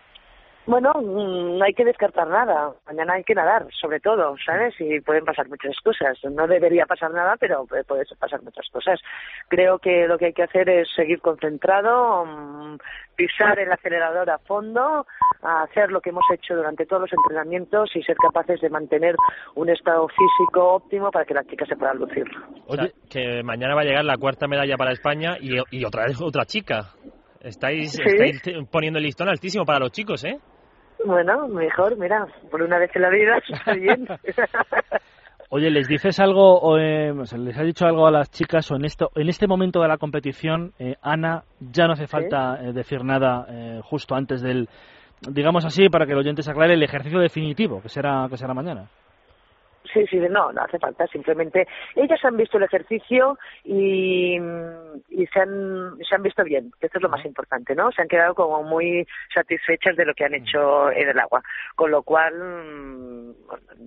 Bueno, 0.70 0.92
mm, 0.94 1.59
no 1.59 1.64
hay 1.64 1.74
que 1.74 1.85
descartar 1.85 2.28
nada. 2.28 2.72
Mañana 2.87 3.14
hay 3.14 3.24
que 3.24 3.35
nadar, 3.35 3.66
sobre 3.72 3.98
todo, 3.98 4.37
¿sabes? 4.46 4.72
Y 4.78 5.00
pueden 5.00 5.24
pasar 5.24 5.48
muchas 5.48 5.74
cosas. 5.83 6.16
No 6.30 6.46
debería 6.46 6.87
pasar 6.87 7.11
nada, 7.11 7.35
pero 7.40 7.66
puede 7.66 8.04
pasar 8.16 8.40
muchas 8.44 8.68
cosas. 8.70 9.00
Creo 9.48 9.80
que 9.80 10.06
lo 10.06 10.16
que 10.16 10.26
hay 10.26 10.33
que 10.33 10.44
hacer 10.44 10.70
es 10.70 10.88
seguir 10.94 11.20
concentrado, 11.20 12.24
mm, 12.24 12.76
pisar 13.16 13.59
el 13.59 13.72
acelerador 13.72 14.30
a 14.30 14.38
fondo, 14.38 15.06
hacer 15.42 15.90
lo 15.90 16.00
que 16.00 16.11
hemos 16.11 16.24
hecho 16.33 16.54
durante 16.54 16.87
todos 16.87 17.02
los 17.02 17.12
entrenamientos 17.12 17.90
y 17.96 18.02
ser 18.04 18.16
capaces 18.16 18.61
de 18.61 18.70
mantener 18.70 19.16
un 19.56 19.70
estado 19.70 20.06
físico 20.06 20.74
óptimo 20.74 21.11
para 21.11 21.24
que 21.24 21.35
las 21.35 21.48
chicas 21.48 21.68
se 21.68 21.74
puedan 21.74 21.98
lucir. 21.98 22.26
Oye, 22.68 22.92
que 23.11 23.42
mañana 23.42 23.74
va 23.74 23.80
a 23.80 23.85
llegar 23.85 24.04
la 24.04 24.18
cuarta 24.18 24.46
medalla 24.46 24.76
para 24.76 24.92
España 24.92 25.37
y, 25.40 25.56
y 25.72 25.85
otra 25.85 26.04
vez 26.04 26.20
otra 26.22 26.44
chica. 26.44 26.92
Estáis, 27.40 27.98
estáis 27.98 28.40
poniendo 28.70 28.98
el 28.98 29.06
listón 29.06 29.28
altísimo 29.28 29.64
para 29.64 29.80
los 29.80 29.90
chicos, 29.90 30.22
¿eh? 30.24 30.38
Bueno, 31.04 31.48
mejor, 31.48 31.96
mira, 31.98 32.26
por 32.50 32.62
una 32.62 32.78
vez 32.78 32.90
en 32.94 33.02
la 33.02 33.10
vida 33.10 33.38
está 33.48 33.72
bien. 33.74 34.06
Oye, 35.52 35.68
¿les 35.68 35.88
dices 35.88 36.20
algo, 36.20 36.60
o, 36.60 36.78
eh, 36.78 37.12
les 37.12 37.58
has 37.58 37.66
dicho 37.66 37.84
algo 37.84 38.06
a 38.06 38.12
las 38.12 38.30
chicas 38.30 38.70
o 38.70 38.76
en, 38.76 38.84
esto, 38.84 39.10
en 39.16 39.28
este 39.28 39.48
momento 39.48 39.80
de 39.80 39.88
la 39.88 39.98
competición, 39.98 40.72
eh, 40.78 40.94
Ana, 41.02 41.42
ya 41.58 41.86
no 41.86 41.94
hace 41.94 42.06
falta 42.06 42.60
eh, 42.62 42.72
decir 42.72 43.02
nada 43.02 43.46
eh, 43.48 43.80
justo 43.82 44.14
antes 44.14 44.42
del, 44.42 44.68
digamos 45.28 45.64
así, 45.64 45.88
para 45.88 46.06
que 46.06 46.12
el 46.12 46.18
oyente 46.18 46.44
se 46.44 46.52
aclare, 46.52 46.74
el 46.74 46.82
ejercicio 46.84 47.18
definitivo, 47.18 47.82
que 47.82 47.88
será, 47.88 48.28
que 48.30 48.36
será 48.36 48.54
mañana? 48.54 48.88
Sí, 49.92 50.07
sí, 50.09 50.18
no, 50.18 50.53
no 50.53 50.62
hace 50.62 50.79
falta. 50.79 51.07
Simplemente 51.09 51.66
ellas 51.96 52.24
han 52.24 52.37
visto 52.37 52.59
el 52.59 52.64
ejercicio 52.64 53.38
y, 53.64 54.37
y 55.09 55.26
se, 55.26 55.40
han, 55.40 55.96
se 55.98 56.14
han 56.14 56.22
visto 56.22 56.44
bien, 56.44 56.70
que 56.79 56.87
esto 56.87 56.98
es 56.98 57.03
lo 57.03 57.09
más 57.09 57.24
importante, 57.24 57.74
¿no? 57.74 57.90
Se 57.92 58.03
han 58.03 58.09
quedado 58.09 58.35
como 58.35 58.62
muy 58.62 59.07
satisfechas 59.35 59.96
de 59.96 60.05
lo 60.05 60.14
que 60.14 60.24
han 60.24 60.35
hecho 60.35 60.90
en 60.92 61.09
el 61.09 61.18
agua. 61.18 61.42
Con 61.74 61.90
lo 61.90 62.03
cual, 62.03 62.35
mm, 62.35 63.31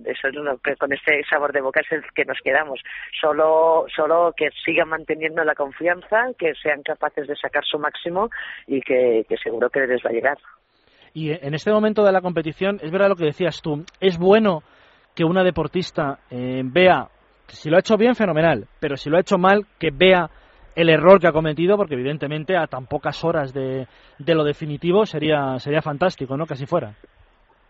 eso 0.06 0.28
es 0.28 0.34
lo 0.34 0.58
que 0.58 0.76
con 0.76 0.92
este 0.92 1.22
sabor 1.28 1.52
de 1.52 1.62
boca 1.62 1.80
es 1.80 1.92
el 1.92 2.02
que 2.14 2.24
nos 2.24 2.38
quedamos. 2.42 2.80
Solo, 3.20 3.86
solo 3.94 4.34
que 4.36 4.50
sigan 4.64 4.88
manteniendo 4.88 5.42
la 5.44 5.54
confianza, 5.54 6.28
que 6.38 6.54
sean 6.54 6.82
capaces 6.82 7.26
de 7.26 7.36
sacar 7.36 7.64
su 7.64 7.78
máximo 7.78 8.30
y 8.66 8.80
que, 8.82 9.24
que 9.28 9.36
seguro 9.38 9.70
que 9.70 9.86
les 9.86 10.04
va 10.04 10.10
a 10.10 10.12
llegar. 10.12 10.38
Y 11.14 11.30
en 11.30 11.54
este 11.54 11.70
momento 11.70 12.04
de 12.04 12.10
la 12.10 12.20
competición, 12.20 12.80
es 12.82 12.90
verdad 12.90 13.08
lo 13.08 13.16
que 13.16 13.26
decías 13.26 13.62
tú, 13.62 13.84
es 14.00 14.18
bueno 14.18 14.64
que 15.14 15.24
una 15.24 15.44
deportista 15.44 16.18
eh, 16.30 16.62
vea, 16.64 17.08
si 17.46 17.70
lo 17.70 17.76
ha 17.76 17.80
hecho 17.80 17.96
bien, 17.96 18.14
fenomenal, 18.14 18.66
pero 18.80 18.96
si 18.96 19.10
lo 19.10 19.16
ha 19.16 19.20
hecho 19.20 19.38
mal, 19.38 19.66
que 19.78 19.90
vea 19.92 20.28
el 20.74 20.88
error 20.88 21.20
que 21.20 21.28
ha 21.28 21.32
cometido, 21.32 21.76
porque 21.76 21.94
evidentemente 21.94 22.56
a 22.56 22.66
tan 22.66 22.86
pocas 22.86 23.22
horas 23.24 23.52
de, 23.52 23.86
de 24.18 24.34
lo 24.34 24.44
definitivo 24.44 25.06
sería, 25.06 25.58
sería 25.58 25.82
fantástico, 25.82 26.36
¿no? 26.36 26.46
Que 26.46 26.54
así 26.54 26.66
fuera. 26.66 26.94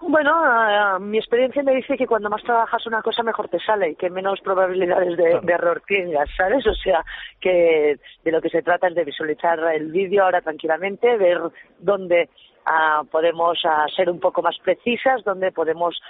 Bueno, 0.07 0.33
uh, 0.33 1.01
mi 1.01 1.19
experiencia 1.19 1.63
me 1.63 1.75
dice 1.75 1.97
que 1.97 2.07
cuando 2.07 2.29
más 2.29 2.43
trabajas 2.43 2.87
una 2.87 3.01
cosa 3.01 3.23
mejor 3.23 3.49
te 3.49 3.59
sale 3.61 3.91
y 3.91 3.95
que 3.95 4.11
menos 4.11 4.41
probabilidades 4.43 5.17
de, 5.17 5.41
de, 5.41 5.53
error 5.53 5.83
tengas, 5.87 6.29
¿sabes? 6.37 6.67
O 6.67 6.75
sea, 6.75 7.03
que 7.41 7.99
de 8.23 8.33
lo 8.33 8.43
que 8.43 8.51
se 8.51 8.63
trata 8.63 8.89
es 8.89 8.95
de 8.95 9.05
visualizar 9.05 9.59
el 9.75 9.91
vídeo 9.91 10.25
ahora 10.25 10.43
tranquilamente, 10.43 11.17
ver 11.17 11.41
dónde 11.79 12.29
uh, 12.67 13.07
podemos 13.07 13.59
uh, 13.65 13.89
ser 13.95 14.11
un 14.11 14.21
poco 14.21 14.43
más 14.43 14.57
precisas, 14.63 15.25
donde 15.25 15.53
podemos 15.53 16.01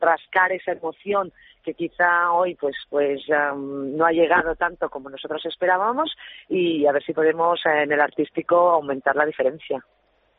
rascar 0.00 0.52
esa 0.52 0.72
emoción 0.72 1.32
que 1.66 1.74
quizá 1.74 2.30
hoy 2.32 2.54
pues 2.54 2.76
pues 2.88 3.20
um, 3.28 3.96
no 3.96 4.06
ha 4.06 4.12
llegado 4.12 4.54
tanto 4.54 4.88
como 4.88 5.10
nosotros 5.10 5.44
esperábamos 5.46 6.14
y 6.48 6.86
a 6.86 6.92
ver 6.92 7.02
si 7.02 7.12
podemos 7.12 7.60
en 7.64 7.90
el 7.90 8.00
artístico 8.00 8.70
aumentar 8.70 9.16
la 9.16 9.26
diferencia. 9.26 9.84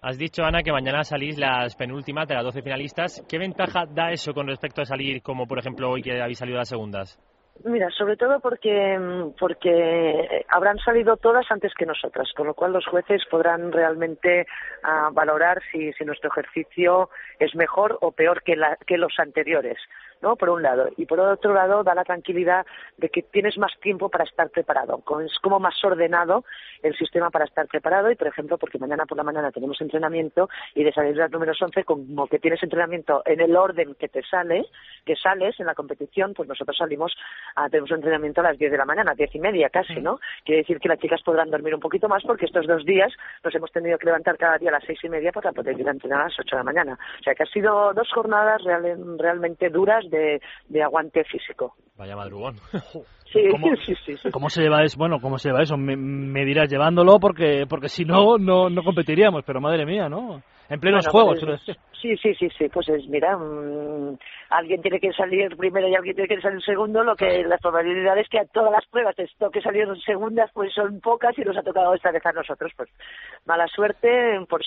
Has 0.01 0.17
dicho, 0.17 0.43
Ana, 0.43 0.61
que 0.63 0.71
mañana 0.71 1.03
salís 1.03 1.37
las 1.37 1.75
penúltimas 1.75 2.27
de 2.27 2.35
las 2.35 2.43
12 2.43 2.61
finalistas. 2.61 3.25
¿Qué 3.27 3.39
ventaja 3.39 3.85
da 3.87 4.11
eso 4.11 4.33
con 4.33 4.47
respecto 4.47 4.81
a 4.81 4.85
salir 4.85 5.21
como, 5.21 5.47
por 5.47 5.59
ejemplo, 5.59 5.89
hoy 5.89 6.01
que 6.01 6.21
habéis 6.21 6.37
salido 6.37 6.59
las 6.59 6.69
segundas? 6.69 7.19
Mira, 7.63 7.89
sobre 7.91 8.17
todo 8.17 8.39
porque, 8.39 8.99
porque 9.39 10.45
habrán 10.49 10.77
salido 10.79 11.17
todas 11.17 11.49
antes 11.49 11.73
que 11.73 11.85
nosotras, 11.85 12.31
con 12.35 12.47
lo 12.47 12.53
cual 12.53 12.73
los 12.73 12.85
jueces 12.85 13.23
podrán 13.29 13.71
realmente 13.71 14.45
uh, 14.83 15.13
valorar 15.13 15.61
si, 15.71 15.91
si 15.93 16.05
nuestro 16.05 16.29
ejercicio 16.29 17.09
es 17.39 17.55
mejor 17.55 17.97
o 18.01 18.11
peor 18.11 18.43
que, 18.43 18.55
la, 18.55 18.77
que 18.85 18.97
los 18.97 19.13
anteriores. 19.17 19.77
¿No? 20.21 20.35
Por 20.35 20.49
un 20.49 20.61
lado. 20.63 20.89
Y 20.97 21.05
por 21.05 21.19
otro 21.19 21.53
lado, 21.53 21.83
da 21.83 21.95
la 21.95 22.03
tranquilidad 22.03 22.65
de 22.97 23.09
que 23.09 23.23
tienes 23.23 23.57
más 23.57 23.71
tiempo 23.81 24.09
para 24.09 24.23
estar 24.23 24.49
preparado. 24.49 25.03
Es 25.25 25.37
como 25.39 25.59
más 25.59 25.75
ordenado 25.83 26.43
el 26.83 26.95
sistema 26.95 27.29
para 27.29 27.45
estar 27.45 27.67
preparado. 27.67 28.11
Y, 28.11 28.15
por 28.15 28.27
ejemplo, 28.27 28.57
porque 28.57 28.79
mañana 28.79 29.05
por 29.05 29.17
la 29.17 29.23
mañana 29.23 29.51
tenemos 29.51 29.79
entrenamiento 29.81 30.49
y 30.75 30.83
de 30.83 30.91
salir 30.91 31.15
las 31.15 31.31
números 31.31 31.61
11, 31.61 31.83
como 31.83 32.27
que 32.27 32.39
tienes 32.39 32.61
entrenamiento 32.63 33.21
en 33.25 33.41
el 33.41 33.55
orden 33.55 33.95
que 33.95 34.07
te 34.07 34.23
sale, 34.23 34.65
que 35.05 35.15
sales 35.15 35.59
en 35.59 35.65
la 35.65 35.75
competición, 35.75 36.33
pues 36.33 36.47
nosotros 36.47 36.77
salimos, 36.77 37.15
a, 37.55 37.69
tenemos 37.69 37.91
entrenamiento 37.91 38.41
a 38.41 38.45
las 38.45 38.57
10 38.57 38.71
de 38.71 38.77
la 38.77 38.85
mañana, 38.85 39.13
10 39.15 39.35
y 39.35 39.39
media 39.39 39.69
casi, 39.69 39.99
¿no? 40.01 40.19
Quiere 40.43 40.61
decir 40.61 40.79
que 40.79 40.89
las 40.89 40.99
chicas 40.99 41.21
podrán 41.23 41.49
dormir 41.49 41.73
un 41.73 41.81
poquito 41.81 42.07
más 42.07 42.23
porque 42.23 42.45
estos 42.45 42.67
dos 42.67 42.85
días 42.85 43.11
nos 43.43 43.53
hemos 43.55 43.71
tenido 43.71 43.97
que 43.97 44.05
levantar 44.05 44.37
cada 44.37 44.57
día 44.57 44.69
a 44.69 44.73
las 44.73 44.83
6 44.85 44.99
y 45.03 45.09
media 45.09 45.31
para 45.31 45.51
poder 45.51 45.79
ir 45.79 45.87
a 45.87 45.91
entrenar 45.91 46.21
a 46.21 46.23
las 46.25 46.39
8 46.39 46.55
de 46.55 46.59
la 46.59 46.63
mañana. 46.63 46.99
O 47.19 47.23
sea 47.23 47.35
que 47.35 47.43
ha 47.43 47.47
sido 47.47 47.93
dos 47.93 48.09
jornadas 48.13 48.63
real, 48.63 49.17
realmente 49.17 49.69
duras 49.69 50.06
de, 50.09 50.41
de 50.69 50.83
aguante 50.83 51.23
físico. 51.23 51.75
Vaya 51.97 52.15
madrugón. 52.15 52.55
Sí, 53.33 53.41
¿Cómo, 53.51 53.67
sí, 53.85 53.93
sí, 54.05 54.15
sí. 54.23 54.31
¿Cómo 54.31 54.49
se 54.49 54.61
lleva 54.61 54.85
eso? 54.85 54.97
Bueno, 54.97 55.19
¿cómo 55.19 55.37
se 55.37 55.49
lleva 55.49 55.61
eso? 55.61 55.75
Me, 55.75 55.97
me 55.97 56.45
dirás 56.45 56.69
llevándolo 56.69 57.19
porque 57.19 57.65
porque 57.67 57.89
si 57.89 58.05
no, 58.05 58.37
no, 58.37 58.69
no 58.69 58.83
competiríamos, 58.83 59.43
pero 59.45 59.59
madre 59.59 59.85
mía, 59.85 60.07
¿no? 60.07 60.41
En 60.69 60.79
plenos 60.79 61.05
bueno, 61.11 61.11
juegos. 61.11 61.59
Pues, 61.65 61.77
sí, 62.01 62.17
sí, 62.17 62.35
sí, 62.35 62.49
sí, 62.57 62.69
pues 62.69 62.89
es, 62.89 63.07
mira, 63.07 63.37
mmm, 63.37 64.17
alguien 64.49 64.81
tiene 64.81 64.99
que 64.99 65.13
salir 65.13 65.55
primero 65.55 65.87
y 65.87 65.95
alguien 65.95 66.15
tiene 66.15 66.27
que 66.27 66.41
salir 66.41 66.61
segundo, 66.61 67.03
lo 67.03 67.15
que 67.15 67.43
las 67.43 67.61
probabilidades 67.61 68.27
que 68.29 68.39
a 68.39 68.45
todas 68.45 68.71
las 68.71 68.85
pruebas 68.87 69.15
te 69.15 69.27
toque 69.39 69.61
salir 69.61 69.87
segundas 70.05 70.51
pues 70.53 70.73
son 70.73 70.99
pocas 70.99 71.37
y 71.37 71.41
nos 71.41 71.57
ha 71.57 71.63
tocado 71.63 71.93
esta 71.93 72.11
vez 72.11 72.25
a 72.25 72.33
nosotros, 72.33 72.71
pues 72.75 72.89
mala 73.45 73.67
suerte, 73.67 74.39
por, 74.49 74.61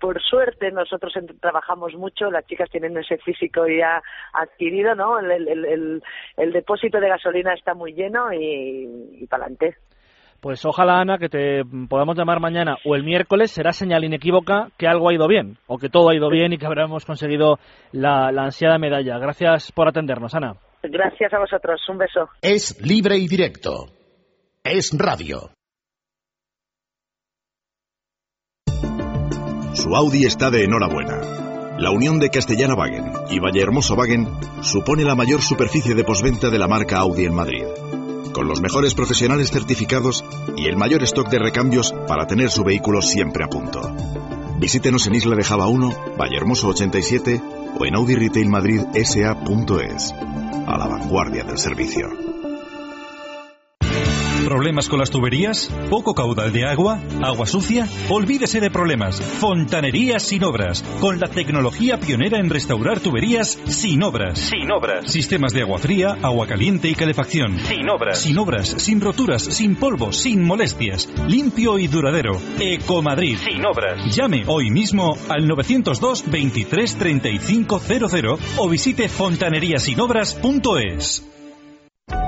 por 0.00 0.20
suerte 0.22 0.72
nosotros 0.72 1.14
trabajamos 1.40 1.94
mucho, 1.94 2.30
las 2.30 2.46
chicas 2.46 2.70
tienen 2.70 2.96
ese 2.96 3.18
físico 3.18 3.66
ya 3.68 4.02
adquirido, 4.32 4.94
¿no? 4.94 5.20
El, 5.20 5.30
el, 5.30 5.64
el, 5.64 6.02
el 6.36 6.52
depósito 6.52 6.98
de 6.98 7.08
gasolina 7.08 7.54
está 7.54 7.74
muy 7.74 7.92
lleno 7.92 8.32
y, 8.32 9.20
y 9.20 9.26
para 9.28 9.44
adelante. 9.44 9.76
Pues 10.44 10.62
ojalá, 10.66 11.00
Ana, 11.00 11.16
que 11.16 11.30
te 11.30 11.62
podamos 11.88 12.18
llamar 12.18 12.38
mañana 12.38 12.76
o 12.84 12.94
el 12.94 13.02
miércoles, 13.02 13.50
será 13.50 13.72
señal 13.72 14.04
inequívoca 14.04 14.68
que 14.76 14.86
algo 14.86 15.08
ha 15.08 15.14
ido 15.14 15.26
bien, 15.26 15.56
o 15.66 15.78
que 15.78 15.88
todo 15.88 16.10
ha 16.10 16.14
ido 16.14 16.28
bien 16.28 16.52
y 16.52 16.58
que 16.58 16.66
habremos 16.66 17.06
conseguido 17.06 17.58
la, 17.92 18.30
la 18.30 18.44
ansiada 18.44 18.76
medalla. 18.76 19.16
Gracias 19.16 19.72
por 19.72 19.88
atendernos, 19.88 20.34
Ana. 20.34 20.56
Gracias 20.82 21.32
a 21.32 21.38
vosotros, 21.38 21.80
un 21.88 21.96
beso. 21.96 22.28
Es 22.42 22.78
libre 22.86 23.16
y 23.16 23.26
directo. 23.26 23.86
Es 24.62 24.90
radio. 24.94 25.48
Su 29.72 29.96
Audi 29.96 30.26
está 30.26 30.50
de 30.50 30.64
enhorabuena. 30.64 31.22
La 31.78 31.90
unión 31.90 32.20
de 32.20 32.28
Castellana 32.28 32.74
Wagen 32.74 33.10
y 33.30 33.38
Vallehermoso 33.40 33.94
Wagen 33.94 34.26
supone 34.60 35.04
la 35.04 35.14
mayor 35.14 35.40
superficie 35.40 35.94
de 35.94 36.04
posventa 36.04 36.50
de 36.50 36.58
la 36.58 36.68
marca 36.68 36.98
Audi 36.98 37.24
en 37.24 37.34
Madrid 37.34 37.64
con 38.34 38.46
los 38.48 38.60
mejores 38.60 38.92
profesionales 38.92 39.50
certificados 39.50 40.22
y 40.58 40.66
el 40.66 40.76
mayor 40.76 41.02
stock 41.04 41.30
de 41.30 41.38
recambios 41.38 41.94
para 42.06 42.26
tener 42.26 42.50
su 42.50 42.62
vehículo 42.64 43.00
siempre 43.00 43.44
a 43.44 43.48
punto. 43.48 43.80
Visítenos 44.58 45.06
en 45.06 45.14
Isla 45.14 45.36
de 45.36 45.44
Java 45.44 45.68
1, 45.68 46.16
Vallehermoso 46.18 46.68
87 46.68 47.40
o 47.78 47.86
en 47.86 47.96
Audi 47.96 48.14
Retail 48.14 48.48
Madrid 48.48 48.82
SA.es. 48.92 50.14
A 50.66 50.78
la 50.78 50.86
vanguardia 50.86 51.44
del 51.44 51.58
servicio. 51.58 52.23
¿Problemas 54.44 54.88
con 54.90 54.98
las 54.98 55.10
tuberías? 55.10 55.70
¿Poco 55.88 56.14
caudal 56.14 56.52
de 56.52 56.66
agua? 56.66 57.00
¿Agua 57.22 57.46
sucia? 57.46 57.88
Olvídese 58.10 58.60
de 58.60 58.70
problemas. 58.70 59.18
Fontanerías 59.18 60.22
sin 60.22 60.44
obras. 60.44 60.84
Con 61.00 61.18
la 61.18 61.28
tecnología 61.28 61.98
pionera 61.98 62.38
en 62.38 62.50
restaurar 62.50 63.00
tuberías 63.00 63.58
sin 63.66 64.02
obras. 64.02 64.38
Sin 64.38 64.70
obras. 64.70 65.10
Sistemas 65.10 65.54
de 65.54 65.62
agua 65.62 65.78
fría, 65.78 66.18
agua 66.20 66.46
caliente 66.46 66.90
y 66.90 66.94
calefacción. 66.94 67.58
Sin 67.58 67.88
obras. 67.88 68.20
Sin 68.20 68.36
obras, 68.36 68.68
sin 68.68 69.00
roturas, 69.00 69.42
sin 69.42 69.76
polvo, 69.76 70.12
sin 70.12 70.42
molestias. 70.42 71.08
Limpio 71.26 71.78
y 71.78 71.86
duradero. 71.86 72.38
Ecomadrid. 72.60 73.38
Sin 73.38 73.64
obras. 73.64 74.14
Llame 74.14 74.42
hoy 74.46 74.70
mismo 74.70 75.16
al 75.30 75.48
902 75.48 76.30
23 76.30 76.96
35 76.96 77.80
00 77.80 78.38
o 78.58 78.68
visite 78.68 79.08
fontaneríasinobras.es. 79.08 81.33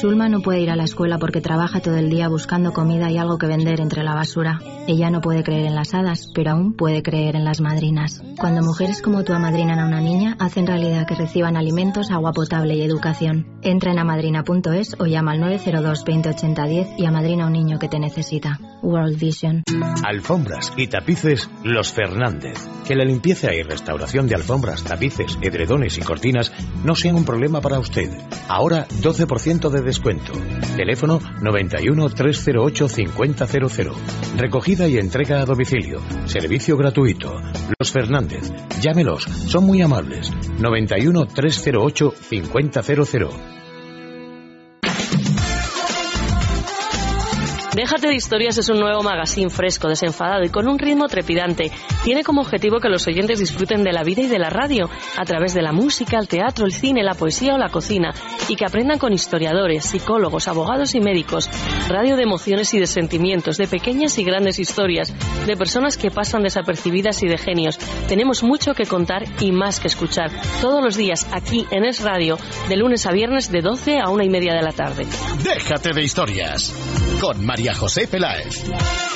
Sulma 0.00 0.28
no 0.28 0.40
puede 0.40 0.60
ir 0.60 0.70
a 0.70 0.76
la 0.76 0.84
escuela 0.84 1.16
porque 1.16 1.40
trabaja 1.40 1.80
todo 1.80 1.96
el 1.96 2.10
día 2.10 2.28
buscando 2.28 2.74
comida 2.74 3.10
y 3.10 3.16
algo 3.16 3.38
que 3.38 3.46
vender 3.46 3.80
entre 3.80 4.02
la 4.02 4.14
basura. 4.14 4.58
Ella 4.86 5.08
no 5.08 5.22
puede 5.22 5.42
creer 5.42 5.64
en 5.64 5.74
las 5.74 5.94
hadas, 5.94 6.30
pero 6.34 6.50
aún 6.50 6.74
puede 6.74 7.02
creer 7.02 7.34
en 7.34 7.46
las 7.46 7.62
madrinas. 7.62 8.22
Cuando 8.38 8.60
mujeres 8.60 9.00
como 9.00 9.24
tú 9.24 9.32
amadrinan 9.32 9.78
a 9.78 9.86
una 9.86 10.02
niña, 10.02 10.36
hacen 10.38 10.66
realidad 10.66 11.06
que 11.06 11.14
reciban 11.14 11.56
alimentos, 11.56 12.10
agua 12.10 12.32
potable 12.32 12.74
y 12.74 12.82
educación. 12.82 13.46
Entra 13.62 13.90
en 13.90 13.98
amadrina.es 13.98 14.96
o 14.98 15.06
llama 15.06 15.32
al 15.32 15.40
902 15.40 16.04
20 16.04 16.28
80 16.28 16.66
10 16.66 16.88
y 16.98 17.06
amadrina 17.06 17.44
a 17.44 17.46
un 17.46 17.54
niño 17.54 17.78
que 17.78 17.88
te 17.88 17.98
necesita. 17.98 18.60
World 18.82 19.18
Vision. 19.18 19.62
Alfombras 20.04 20.74
y 20.76 20.88
tapices 20.88 21.48
Los 21.64 21.90
Fernández. 21.90 22.68
Que 22.86 22.94
la 22.94 23.04
limpieza 23.04 23.52
y 23.54 23.62
restauración 23.62 24.28
de 24.28 24.34
alfombras, 24.34 24.84
tapices, 24.84 25.38
edredones 25.40 25.96
y 25.96 26.02
cortinas 26.02 26.52
no 26.84 26.94
sean 26.94 27.16
un 27.16 27.24
problema 27.24 27.62
para 27.62 27.78
usted. 27.78 28.10
Ahora 28.46 28.86
12% 28.88 29.70
de 29.70 29.85
descuento. 29.86 30.32
Teléfono 30.76 31.20
91 31.40 32.10
308 32.10 32.88
5000. 32.88 33.92
Recogida 34.36 34.86
y 34.86 34.98
entrega 34.98 35.40
a 35.40 35.46
domicilio. 35.46 36.00
Servicio 36.26 36.76
gratuito. 36.76 37.34
Los 37.78 37.90
Fernández. 37.90 38.50
Llámelos, 38.82 39.22
son 39.24 39.64
muy 39.64 39.80
amables. 39.80 40.30
91 40.58 41.26
308 41.26 42.14
5000. 42.20 43.65
Déjate 47.76 48.08
de 48.08 48.14
historias 48.14 48.56
es 48.56 48.70
un 48.70 48.80
nuevo 48.80 49.02
magazine 49.02 49.50
fresco, 49.50 49.86
desenfadado 49.86 50.42
y 50.42 50.48
con 50.48 50.66
un 50.66 50.78
ritmo 50.78 51.08
trepidante. 51.08 51.70
Tiene 52.04 52.24
como 52.24 52.40
objetivo 52.40 52.78
que 52.78 52.88
los 52.88 53.06
oyentes 53.06 53.38
disfruten 53.38 53.84
de 53.84 53.92
la 53.92 54.02
vida 54.02 54.22
y 54.22 54.28
de 54.28 54.38
la 54.38 54.48
radio 54.48 54.88
a 55.18 55.24
través 55.26 55.52
de 55.52 55.60
la 55.60 55.72
música, 55.72 56.18
el 56.18 56.26
teatro, 56.26 56.64
el 56.64 56.72
cine, 56.72 57.02
la 57.02 57.12
poesía 57.12 57.54
o 57.54 57.58
la 57.58 57.68
cocina 57.68 58.14
y 58.48 58.56
que 58.56 58.64
aprendan 58.64 58.98
con 58.98 59.12
historiadores, 59.12 59.84
psicólogos, 59.84 60.48
abogados 60.48 60.94
y 60.94 61.00
médicos. 61.00 61.50
Radio 61.86 62.16
de 62.16 62.22
emociones 62.22 62.72
y 62.72 62.80
de 62.80 62.86
sentimientos, 62.86 63.58
de 63.58 63.66
pequeñas 63.66 64.16
y 64.16 64.24
grandes 64.24 64.58
historias, 64.58 65.12
de 65.44 65.56
personas 65.58 65.98
que 65.98 66.10
pasan 66.10 66.44
desapercibidas 66.44 67.22
y 67.22 67.28
de 67.28 67.36
genios. 67.36 67.76
Tenemos 68.08 68.42
mucho 68.42 68.72
que 68.72 68.86
contar 68.86 69.24
y 69.40 69.52
más 69.52 69.80
que 69.80 69.88
escuchar. 69.88 70.30
Todos 70.62 70.82
los 70.82 70.96
días 70.96 71.28
aquí 71.30 71.66
en 71.70 71.84
Es 71.84 72.02
Radio, 72.02 72.38
de 72.70 72.76
lunes 72.78 73.04
a 73.04 73.12
viernes 73.12 73.52
de 73.52 73.60
12 73.60 73.98
a 74.00 74.08
una 74.08 74.24
y 74.24 74.30
media 74.30 74.54
de 74.54 74.62
la 74.62 74.72
tarde. 74.72 75.06
Déjate 75.44 75.92
de 75.92 76.02
historias. 76.02 76.72
Con 77.20 77.44
María 77.44 77.65
José 77.74 78.06
Peláez. 78.06 79.15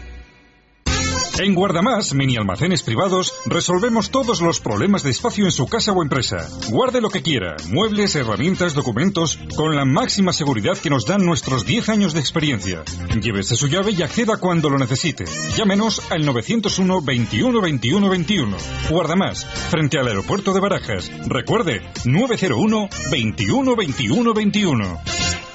En 1.43 1.55
Guardamás, 1.55 2.13
mini 2.13 2.37
almacenes 2.37 2.83
privados, 2.83 3.33
resolvemos 3.47 4.11
todos 4.11 4.41
los 4.41 4.59
problemas 4.59 5.01
de 5.01 5.09
espacio 5.09 5.45
en 5.45 5.51
su 5.51 5.65
casa 5.65 5.91
o 5.91 6.03
empresa. 6.03 6.47
Guarde 6.69 7.01
lo 7.01 7.09
que 7.09 7.23
quiera, 7.23 7.55
muebles, 7.71 8.15
herramientas, 8.15 8.75
documentos, 8.75 9.39
con 9.55 9.75
la 9.75 9.83
máxima 9.83 10.33
seguridad 10.33 10.77
que 10.77 10.91
nos 10.91 11.07
dan 11.07 11.25
nuestros 11.25 11.65
10 11.65 11.89
años 11.89 12.13
de 12.13 12.19
experiencia. 12.19 12.83
Llévese 13.19 13.55
su 13.55 13.67
llave 13.67 13.89
y 13.89 14.03
acceda 14.03 14.37
cuando 14.37 14.69
lo 14.69 14.77
necesite. 14.77 15.25
Llámenos 15.57 16.03
al 16.11 16.27
901 16.27 17.01
21 17.01 17.59
21 17.59 18.09
21. 18.09 18.57
Guardamás, 18.91 19.43
frente 19.71 19.97
al 19.97 20.09
aeropuerto 20.09 20.53
de 20.53 20.59
Barajas. 20.59 21.09
Recuerde, 21.25 21.81
901 22.05 22.87
21 23.09 23.75
21 23.75 24.33
21. 24.35 25.50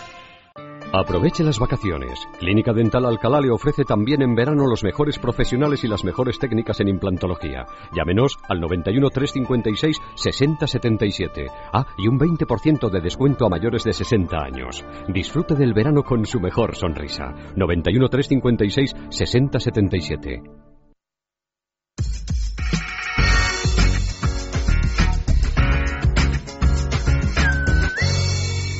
Aproveche 0.93 1.43
las 1.43 1.59
vacaciones. 1.59 2.27
Clínica 2.39 2.73
Dental 2.73 3.05
Alcalá 3.05 3.41
le 3.41 3.51
ofrece 3.51 3.85
también 3.85 4.23
en 4.23 4.35
verano 4.35 4.67
los 4.67 4.85
mejores 4.85 5.19
profesionales 5.19 5.83
y 5.85 5.89
las 5.89 6.05
mejores 6.05 6.39
técnicas 6.39 6.81
en 6.81 6.89
implantología. 6.89 7.67
Llámenos 7.93 8.39
al 8.49 8.61
91 8.61 9.11
356 9.11 9.97
6077. 10.15 11.47
Ah, 11.73 11.87
y 11.99 12.09
un 12.09 12.19
20% 12.19 12.89
de 12.89 13.01
descuento 13.01 13.47
a 13.47 13.51
mayores 13.51 13.85
de 13.85 13.93
60 13.93 14.37
años. 14.37 14.85
Disfrute 15.09 15.55
del 15.55 15.75
verano 15.75 16.03
con 16.03 16.25
su 16.25 16.41
mejor 16.41 16.77
sonrisa. 16.77 17.35
91 17.57 18.09
356 18.09 18.95
6077. 19.11 20.43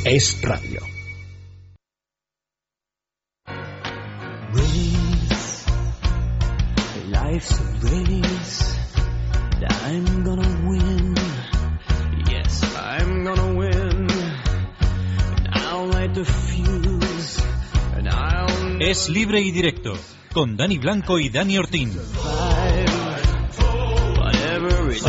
Es 0.05 0.41
radio. 0.41 0.96
Es 18.79 19.09
libre 19.09 19.41
y 19.41 19.51
directo, 19.51 19.95
con 20.33 20.57
Dani 20.57 20.79
Blanco 20.79 21.19
y 21.19 21.29
Dani 21.29 21.59
Ortín. 21.59 21.93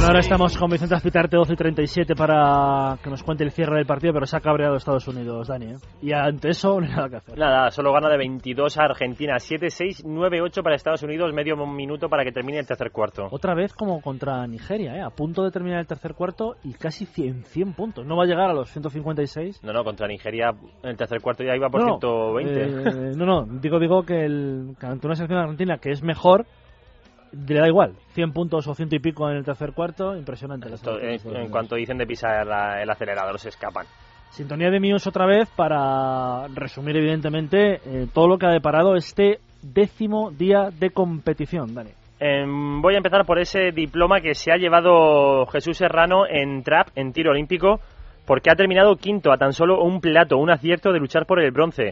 Bueno, 0.08 0.20
ahora 0.20 0.26
estamos 0.26 0.58
con 0.58 0.72
Vicente 0.72 0.96
Azpitarte 0.96 1.36
12 1.36 1.52
y 1.52 1.56
37 1.58 2.16
para 2.16 2.98
que 3.04 3.10
nos 3.10 3.24
cuente 3.24 3.44
el 3.44 3.52
cierre 3.52 3.76
del 3.76 3.86
partido, 3.86 4.14
pero 4.14 4.26
se 4.26 4.38
ha 4.38 4.40
cabreado 4.40 4.78
Estados 4.78 5.06
Unidos, 5.10 5.50
Dani. 5.50 5.66
¿eh? 5.66 5.76
Y 6.02 6.14
ante 6.14 6.52
eso, 6.52 6.80
no 6.80 6.86
hay 6.86 6.94
nada 6.94 7.10
que 7.10 7.16
hacer. 7.18 7.38
Nada, 7.38 7.70
solo 7.72 7.92
gana 7.92 8.08
de 8.08 8.18
22 8.18 8.78
a 8.78 8.84
Argentina, 8.84 9.36
7-6, 9.36 10.06
9-8 10.06 10.64
para 10.64 10.78
Estados 10.78 11.04
Unidos, 11.04 11.34
medio 11.34 11.58
minuto 11.58 12.08
para 12.08 12.24
que 12.24 12.32
termine 12.32 12.58
el 12.58 12.66
tercer 12.66 12.90
cuarto. 12.92 13.28
Otra 13.32 13.54
vez 13.54 13.74
como 13.74 14.00
contra 14.00 14.48
Nigeria, 14.48 14.96
¿eh? 14.96 15.02
a 15.02 15.10
punto 15.10 15.44
de 15.44 15.52
terminar 15.52 15.82
el 15.82 15.88
tercer 15.88 16.14
cuarto 16.14 16.56
y 16.64 16.72
casi 16.76 17.06
100, 17.06 17.44
100 17.44 17.74
puntos. 17.74 18.06
No 18.06 18.16
va 18.16 18.24
a 18.24 18.28
llegar 18.28 18.50
a 18.50 18.54
los 18.54 18.72
156. 18.72 19.62
No, 19.62 19.74
no, 19.74 19.84
contra 19.84 20.08
Nigeria 20.08 20.52
en 20.84 20.90
el 20.90 20.96
tercer 20.96 21.20
cuarto 21.20 21.44
ya 21.44 21.54
iba 21.54 21.68
por 21.70 21.82
No, 21.82 22.00
120. 22.00 23.10
eh, 23.10 23.12
no, 23.18 23.26
no, 23.26 23.46
digo, 23.60 23.78
digo 23.78 24.04
que, 24.04 24.24
el, 24.24 24.78
que 24.80 24.86
ante 24.86 25.06
una 25.06 25.18
selección 25.18 25.42
argentina 25.42 25.80
que 25.80 25.90
es 25.90 26.02
mejor, 26.02 26.46
le 27.32 27.60
da 27.60 27.68
igual. 27.68 27.94
100 28.14 28.32
puntos 28.34 28.68
o 28.68 28.74
ciento 28.76 28.96
y 28.96 29.00
pico 29.00 29.30
en 29.30 29.38
el 29.38 29.44
tercer 29.46 29.74
cuarto, 29.74 30.16
impresionante. 30.16 30.74
Esto, 30.74 31.00
en, 31.00 31.20
en 31.36 31.50
cuanto 31.50 31.76
dicen 31.76 31.98
de 31.98 32.06
pisar 32.06 32.46
la- 32.46 32.82
el 32.82 32.90
acelerador, 32.90 33.40
se 33.40 33.50
escapan. 33.50 33.86
Sintonía 34.32 34.70
de 34.70 34.80
Muse 34.80 35.08
otra 35.10 35.26
vez 35.26 35.50
para 35.56 36.48
resumir 36.50 36.98
evidentemente 36.98 37.76
eh, 37.86 38.08
todo 38.14 38.28
lo 38.28 38.38
que 38.38 38.46
ha 38.46 38.52
deparado 38.52 38.96
este 38.96 39.40
décimo 39.62 40.32
día 40.32 40.70
de 40.78 40.92
competición, 40.92 41.74
Dani. 41.74 41.92
Em, 42.20 42.82
voy 42.82 42.96
a 42.96 42.98
empezar 42.98 43.26
por 43.26 43.40
ese 43.40 43.72
diploma 43.72 44.22
que 44.22 44.34
se 44.36 44.52
ha 44.52 44.58
llevado 44.58 45.46
Jesús 45.48 45.78
Serrano 45.78 46.26
en 46.28 46.64
trap, 46.64 46.88
en 46.96 47.14
tiro 47.14 47.32
olímpico, 47.32 47.80
porque 48.26 48.50
ha 48.52 48.56
terminado 48.56 48.96
quinto 48.96 49.32
a 49.32 49.38
tan 49.38 49.54
solo 49.54 49.82
un 49.84 50.02
plato, 50.02 50.38
un 50.38 50.50
acierto 50.50 50.92
de 50.92 51.00
luchar 51.00 51.26
por 51.26 51.40
el 51.42 51.52
bronce. 51.52 51.92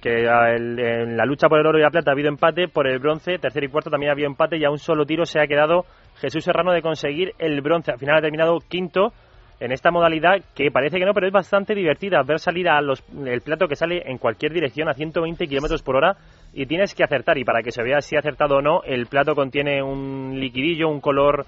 Que 0.00 0.24
en 0.24 1.16
la 1.16 1.26
lucha 1.26 1.48
por 1.48 1.60
el 1.60 1.66
oro 1.66 1.78
y 1.78 1.82
la 1.82 1.90
plata 1.90 2.10
ha 2.10 2.14
habido 2.14 2.28
empate, 2.28 2.68
por 2.68 2.86
el 2.86 2.98
bronce, 2.98 3.38
tercer 3.38 3.64
y 3.64 3.68
cuarto 3.68 3.90
también 3.90 4.10
ha 4.10 4.12
habido 4.12 4.28
empate 4.28 4.56
y 4.56 4.64
a 4.64 4.70
un 4.70 4.78
solo 4.78 5.04
tiro 5.04 5.26
se 5.26 5.40
ha 5.40 5.46
quedado 5.46 5.84
Jesús 6.20 6.44
Serrano 6.44 6.72
de 6.72 6.82
conseguir 6.82 7.32
el 7.38 7.60
bronce. 7.60 7.92
Al 7.92 7.98
final 7.98 8.16
ha 8.16 8.22
terminado 8.22 8.58
quinto 8.66 9.12
en 9.60 9.72
esta 9.72 9.90
modalidad 9.90 10.42
que 10.54 10.70
parece 10.70 10.98
que 10.98 11.04
no, 11.04 11.12
pero 11.12 11.26
es 11.26 11.32
bastante 11.32 11.74
divertida 11.74 12.22
ver 12.22 12.40
salir 12.40 12.68
a 12.68 12.80
los, 12.80 13.04
el 13.26 13.42
plato 13.42 13.68
que 13.68 13.76
sale 13.76 14.02
en 14.06 14.16
cualquier 14.16 14.52
dirección 14.52 14.88
a 14.88 14.94
120 14.94 15.46
kilómetros 15.46 15.82
por 15.82 15.96
hora 15.96 16.16
y 16.54 16.64
tienes 16.66 16.94
que 16.94 17.04
acertar. 17.04 17.36
Y 17.36 17.44
para 17.44 17.62
que 17.62 17.70
se 17.70 17.82
vea 17.82 18.00
si 18.00 18.16
ha 18.16 18.20
acertado 18.20 18.56
o 18.56 18.62
no, 18.62 18.82
el 18.84 19.06
plato 19.06 19.34
contiene 19.34 19.82
un 19.82 20.40
liquidillo, 20.40 20.88
un 20.88 21.00
color, 21.00 21.44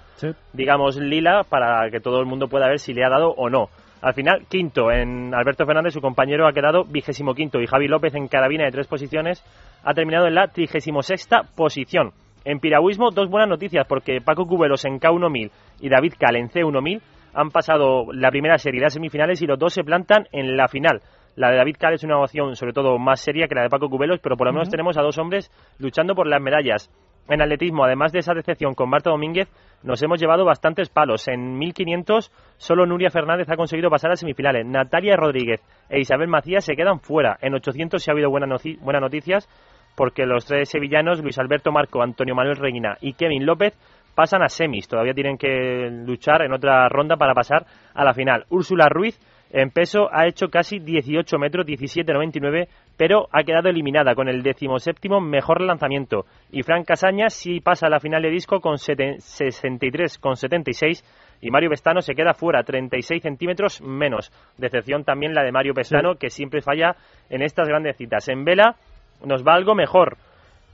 digamos, 0.53 0.97
lila, 0.97 1.41
para 1.43 1.89
que 1.89 1.99
todo 1.99 2.19
el 2.19 2.27
mundo 2.27 2.47
pueda 2.47 2.67
ver 2.67 2.79
si 2.79 2.93
le 2.93 3.03
ha 3.03 3.09
dado 3.09 3.31
o 3.31 3.49
no. 3.49 3.69
Al 4.03 4.13
final, 4.13 4.45
quinto 4.49 4.91
en 4.91 5.33
Alberto 5.33 5.65
Fernández, 5.65 5.93
su 5.93 6.01
compañero 6.01 6.45
ha 6.45 6.51
quedado 6.51 6.83
vigésimo 6.83 7.33
quinto 7.33 7.61
y 7.61 7.67
Javi 7.67 7.87
López 7.87 8.13
en 8.15 8.27
carabina 8.27 8.65
de 8.65 8.71
tres 8.71 8.85
posiciones 8.85 9.41
ha 9.81 9.93
terminado 9.93 10.27
en 10.27 10.35
la 10.35 10.49
trigésimo 10.49 11.01
sexta 11.01 11.43
posición. 11.55 12.11
En 12.43 12.59
piragüismo, 12.59 13.11
dos 13.11 13.29
buenas 13.29 13.47
noticias 13.47 13.87
porque 13.87 14.19
Paco 14.19 14.45
Cubelos 14.45 14.83
en 14.83 14.99
K1000 14.99 15.51
y 15.79 15.87
David 15.87 16.15
Cal 16.19 16.35
en 16.35 16.49
C1000 16.49 17.01
han 17.33 17.49
pasado 17.51 18.11
la 18.11 18.29
primera 18.29 18.57
serie 18.57 18.79
y 18.79 18.83
las 18.83 18.91
semifinales 18.91 19.41
y 19.41 19.47
los 19.47 19.57
dos 19.57 19.73
se 19.73 19.85
plantan 19.85 20.27
en 20.33 20.57
la 20.57 20.67
final. 20.67 20.99
La 21.37 21.51
de 21.51 21.55
David 21.55 21.77
Cal 21.79 21.93
es 21.93 22.03
una 22.03 22.19
opción 22.19 22.57
sobre 22.57 22.73
todo 22.73 22.99
más 22.99 23.21
seria 23.21 23.47
que 23.47 23.55
la 23.55 23.63
de 23.63 23.69
Paco 23.69 23.89
Cubelos, 23.89 24.19
pero 24.21 24.35
por 24.35 24.47
lo 24.47 24.53
menos 24.53 24.69
tenemos 24.69 24.97
a 24.97 25.01
dos 25.01 25.17
hombres 25.17 25.49
luchando 25.79 26.13
por 26.13 26.27
las 26.27 26.41
medallas. 26.41 26.91
En 27.29 27.41
atletismo, 27.41 27.85
además 27.85 28.11
de 28.11 28.19
esa 28.19 28.33
decepción 28.33 28.73
con 28.75 28.89
Marta 28.89 29.09
Domínguez, 29.09 29.49
nos 29.81 30.01
hemos 30.03 30.19
llevado 30.19 30.45
bastantes 30.45 30.89
palos. 30.89 31.27
En 31.27 31.57
1500, 31.57 32.31
solo 32.57 32.85
Nuria 32.85 33.09
Fernández 33.09 33.49
ha 33.49 33.55
conseguido 33.55 33.89
pasar 33.89 34.11
a 34.11 34.15
semifinales. 34.15 34.65
Natalia 34.65 35.15
Rodríguez 35.15 35.61
e 35.89 35.99
Isabel 35.99 36.27
Macías 36.27 36.65
se 36.65 36.75
quedan 36.75 36.99
fuera. 36.99 37.37
En 37.41 37.53
800 37.53 38.03
se 38.03 38.11
ha 38.11 38.13
habido 38.13 38.29
buenas 38.29 39.01
noticias 39.01 39.47
porque 39.95 40.25
los 40.25 40.45
tres 40.45 40.69
sevillanos, 40.69 41.21
Luis 41.21 41.37
Alberto 41.39 41.71
Marco, 41.71 42.01
Antonio 42.01 42.35
Manuel 42.35 42.57
Reina 42.57 42.97
y 42.99 43.13
Kevin 43.13 43.45
López, 43.45 43.77
pasan 44.15 44.43
a 44.43 44.49
semis. 44.49 44.87
Todavía 44.87 45.13
tienen 45.13 45.37
que 45.37 45.89
luchar 46.05 46.41
en 46.43 46.53
otra 46.53 46.87
ronda 46.89 47.15
para 47.15 47.33
pasar 47.33 47.65
a 47.93 48.03
la 48.03 48.13
final. 48.13 48.45
Úrsula 48.49 48.87
Ruiz 48.89 49.19
en 49.53 49.69
peso 49.69 50.09
ha 50.11 50.27
hecho 50.27 50.49
casi 50.49 50.79
18 50.79 51.37
metros, 51.37 51.65
17,99, 51.67 52.67
pero 52.97 53.27
ha 53.31 53.43
quedado 53.43 53.69
eliminada 53.69 54.15
con 54.15 54.27
el 54.27 54.41
decimoséptimo 54.41 55.21
mejor 55.21 55.61
lanzamiento. 55.61 56.25
Y 56.51 56.63
Fran 56.63 56.83
Casaña 56.83 57.29
sí 57.29 57.59
pasa 57.59 57.85
a 57.85 57.91
la 57.91 57.99
final 57.99 58.23
de 58.23 58.31
disco 58.31 58.59
con 58.59 58.77
63,76 58.77 61.03
y 61.41 61.51
Mario 61.51 61.69
Pestano 61.69 62.01
se 62.01 62.15
queda 62.15 62.33
fuera, 62.33 62.63
36 62.63 63.21
centímetros 63.21 63.79
menos. 63.83 64.31
Decepción 64.57 65.03
también 65.03 65.35
la 65.35 65.43
de 65.43 65.51
Mario 65.51 65.75
Pestano, 65.75 66.15
que 66.15 66.31
siempre 66.31 66.63
falla 66.63 66.95
en 67.29 67.43
estas 67.43 67.67
grandes 67.67 67.95
citas. 67.95 68.27
En 68.29 68.43
vela 68.43 68.75
nos 69.23 69.45
va 69.45 69.53
algo 69.53 69.75
mejor 69.75 70.17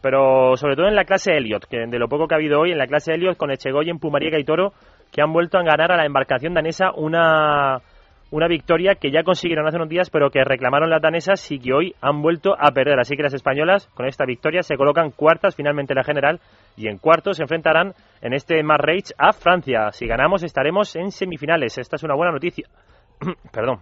pero 0.01 0.55
sobre 0.55 0.77
todo 0.77 0.87
en 0.87 0.95
la 0.95 1.03
clase 1.03 1.35
Elliot, 1.35 1.65
que 1.65 1.85
de 1.85 1.99
lo 1.99 2.07
poco 2.07 2.25
que 2.25 2.33
ha 2.33 2.37
habido 2.37 2.61
hoy 2.61 2.71
en 2.71 2.77
la 2.77 2.87
clase 2.87 3.13
Elliot 3.13 3.35
con 3.35 3.51
Echegoyen, 3.51 3.99
Pumariega 3.99 4.39
y 4.39 4.45
Toro, 4.45 4.71
que 5.11 5.21
han 5.21 5.33
vuelto 5.33 5.57
a 5.57 5.63
ganar 5.63 5.91
a 5.91 5.97
la 5.97 6.05
embarcación 6.05 6.53
danesa 6.53 6.93
una, 6.95 7.81
una 8.31 8.47
victoria 8.47 8.95
que 8.95 9.11
ya 9.11 9.23
consiguieron 9.23 9.67
hace 9.67 9.77
unos 9.77 9.89
días, 9.89 10.09
pero 10.09 10.29
que 10.29 10.43
reclamaron 10.43 10.89
las 10.89 11.01
danesas 11.01 11.51
y 11.51 11.59
que 11.59 11.73
hoy 11.73 11.95
han 12.01 12.21
vuelto 12.21 12.55
a 12.57 12.71
perder. 12.71 12.99
Así 12.99 13.15
que 13.15 13.23
las 13.23 13.33
españolas, 13.33 13.87
con 13.95 14.05
esta 14.05 14.25
victoria, 14.25 14.61
se 14.61 14.77
colocan 14.77 15.11
cuartas 15.11 15.55
finalmente 15.55 15.93
en 15.93 15.97
la 15.97 16.03
general 16.03 16.39
y 16.77 16.87
en 16.87 16.97
cuartos 16.97 17.37
se 17.37 17.43
enfrentarán 17.43 17.93
en 18.21 18.33
este 18.33 18.61
Rage 18.61 19.13
a 19.17 19.33
Francia. 19.33 19.91
Si 19.91 20.05
ganamos, 20.05 20.43
estaremos 20.43 20.95
en 20.95 21.11
semifinales. 21.11 21.77
Esta 21.77 21.95
es 21.95 22.03
una 22.03 22.15
buena 22.15 22.31
noticia. 22.31 22.67
Perdón. 23.51 23.79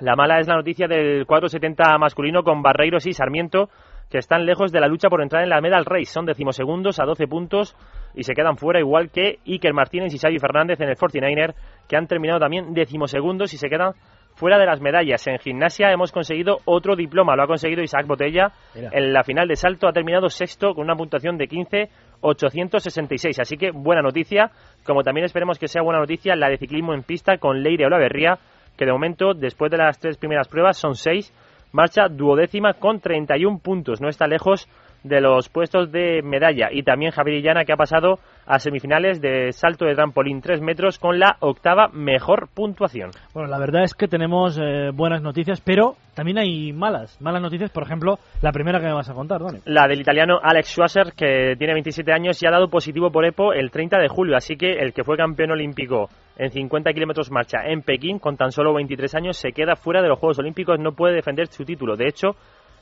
La 0.00 0.16
mala 0.16 0.40
es 0.40 0.48
la 0.48 0.56
noticia 0.56 0.88
del 0.88 1.26
470 1.26 1.98
masculino 1.98 2.42
con 2.42 2.62
Barreiros 2.62 3.06
y 3.06 3.12
Sarmiento 3.12 3.68
que 4.10 4.18
están 4.18 4.44
lejos 4.44 4.72
de 4.72 4.80
la 4.80 4.88
lucha 4.88 5.08
por 5.08 5.22
entrar 5.22 5.42
en 5.42 5.50
la 5.50 5.60
medal 5.60 5.84
race. 5.84 6.06
Son 6.06 6.26
decimosegundos 6.26 6.98
a 6.98 7.04
12 7.04 7.28
puntos 7.28 7.76
y 8.14 8.24
se 8.24 8.34
quedan 8.34 8.56
fuera, 8.56 8.80
igual 8.80 9.10
que 9.10 9.38
Iker 9.46 9.72
Martínez 9.72 10.12
y 10.14 10.18
Xavi 10.18 10.38
Fernández 10.38 10.80
en 10.80 10.88
el 10.88 10.96
49er, 10.96 11.54
que 11.88 11.96
han 11.96 12.06
terminado 12.06 12.40
también 12.40 12.74
decimosegundos 12.74 13.52
y 13.54 13.56
se 13.56 13.68
quedan 13.68 13.92
fuera 14.34 14.58
de 14.58 14.66
las 14.66 14.80
medallas. 14.80 15.26
En 15.26 15.38
gimnasia 15.38 15.92
hemos 15.92 16.12
conseguido 16.12 16.58
otro 16.64 16.96
diploma, 16.96 17.36
lo 17.36 17.42
ha 17.42 17.46
conseguido 17.46 17.82
Isaac 17.82 18.06
Botella. 18.06 18.52
En 18.74 19.12
la 19.12 19.22
final 19.22 19.48
de 19.48 19.56
salto 19.56 19.86
ha 19.88 19.92
terminado 19.92 20.28
sexto 20.28 20.74
con 20.74 20.84
una 20.84 20.96
puntuación 20.96 21.36
de 21.36 21.48
15.866. 21.48 23.40
Así 23.40 23.56
que 23.56 23.70
buena 23.70 24.02
noticia, 24.02 24.50
como 24.84 25.02
también 25.02 25.24
esperemos 25.26 25.58
que 25.58 25.68
sea 25.68 25.82
buena 25.82 26.00
noticia 26.00 26.36
la 26.36 26.48
de 26.48 26.58
ciclismo 26.58 26.94
en 26.94 27.02
pista 27.02 27.38
con 27.38 27.62
Leire 27.62 27.86
Olaverría, 27.86 28.38
que 28.76 28.86
de 28.86 28.92
momento, 28.92 29.34
después 29.34 29.70
de 29.70 29.78
las 29.78 29.98
tres 29.98 30.16
primeras 30.16 30.48
pruebas, 30.48 30.78
son 30.78 30.94
seis 30.94 31.34
marcha 31.72 32.08
duodécima 32.08 32.74
con 32.74 33.00
31 33.00 33.58
puntos. 33.58 34.00
No 34.00 34.08
está 34.08 34.26
lejos 34.26 34.68
de 35.02 35.20
los 35.20 35.48
puestos 35.48 35.90
de 35.92 36.22
medalla. 36.22 36.68
Y 36.70 36.82
también 36.82 37.12
Javier 37.12 37.38
Illana 37.38 37.64
que 37.64 37.72
ha 37.72 37.76
pasado 37.76 38.18
a 38.46 38.58
semifinales 38.58 39.20
de 39.20 39.52
salto 39.52 39.84
de 39.84 39.94
trampolín 39.94 40.40
3 40.40 40.60
metros 40.60 40.98
con 40.98 41.18
la 41.18 41.36
octava 41.40 41.88
mejor 41.92 42.48
puntuación. 42.52 43.10
Bueno, 43.32 43.48
la 43.48 43.58
verdad 43.58 43.84
es 43.84 43.94
que 43.94 44.08
tenemos 44.08 44.58
eh, 44.58 44.90
buenas 44.92 45.22
noticias, 45.22 45.60
pero 45.60 45.94
también 46.14 46.38
hay 46.38 46.72
malas. 46.72 47.20
Malas 47.20 47.42
noticias, 47.42 47.70
por 47.70 47.84
ejemplo, 47.84 48.18
la 48.42 48.52
primera 48.52 48.80
que 48.80 48.86
me 48.86 48.92
vas 48.92 49.08
a 49.08 49.14
contar, 49.14 49.40
Dani. 49.40 49.60
La 49.66 49.86
del 49.86 50.00
italiano 50.00 50.38
Alex 50.42 50.68
Schwarzer, 50.70 51.12
que 51.16 51.54
tiene 51.56 51.74
27 51.74 52.12
años 52.12 52.42
y 52.42 52.46
ha 52.46 52.50
dado 52.50 52.68
positivo 52.68 53.10
por 53.10 53.24
EPO 53.24 53.52
el 53.52 53.70
30 53.70 53.98
de 53.98 54.08
julio. 54.08 54.36
Así 54.36 54.56
que 54.56 54.72
el 54.72 54.92
que 54.92 55.04
fue 55.04 55.16
campeón 55.16 55.52
olímpico 55.52 56.08
en 56.36 56.50
50 56.50 56.92
kilómetros 56.92 57.30
marcha 57.30 57.58
en 57.66 57.82
Pekín 57.82 58.18
con 58.18 58.36
tan 58.36 58.50
solo 58.50 58.72
23 58.74 59.14
años 59.14 59.36
se 59.36 59.52
queda 59.52 59.76
fuera 59.76 60.00
de 60.00 60.08
los 60.08 60.18
Juegos 60.18 60.38
Olímpicos, 60.38 60.78
no 60.78 60.92
puede 60.92 61.14
defender 61.14 61.48
su 61.48 61.64
título. 61.64 61.96
De 61.96 62.08
hecho, 62.08 62.34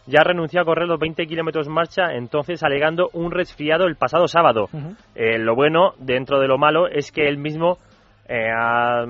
ya 0.09 0.24
renunció 0.24 0.61
a 0.61 0.64
correr 0.64 0.88
los 0.88 0.98
20 0.98 1.26
kilómetros 1.26 1.68
marcha, 1.68 2.14
entonces 2.14 2.62
alegando 2.62 3.11
un 3.12 3.30
resfriado 3.30 3.86
el 3.86 3.96
pasado 3.96 4.26
sábado. 4.26 4.68
Eh, 5.14 5.38
lo 5.38 5.54
bueno, 5.54 5.92
dentro 5.98 6.40
de 6.40 6.48
lo 6.48 6.56
malo, 6.56 6.88
es 6.88 7.12
que 7.12 7.28
él 7.28 7.36
mismo 7.36 7.78
eh, 8.26 8.50
ha, 8.50 9.04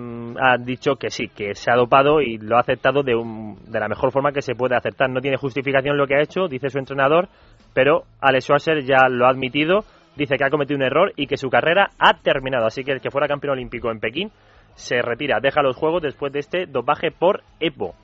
dicho 0.59 0.97
que 0.97 1.11
sí, 1.11 1.29
que 1.29 1.55
se 1.55 1.71
ha 1.71 1.77
dopado 1.77 2.21
y 2.21 2.39
lo 2.39 2.57
ha 2.57 2.61
aceptado 2.61 3.03
de, 3.03 3.15
de 3.15 3.81
la 3.81 3.89
mejor 3.89 4.11
forma 4.11 4.33
que 4.33 4.43
se 4.43 4.55
puede 4.55 4.75
aceptar. 4.75 5.09
No 5.09 5.21
tiene 5.21 5.37
justificación 5.37 5.97
lo 5.97 6.07
que 6.07 6.17
ha 6.17 6.23
hecho, 6.23 6.49
dice 6.49 6.69
su 6.69 6.79
entrenador, 6.79 7.29
pero 7.75 8.03
Alex 8.21 8.45
Schwarzer 8.45 8.83
ya 8.85 9.09
lo 9.09 9.27
ha 9.27 9.31
admitido, 9.31 9.85
dice 10.17 10.37
que 10.37 10.45
ha 10.45 10.51
cometido 10.51 10.77
un 10.77 10.85
error 10.85 11.13
y 11.15 11.29
que 11.29 11.37
su 11.37 11.49
carrera 11.49 11.91
ha 11.99 12.15
terminado. 12.15 12.67
Así 12.67 12.83
que 12.83 12.93
el 12.93 13.01
que 13.01 13.11
fuera 13.11 13.29
campeón 13.29 13.53
olímpico 13.53 13.91
en 13.93 14.01
Pekín 14.01 14.33
se 14.75 15.01
retira, 15.01 15.39
deja 15.41 15.63
los 15.63 15.77
Juegos 15.77 16.03
después 16.03 16.33
de 16.33 16.41
este 16.41 16.67
dopaje 16.67 17.11
por 17.13 17.43
EPO. 17.61 17.95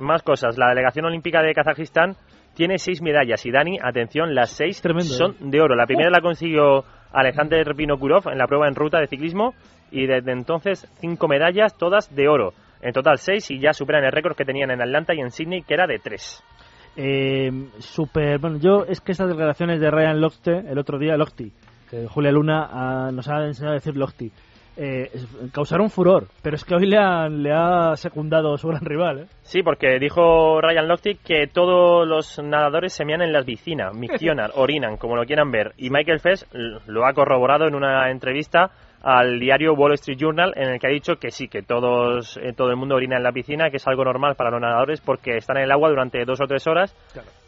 Más 0.00 0.22
cosas, 0.22 0.58
la 0.58 0.68
delegación 0.68 1.04
olímpica 1.04 1.40
de 1.40 1.54
Kazajistán 1.54 2.16
tiene 2.54 2.78
seis 2.78 3.02
medallas 3.02 3.44
y 3.46 3.50
Dani, 3.50 3.78
atención, 3.82 4.34
las 4.34 4.50
seis 4.50 4.80
son 5.02 5.32
¿eh? 5.32 5.36
de 5.40 5.60
oro. 5.60 5.74
La 5.74 5.86
primera 5.86 6.10
la 6.10 6.20
consiguió 6.20 6.84
Alexander 7.12 7.74
Vinokurov 7.74 8.28
en 8.28 8.38
la 8.38 8.46
prueba 8.46 8.68
en 8.68 8.74
ruta 8.74 8.98
de 8.98 9.06
ciclismo 9.06 9.54
y 9.90 10.06
desde 10.06 10.32
entonces 10.32 10.88
cinco 11.00 11.28
medallas, 11.28 11.76
todas 11.76 12.14
de 12.14 12.28
oro. 12.28 12.52
En 12.80 12.92
total 12.92 13.18
seis 13.18 13.50
y 13.50 13.60
ya 13.60 13.72
superan 13.72 14.04
el 14.04 14.12
récord 14.12 14.36
que 14.36 14.44
tenían 14.44 14.70
en 14.70 14.82
Atlanta 14.82 15.14
y 15.14 15.20
en 15.20 15.30
Sydney, 15.30 15.62
que 15.62 15.74
era 15.74 15.86
de 15.86 15.98
tres. 15.98 16.42
Eh, 16.96 17.50
super, 17.78 18.38
bueno, 18.38 18.58
yo 18.58 18.84
es 18.88 19.00
que 19.00 19.12
estas 19.12 19.28
declaraciones 19.28 19.80
de 19.80 19.90
Ryan 19.90 20.20
Lochte, 20.20 20.52
el 20.52 20.78
otro 20.78 20.98
día, 20.98 21.16
Lochte, 21.16 21.50
que 21.90 22.06
Julia 22.06 22.30
Luna 22.30 22.68
ah, 22.70 23.10
nos 23.12 23.28
ha 23.28 23.44
enseñado 23.46 23.72
a 23.72 23.74
decir 23.74 23.96
Lochte, 23.96 24.30
eh, 24.76 25.10
causaron 25.52 25.90
furor, 25.90 26.26
pero 26.42 26.56
es 26.56 26.64
que 26.64 26.74
hoy 26.74 26.86
le, 26.86 26.98
le 27.30 27.52
ha 27.52 27.94
secundado 27.96 28.56
su 28.56 28.68
gran 28.68 28.84
rival. 28.84 29.20
¿eh? 29.20 29.26
Sí, 29.42 29.62
porque 29.62 29.98
dijo 29.98 30.60
Ryan 30.60 30.88
Lochte 30.88 31.16
que 31.24 31.46
todos 31.46 32.06
los 32.06 32.38
nadadores 32.42 32.92
se 32.92 33.04
mean 33.04 33.22
en 33.22 33.32
las 33.32 33.44
piscinas, 33.44 33.94
miccionan, 33.94 34.50
orinan, 34.56 34.96
como 34.96 35.16
lo 35.16 35.24
quieran 35.24 35.50
ver. 35.50 35.72
Y 35.76 35.90
Michael 35.90 36.20
Phelps 36.20 36.46
lo 36.86 37.06
ha 37.06 37.12
corroborado 37.12 37.66
en 37.66 37.74
una 37.74 38.10
entrevista 38.10 38.70
al 39.02 39.38
diario 39.38 39.74
Wall 39.74 39.92
Street 39.94 40.18
Journal 40.18 40.54
en 40.56 40.70
el 40.70 40.80
que 40.80 40.86
ha 40.86 40.90
dicho 40.90 41.16
que 41.16 41.30
sí, 41.30 41.46
que 41.46 41.62
todos, 41.62 42.38
eh, 42.38 42.52
todo 42.56 42.70
el 42.70 42.76
mundo 42.76 42.96
orina 42.96 43.16
en 43.16 43.22
la 43.22 43.32
piscina, 43.32 43.70
que 43.70 43.76
es 43.76 43.86
algo 43.86 44.04
normal 44.04 44.34
para 44.34 44.50
los 44.50 44.60
nadadores 44.60 45.00
porque 45.00 45.36
están 45.36 45.58
en 45.58 45.64
el 45.64 45.72
agua 45.72 45.90
durante 45.90 46.24
dos 46.24 46.40
o 46.40 46.46
tres 46.46 46.66
horas 46.66 46.96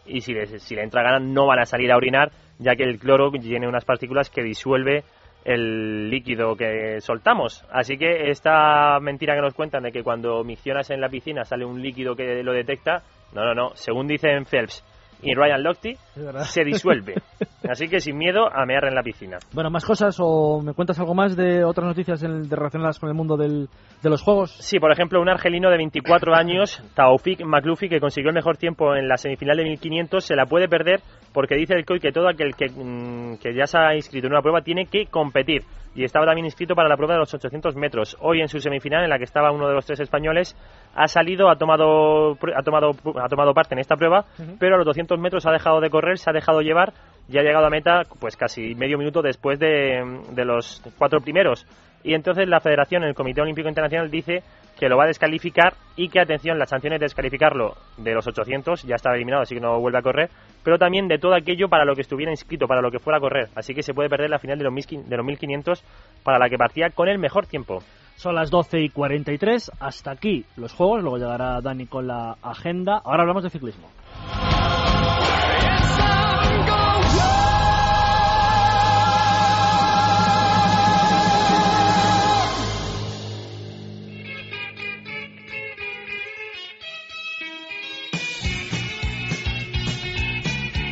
y 0.05 0.21
si, 0.21 0.35
si 0.59 0.75
le 0.77 0.83
entra 0.83 1.03
ganas 1.03 1.23
no 1.23 1.47
van 1.47 1.61
a 1.61 1.65
salir 1.65 1.91
a 1.91 1.97
orinar 1.97 2.31
ya 2.59 2.75
que 2.77 2.85
el 2.85 2.99
cloro 2.99 3.31
tiene 3.31 3.69
unas 3.69 3.85
partículas 3.85 4.31
que 4.31 4.43
disuelve 4.43 5.05
el 5.45 6.11
líquido 6.11 6.57
que 6.57 7.01
soltamos. 7.01 7.65
Así 7.71 7.97
que 7.97 8.31
esta 8.31 8.99
mentira 9.01 9.35
que 9.35 9.43
nos 9.43 9.55
cuentan 9.55 9.85
de 9.85 9.93
que 9.93 10.03
cuando 10.03 10.43
miccionas 10.45 10.91
en 10.91 11.01
la 11.01 11.09
piscina 11.09 11.45
sale 11.45 11.65
un 11.65 11.81
líquido 11.81 12.17
que 12.17 12.43
lo 12.43 12.53
detecta, 12.53 13.03
no, 13.35 13.45
no, 13.45 13.55
no. 13.55 13.71
Según 13.75 14.07
dicen 14.07 14.45
Phelps 14.45 14.85
y 15.23 15.35
Ryan 15.35 15.63
Lochte, 15.63 15.97
se 16.45 16.65
disuelve. 16.65 17.15
Así 17.69 17.89
que 17.89 18.01
sin 18.01 18.17
miedo 18.17 18.47
a 18.53 18.65
mear 18.67 18.85
en 18.85 18.95
la 18.95 19.03
piscina. 19.03 19.39
Bueno, 19.53 19.71
¿más 19.71 19.85
cosas 19.85 20.17
o 20.21 20.61
me 20.63 20.75
cuentas 20.75 20.99
algo 20.99 21.15
más 21.15 21.37
de 21.37 21.65
otras 21.65 21.87
noticias 21.87 22.21
de 22.21 22.57
relacionadas 22.57 22.99
con 22.99 23.09
el 23.09 23.15
mundo 23.15 23.37
del, 23.37 23.69
de 24.03 24.11
los 24.11 24.23
juegos? 24.23 24.53
Sí, 24.61 24.79
por 24.79 24.93
ejemplo, 24.93 25.21
un 25.21 25.29
argelino 25.29 25.71
de 25.71 25.79
24 25.79 26.35
años, 26.35 26.83
Taufik 26.95 27.45
McLuffy, 27.45 27.89
que 27.89 28.01
consiguió 28.01 28.31
el 28.31 28.35
mejor 28.35 28.57
tiempo 28.57 28.95
en 28.95 29.09
la 29.09 29.17
semifinal 29.17 29.57
de 29.57 29.65
1500, 29.65 30.25
se 30.25 30.37
la 30.37 30.47
puede 30.47 30.69
perder 30.69 31.01
porque 31.37 31.55
dice 31.55 31.75
el 31.75 31.85
COI 31.85 32.01
que 32.01 32.13
todo 32.13 32.31
aquel 32.31 32.55
que, 32.55 32.71
mm, 32.71 33.37
que 33.37 33.53
ya 33.53 33.67
se 33.67 33.77
ha 33.77 33.95
inscrito 33.95 34.27
en 34.27 34.33
una 34.33 34.41
prueba 34.41 34.63
tiene 34.63 34.87
que 34.87 35.05
competir 35.05 35.65
y 35.95 36.03
estaba 36.03 36.25
también 36.25 36.47
inscrito 36.47 36.75
para 36.75 36.89
la 36.89 36.97
prueba 36.97 37.13
de 37.13 37.21
los 37.21 37.35
800 37.35 37.77
metros. 37.77 38.17
Hoy 38.21 38.41
en 38.41 38.49
su 38.49 38.59
semifinal, 38.59 39.05
en 39.05 39.11
la 39.11 39.19
que 39.19 39.25
estaba 39.25 39.53
uno 39.53 39.69
de 39.69 39.75
los 39.75 39.85
tres 39.85 40.01
españoles, 40.01 40.57
ha 40.95 41.07
salido, 41.09 41.51
ha 41.51 41.57
tomado, 41.57 42.39
ha 42.55 42.63
tomado, 42.63 42.93
ha 43.23 43.29
tomado 43.29 43.53
parte 43.53 43.75
en 43.75 43.81
esta 43.81 43.97
prueba, 43.97 44.25
pero 44.59 44.77
a 44.77 44.79
los 44.79 44.87
200 44.87 45.19
metros 45.19 45.45
ha 45.45 45.53
dejado 45.53 45.83
de 45.83 45.91
correr, 45.91 46.17
se 46.17 46.31
ha 46.31 46.33
dejado 46.33 46.63
llevar 46.63 46.95
ya 47.29 47.41
ha 47.41 47.45
llegado 47.45 47.67
a 47.67 47.71
meta 47.71 48.03
pues 48.21 48.37
casi 48.37 48.75
medio 48.75 48.99
minuto 48.99 49.23
después 49.23 49.59
de, 49.59 50.23
de 50.31 50.45
los 50.45 50.83
cuatro 50.99 51.21
primeros. 51.21 51.67
Y 52.05 52.15
entonces 52.15 52.49
la 52.49 52.61
Federación, 52.61 53.03
el 53.03 53.15
Comité 53.15 53.41
Olímpico 53.41 53.69
Internacional, 53.69 54.11
dice 54.11 54.43
que 54.79 54.89
lo 54.89 54.97
va 54.97 55.05
a 55.05 55.09
descalificar 55.09 55.75
y 55.97 56.09
que, 56.09 56.21
atención, 56.21 56.59
las 56.59 56.69
sanciones 56.69 57.01
de 57.01 57.07
descalificarlo 57.07 57.75
de 57.97 58.15
los 58.15 58.27
800, 58.27 58.85
ya 58.85 58.95
estaba 58.95 59.17
eliminado, 59.17 59.43
así 59.43 59.55
que 59.55 59.61
no 59.61 59.81
vuelve 59.81 59.99
a 59.99 60.03
correr, 60.03 60.31
pero 60.63 60.79
también 60.79 61.09
de 61.09 61.19
todo 61.19 61.35
aquello 61.35 61.69
para 61.69 61.85
lo 61.85 61.95
que 61.95 62.03
estuviera 62.03 62.31
inscrito, 62.31 62.67
para 62.67 62.83
lo 62.83 62.91
que 62.91 62.99
fuera 62.99 63.19
a 63.19 63.21
correr. 63.21 63.49
Así 63.55 63.75
que 63.75 63.83
se 63.83 63.95
puede 63.95 64.09
perder 64.09 64.31
la 64.31 64.39
final 64.39 64.59
de 64.59 64.65
los, 64.65 64.73
1500 64.73 65.83
para 66.23 66.39
la 66.39 66.49
que 66.49 66.59
partía 66.59 66.91
con 66.91 67.09
el 67.09 67.19
mejor 67.19 67.47
tiempo. 67.47 67.83
Son 68.17 68.35
las 68.35 68.51
12 68.51 68.81
y 68.81 68.89
43, 68.91 69.73
hasta 69.81 70.13
aquí 70.13 70.45
los 70.57 70.73
juegos, 70.73 71.03
luego 71.03 71.19
llegará 71.19 71.61
Dani 71.61 71.87
con 71.87 72.07
la 72.07 72.37
agenda. 72.43 73.01
Ahora 73.05 73.23
hablamos 73.23 73.43
de 73.43 73.51
ciclismo. 73.51 73.89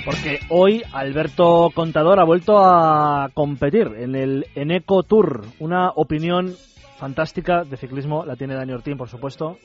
Porque 0.04 0.40
hoy 0.50 0.82
Alberto 0.92 1.70
Contador 1.74 2.20
ha 2.20 2.24
vuelto 2.24 2.58
a 2.58 3.30
competir 3.32 3.86
en 3.96 4.14
el 4.14 4.46
Eneco 4.54 5.02
Tour. 5.02 5.46
Una 5.60 5.90
opinión 5.90 6.54
fantástica 6.98 7.64
de 7.64 7.78
ciclismo 7.78 8.24
la 8.26 8.36
tiene 8.36 8.54
Dani 8.54 8.74
Ortín, 8.74 8.98
por 8.98 9.08
supuesto. 9.08 9.56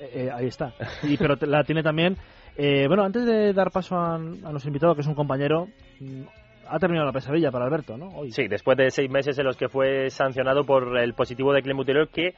Eh, 0.00 0.10
eh, 0.14 0.30
ahí 0.32 0.46
está. 0.46 0.72
Y, 1.02 1.18
pero 1.18 1.36
la 1.42 1.64
tiene 1.64 1.82
también. 1.82 2.16
Eh, 2.56 2.86
bueno, 2.88 3.04
antes 3.04 3.26
de 3.26 3.52
dar 3.52 3.70
paso 3.70 3.96
a, 3.96 4.14
a, 4.14 4.18
nuestro 4.18 4.68
invitado, 4.68 4.94
que 4.94 5.02
es 5.02 5.06
un 5.06 5.14
compañero, 5.14 5.68
mm, 6.00 6.22
ha 6.66 6.78
terminado 6.78 7.06
la 7.06 7.12
pesadilla 7.12 7.50
para 7.50 7.66
Alberto, 7.66 7.98
¿no? 7.98 8.08
Hoy. 8.08 8.32
Sí, 8.32 8.48
después 8.48 8.78
de 8.78 8.90
seis 8.90 9.10
meses 9.10 9.38
en 9.38 9.44
los 9.44 9.58
que 9.58 9.68
fue 9.68 10.08
sancionado 10.08 10.64
por 10.64 10.96
el 10.98 11.12
positivo 11.12 11.52
de 11.52 11.60
Clemutilor, 11.60 12.08
que 12.08 12.34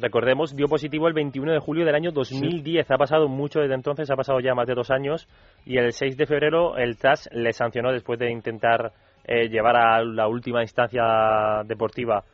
recordemos, 0.00 0.54
dio 0.54 0.66
positivo 0.66 1.08
el 1.08 1.14
21 1.14 1.52
de 1.52 1.58
julio 1.58 1.84
del 1.84 1.94
año 1.94 2.10
2010. 2.12 2.86
Sí. 2.86 2.92
Ha 2.92 2.96
pasado 2.96 3.28
mucho 3.28 3.60
desde 3.60 3.74
entonces, 3.74 4.10
ha 4.10 4.16
pasado 4.16 4.40
ya 4.40 4.54
más 4.54 4.66
de 4.66 4.74
dos 4.74 4.90
años. 4.90 5.28
Y 5.64 5.78
el 5.78 5.92
6 5.92 6.16
de 6.16 6.26
febrero 6.26 6.76
el 6.76 6.96
TAS 6.96 7.28
le 7.32 7.52
sancionó 7.52 7.92
después 7.92 8.18
de 8.18 8.30
intentar 8.30 8.92
eh, 9.24 9.48
llevar 9.48 9.76
a 9.76 10.02
la 10.02 10.28
última 10.28 10.62
instancia 10.62 11.62
deportiva. 11.66 12.24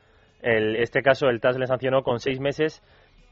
El, 0.40 0.76
este 0.76 1.02
caso, 1.02 1.28
el 1.28 1.40
TAS 1.40 1.58
le 1.58 1.66
sancionó 1.66 2.02
con 2.02 2.20
seis 2.20 2.38
meses 2.38 2.82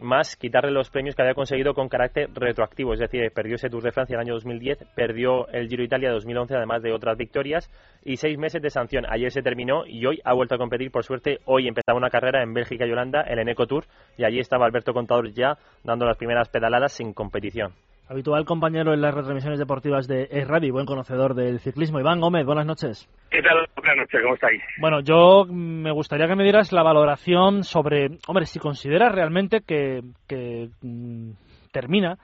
más 0.02 0.36
quitarle 0.36 0.70
los 0.70 0.90
premios 0.90 1.14
que 1.14 1.22
había 1.22 1.34
conseguido 1.34 1.74
con 1.74 1.88
carácter 1.88 2.28
retroactivo, 2.34 2.92
es 2.92 3.00
decir, 3.00 3.30
perdió 3.32 3.54
ese 3.54 3.70
Tour 3.70 3.82
de 3.82 3.92
Francia 3.92 4.14
el 4.14 4.20
año 4.20 4.34
2010, 4.34 4.84
perdió 4.94 5.48
el 5.48 5.68
Giro 5.68 5.82
Italia 5.82 6.10
2011, 6.10 6.56
además 6.56 6.82
de 6.82 6.92
otras 6.92 7.16
victorias, 7.16 7.70
y 8.04 8.16
seis 8.16 8.36
meses 8.38 8.60
de 8.60 8.70
sanción. 8.70 9.04
Ayer 9.08 9.30
se 9.30 9.42
terminó 9.42 9.86
y 9.86 10.04
hoy 10.06 10.20
ha 10.24 10.34
vuelto 10.34 10.54
a 10.54 10.58
competir, 10.58 10.90
por 10.90 11.04
suerte, 11.04 11.38
hoy 11.44 11.68
empezaba 11.68 11.96
una 11.98 12.10
carrera 12.10 12.42
en 12.42 12.52
Bélgica 12.52 12.86
y 12.86 12.92
Holanda, 12.92 13.22
el 13.22 13.38
Eneco 13.38 13.66
Tour, 13.66 13.84
y 14.16 14.24
allí 14.24 14.38
estaba 14.38 14.66
Alberto 14.66 14.92
Contador 14.92 15.32
ya 15.32 15.56
dando 15.84 16.04
las 16.04 16.16
primeras 16.16 16.48
pedaladas 16.48 16.92
sin 16.92 17.12
competición. 17.12 17.72
Habitual 18.08 18.44
compañero 18.44 18.92
en 18.92 19.00
las 19.00 19.14
retransmisiones 19.14 19.58
deportivas 19.58 20.06
de 20.06 20.28
Es 20.30 20.46
Radio 20.46 20.68
y 20.68 20.70
buen 20.72 20.86
conocedor 20.86 21.34
del 21.34 21.60
ciclismo. 21.60 22.00
Iván 22.00 22.20
Gómez, 22.20 22.44
buenas 22.44 22.66
noches. 22.66 23.08
¿Qué 23.30 23.40
tal? 23.40 23.66
Buenas 23.76 23.96
noches, 23.96 24.20
¿cómo 24.22 24.34
estáis? 24.34 24.62
Bueno, 24.80 25.00
yo 25.00 25.46
me 25.48 25.92
gustaría 25.92 26.26
que 26.26 26.36
me 26.36 26.42
dieras 26.42 26.72
la 26.72 26.82
valoración 26.82 27.62
sobre, 27.64 28.18
hombre, 28.26 28.46
si 28.46 28.58
consideras 28.58 29.12
realmente 29.12 29.60
que, 29.60 30.02
que 30.26 30.68
mmm, 30.82 31.30
termina, 31.70 32.18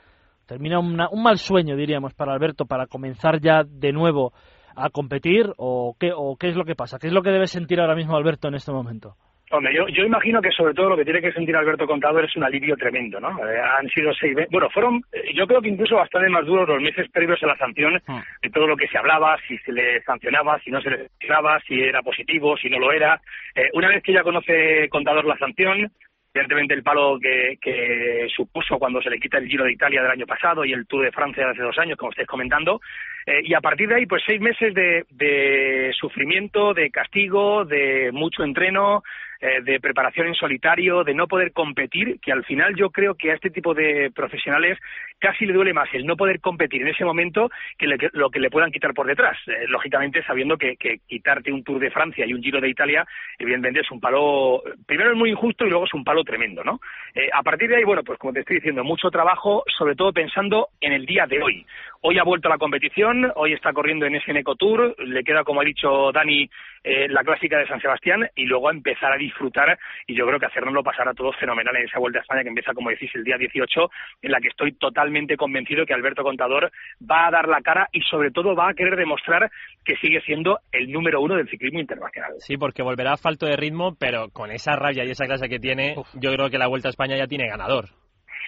termina 0.46 0.78
una, 0.80 1.08
un 1.10 1.22
mal 1.22 1.38
sueño, 1.38 1.76
diríamos, 1.76 2.12
para 2.12 2.32
Alberto, 2.32 2.66
para 2.66 2.86
comenzar 2.86 3.40
ya 3.40 3.62
de 3.64 3.92
nuevo 3.92 4.32
a 4.76 4.90
competir, 4.90 5.52
o 5.56 5.96
qué, 5.98 6.10
o 6.14 6.36
qué 6.36 6.48
es 6.48 6.56
lo 6.56 6.64
que 6.64 6.74
pasa, 6.74 6.98
qué 6.98 7.06
es 7.06 7.12
lo 7.12 7.22
que 7.22 7.30
debe 7.30 7.46
sentir 7.46 7.80
ahora 7.80 7.94
mismo 7.94 8.16
Alberto 8.16 8.48
en 8.48 8.54
este 8.54 8.72
momento. 8.72 9.14
Hombre, 9.50 9.74
yo, 9.74 9.88
yo 9.88 10.04
imagino 10.04 10.42
que 10.42 10.50
sobre 10.50 10.74
todo 10.74 10.90
lo 10.90 10.96
que 10.96 11.04
tiene 11.04 11.22
que 11.22 11.32
sentir 11.32 11.56
Alberto 11.56 11.86
Contador 11.86 12.24
es 12.24 12.36
un 12.36 12.44
alivio 12.44 12.76
tremendo, 12.76 13.18
¿no? 13.18 13.30
Eh, 13.48 13.58
han 13.58 13.88
sido 13.88 14.12
seis 14.12 14.34
meses, 14.34 14.50
bueno, 14.50 14.68
fueron, 14.70 15.02
eh, 15.12 15.32
yo 15.34 15.46
creo 15.46 15.62
que 15.62 15.68
incluso 15.68 15.96
bastante 15.96 16.28
más 16.28 16.44
duros 16.44 16.68
los 16.68 16.82
meses 16.82 17.10
previos 17.10 17.42
a 17.42 17.46
la 17.46 17.56
sanción, 17.56 18.00
Ah. 18.06 18.22
de 18.42 18.50
todo 18.50 18.66
lo 18.66 18.76
que 18.76 18.88
se 18.88 18.98
hablaba, 18.98 19.38
si 19.46 19.56
se 19.58 19.72
le 19.72 20.02
sancionaba, 20.02 20.58
si 20.60 20.70
no 20.70 20.80
se 20.82 20.90
le 20.90 21.08
sancionaba, 21.08 21.60
si 21.60 21.80
era 21.80 22.02
positivo, 22.02 22.56
si 22.58 22.68
no 22.68 22.78
lo 22.78 22.92
era. 22.92 23.20
Eh, 23.54 23.70
una 23.72 23.88
vez 23.88 24.02
que 24.02 24.12
ya 24.12 24.22
conoce 24.22 24.88
Contador 24.90 25.24
la 25.24 25.36
sanción, 25.38 25.90
evidentemente 26.34 26.74
el 26.74 26.82
palo 26.82 27.18
que, 27.18 27.56
que 27.60 28.26
supuso 28.34 28.78
cuando 28.78 29.00
se 29.02 29.10
le 29.10 29.18
quita 29.18 29.38
el 29.38 29.48
Giro 29.48 29.64
de 29.64 29.72
Italia 29.72 30.02
del 30.02 30.10
año 30.10 30.26
pasado 30.26 30.64
y 30.64 30.72
el 30.72 30.86
Tour 30.86 31.04
de 31.04 31.10
Francia 31.12 31.44
de 31.44 31.50
hace 31.52 31.62
dos 31.62 31.78
años, 31.78 31.96
como 31.96 32.10
estáis 32.10 32.28
comentando, 32.28 32.80
eh, 33.28 33.42
y 33.44 33.52
a 33.52 33.60
partir 33.60 33.90
de 33.90 33.96
ahí, 33.96 34.06
pues 34.06 34.22
seis 34.26 34.40
meses 34.40 34.72
de, 34.72 35.04
de 35.10 35.92
sufrimiento, 36.00 36.72
de 36.72 36.90
castigo, 36.90 37.66
de 37.66 38.10
mucho 38.10 38.42
entreno, 38.42 39.02
eh, 39.40 39.60
de 39.62 39.78
preparación 39.78 40.26
en 40.26 40.34
solitario, 40.34 41.04
de 41.04 41.14
no 41.14 41.28
poder 41.28 41.52
competir, 41.52 42.18
que 42.20 42.32
al 42.32 42.44
final 42.44 42.74
yo 42.74 42.90
creo 42.90 43.14
que 43.14 43.30
a 43.30 43.34
este 43.34 43.50
tipo 43.50 43.72
de 43.72 44.10
profesionales 44.12 44.76
casi 45.20 45.46
le 45.46 45.52
duele 45.52 45.72
más 45.72 45.88
el 45.92 46.06
no 46.06 46.16
poder 46.16 46.40
competir 46.40 46.82
en 46.82 46.88
ese 46.88 47.04
momento 47.04 47.48
que 47.78 47.86
lo 47.86 48.30
que 48.30 48.40
le 48.40 48.50
puedan 48.50 48.72
quitar 48.72 48.94
por 48.94 49.06
detrás. 49.06 49.38
Eh, 49.46 49.66
lógicamente, 49.68 50.24
sabiendo 50.24 50.56
que, 50.56 50.74
que 50.76 50.98
quitarte 51.06 51.52
un 51.52 51.62
Tour 51.62 51.78
de 51.78 51.92
Francia 51.92 52.26
y 52.26 52.34
un 52.34 52.42
Giro 52.42 52.60
de 52.60 52.68
Italia, 52.68 53.06
evidentemente 53.38 53.82
es 53.82 53.90
un 53.92 54.00
palo, 54.00 54.60
primero 54.86 55.12
es 55.12 55.16
muy 55.16 55.30
injusto 55.30 55.64
y 55.64 55.70
luego 55.70 55.84
es 55.84 55.94
un 55.94 56.02
palo 56.02 56.24
tremendo, 56.24 56.64
¿no? 56.64 56.80
Eh, 57.14 57.28
a 57.32 57.44
partir 57.44 57.68
de 57.68 57.76
ahí, 57.76 57.84
bueno, 57.84 58.02
pues 58.02 58.18
como 58.18 58.32
te 58.32 58.40
estoy 58.40 58.56
diciendo, 58.56 58.82
mucho 58.82 59.08
trabajo, 59.08 59.62
sobre 59.68 59.94
todo 59.94 60.12
pensando 60.12 60.70
en 60.80 60.94
el 60.94 61.06
día 61.06 61.26
de 61.26 61.40
hoy. 61.40 61.64
Hoy 62.00 62.18
ha 62.18 62.24
vuelto 62.24 62.48
la 62.48 62.58
competición, 62.58 63.17
hoy 63.34 63.52
está 63.52 63.72
corriendo 63.72 64.06
en 64.06 64.14
ese 64.14 64.32
Eco 64.32 64.54
Tour, 64.56 64.94
le 64.98 65.24
queda, 65.24 65.44
como 65.44 65.60
ha 65.60 65.64
dicho 65.64 66.12
Dani, 66.12 66.48
eh, 66.84 67.08
la 67.08 67.24
clásica 67.24 67.58
de 67.58 67.66
San 67.66 67.80
Sebastián 67.80 68.28
y 68.34 68.44
luego 68.44 68.68
a 68.68 68.72
empezar 68.72 69.12
a 69.12 69.16
disfrutar 69.16 69.78
y 70.06 70.14
yo 70.14 70.26
creo 70.26 70.38
que 70.38 70.46
hacernoslo 70.46 70.82
pasar 70.82 71.08
a 71.08 71.14
todos 71.14 71.36
fenomenal 71.36 71.76
en 71.76 71.86
esa 71.86 71.98
Vuelta 71.98 72.20
a 72.20 72.22
España 72.22 72.42
que 72.42 72.48
empieza, 72.48 72.72
como 72.72 72.90
decís, 72.90 73.10
el 73.14 73.24
día 73.24 73.36
18, 73.36 73.90
en 74.22 74.30
la 74.32 74.40
que 74.40 74.48
estoy 74.48 74.72
totalmente 74.72 75.36
convencido 75.36 75.84
que 75.84 75.94
Alberto 75.94 76.22
Contador 76.22 76.70
va 77.10 77.26
a 77.26 77.30
dar 77.30 77.48
la 77.48 77.60
cara 77.60 77.88
y 77.92 78.00
sobre 78.02 78.30
todo 78.30 78.54
va 78.54 78.70
a 78.70 78.74
querer 78.74 78.96
demostrar 78.96 79.50
que 79.84 79.96
sigue 79.96 80.20
siendo 80.22 80.60
el 80.72 80.90
número 80.92 81.20
uno 81.20 81.36
del 81.36 81.48
ciclismo 81.48 81.80
internacional. 81.80 82.32
Sí, 82.38 82.56
porque 82.56 82.82
volverá 82.82 83.14
a 83.14 83.16
falto 83.16 83.46
de 83.46 83.56
ritmo, 83.56 83.96
pero 83.98 84.28
con 84.30 84.50
esa 84.50 84.76
rabia 84.76 85.04
y 85.04 85.10
esa 85.10 85.26
clase 85.26 85.48
que 85.48 85.58
tiene, 85.58 85.96
yo 86.14 86.32
creo 86.32 86.50
que 86.50 86.58
la 86.58 86.68
Vuelta 86.68 86.88
a 86.88 86.90
España 86.90 87.16
ya 87.16 87.26
tiene 87.26 87.48
ganador. 87.48 87.86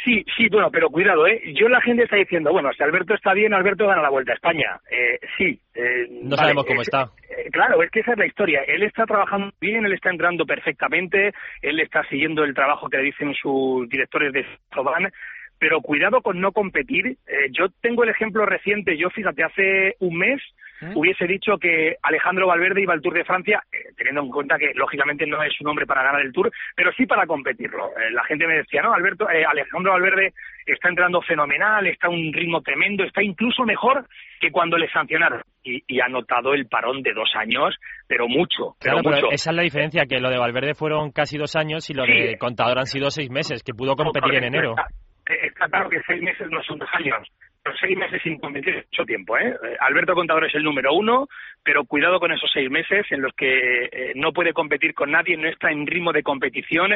Sí, 0.05 0.25
sí, 0.37 0.49
bueno, 0.49 0.71
pero 0.71 0.89
cuidado, 0.89 1.27
¿eh? 1.27 1.43
Yo 1.55 1.69
la 1.69 1.81
gente 1.83 2.05
está 2.05 2.17
diciendo, 2.17 2.53
bueno, 2.53 2.73
si 2.73 2.83
Alberto 2.83 3.13
está 3.15 3.35
bien, 3.35 3.53
Alberto 3.53 3.87
gana 3.87 4.01
la 4.01 4.09
Vuelta 4.09 4.33
a 4.33 4.37
España. 4.37 4.81
Eh, 4.91 5.19
sí. 5.37 5.61
eh, 5.75 6.07
No 6.23 6.31
vale, 6.31 6.43
sabemos 6.43 6.65
cómo 6.65 6.81
está. 6.83 7.11
eh, 7.29 7.51
claro, 7.53 7.83
es 7.83 7.91
que 7.91 8.01
esa 8.01 8.13
es 8.13 8.19
la 8.19 8.27
historia. 8.27 8.63
Él 8.67 8.83
está 8.83 9.05
trabajando 9.05 9.53
bien, 9.61 9.85
él 9.85 9.93
está 9.93 10.09
entrando 10.11 10.47
perfectamente, 10.47 11.33
él 11.61 11.81
está 11.81 12.03
siguiendo 12.05 12.45
el 12.45 12.55
trabajo 12.55 12.89
que 12.89 12.97
le 12.97 13.03
dicen 13.05 13.35
sus 13.35 13.87
directores 13.91 14.33
de 14.33 14.47
Soban, 14.75 15.13
pero 15.59 15.83
cuidado 15.83 16.23
con 16.23 16.41
no 16.41 16.53
competir. 16.53 17.07
Eh, 17.27 17.49
yo 17.51 17.67
tengo 17.83 18.05
el 18.05 18.11
ejemplo 18.11 18.47
reciente, 18.47 18.97
yo 18.97 19.11
fíjate, 19.11 19.43
hace 19.45 19.97
un 19.99 20.17
mes 20.17 20.41
hubiese 20.95 21.27
dicho 21.27 21.59
que 21.59 21.97
Alejandro 22.03 22.47
Valverde 22.47 22.83
iba 22.83 22.93
al 22.95 23.01
Tour 23.03 23.15
de 23.15 23.25
Francia, 23.25 23.63
eh, 23.73 23.93
teniendo 23.97 24.23
en 24.23 24.31
cuenta 24.31 24.59
que 24.59 24.73
lógicamente 24.75 25.27
no 25.27 25.43
es 25.43 25.53
un 25.61 25.69
hombre 25.69 25.87
para 25.87 26.03
ganar 26.03 26.21
el 26.23 26.33
Tour, 26.33 26.51
pero 26.75 26.93
sí 26.93 27.07
para 27.07 27.27
competirlo. 27.27 27.89
Eh, 27.97 28.11
la 28.13 28.25
gente 28.25 28.47
me 28.47 28.57
decía, 28.59 28.83
no, 28.83 28.93
Alberto, 28.93 29.29
eh, 29.31 29.45
Alejandro 29.45 29.93
Valverde 29.93 30.33
está 30.67 30.89
entrando 30.89 31.21
fenomenal, 31.23 31.87
está 31.87 32.07
a 32.07 32.11
un 32.11 32.33
ritmo 32.33 32.61
tremendo, 32.63 33.05
está 33.05 33.23
incluso 33.23 33.65
mejor 33.65 34.07
que 34.41 34.51
cuando 34.51 34.77
le 34.79 34.89
sancionaron. 34.91 35.43
Y, 35.63 35.83
y 35.87 36.01
ha 36.01 36.09
notado 36.09 36.55
el 36.55 36.67
parón 36.69 37.03
de 37.03 37.13
dos 37.13 37.31
años, 37.37 37.77
pero 38.09 38.27
mucho, 38.29 38.77
Claro, 38.81 39.01
pero 39.05 39.31
esa 39.31 39.51
es 39.51 39.57
la 39.57 39.63
diferencia, 39.63 40.07
que 40.07 40.19
lo 40.19 40.31
de 40.31 40.39
Valverde 40.39 40.73
fueron 40.75 41.13
casi 41.13 41.37
dos 41.37 41.55
años 41.55 41.91
y 41.91 41.95
lo 41.95 42.07
Sí. 42.07 42.13
de 42.13 42.39
Contador 42.39 42.79
han 42.79 42.87
sido 42.87 43.11
seis 43.11 43.29
meses, 43.31 43.63
que 43.63 43.75
pudo 43.75 43.95
competir 43.95 44.35
en 44.37 44.45
enero. 44.45 44.71
Está, 44.71 45.35
está 45.47 45.69
claro 45.69 45.91
que 45.91 46.01
seis 46.07 46.23
meses 46.23 46.49
no 46.51 46.63
son 46.63 46.79
dos 46.79 46.89
años, 46.95 47.29
seis 47.81 47.97
meses 47.97 48.21
sin 48.23 48.39
competir 48.39 48.77
es 48.77 48.87
mucho 48.87 49.05
tiempo. 49.05 49.37
¿eh? 49.39 49.51
Eh, 49.51 49.77
Alberto 49.81 50.15
Contador 50.15 50.47
es 50.47 50.55
el 50.55 50.63
número 50.63 50.93
uno, 50.95 51.29
pero 51.63 51.85
cuidado 51.85 52.19
con 52.19 52.33
esos 52.33 52.51
seis 52.53 52.71
meses 52.71 53.07
en 53.11 53.23
los 53.23 53.33
que 53.35 53.85
eh, 53.85 54.13
no 54.15 54.33
puede 54.33 54.53
competir 54.53 54.95
con 54.95 55.11
nadie, 55.11 55.37
no 55.37 55.49
está 55.49 55.71
en 55.71 55.87
ritmo 55.87 56.13
de 56.13 56.23
competición 56.23 56.93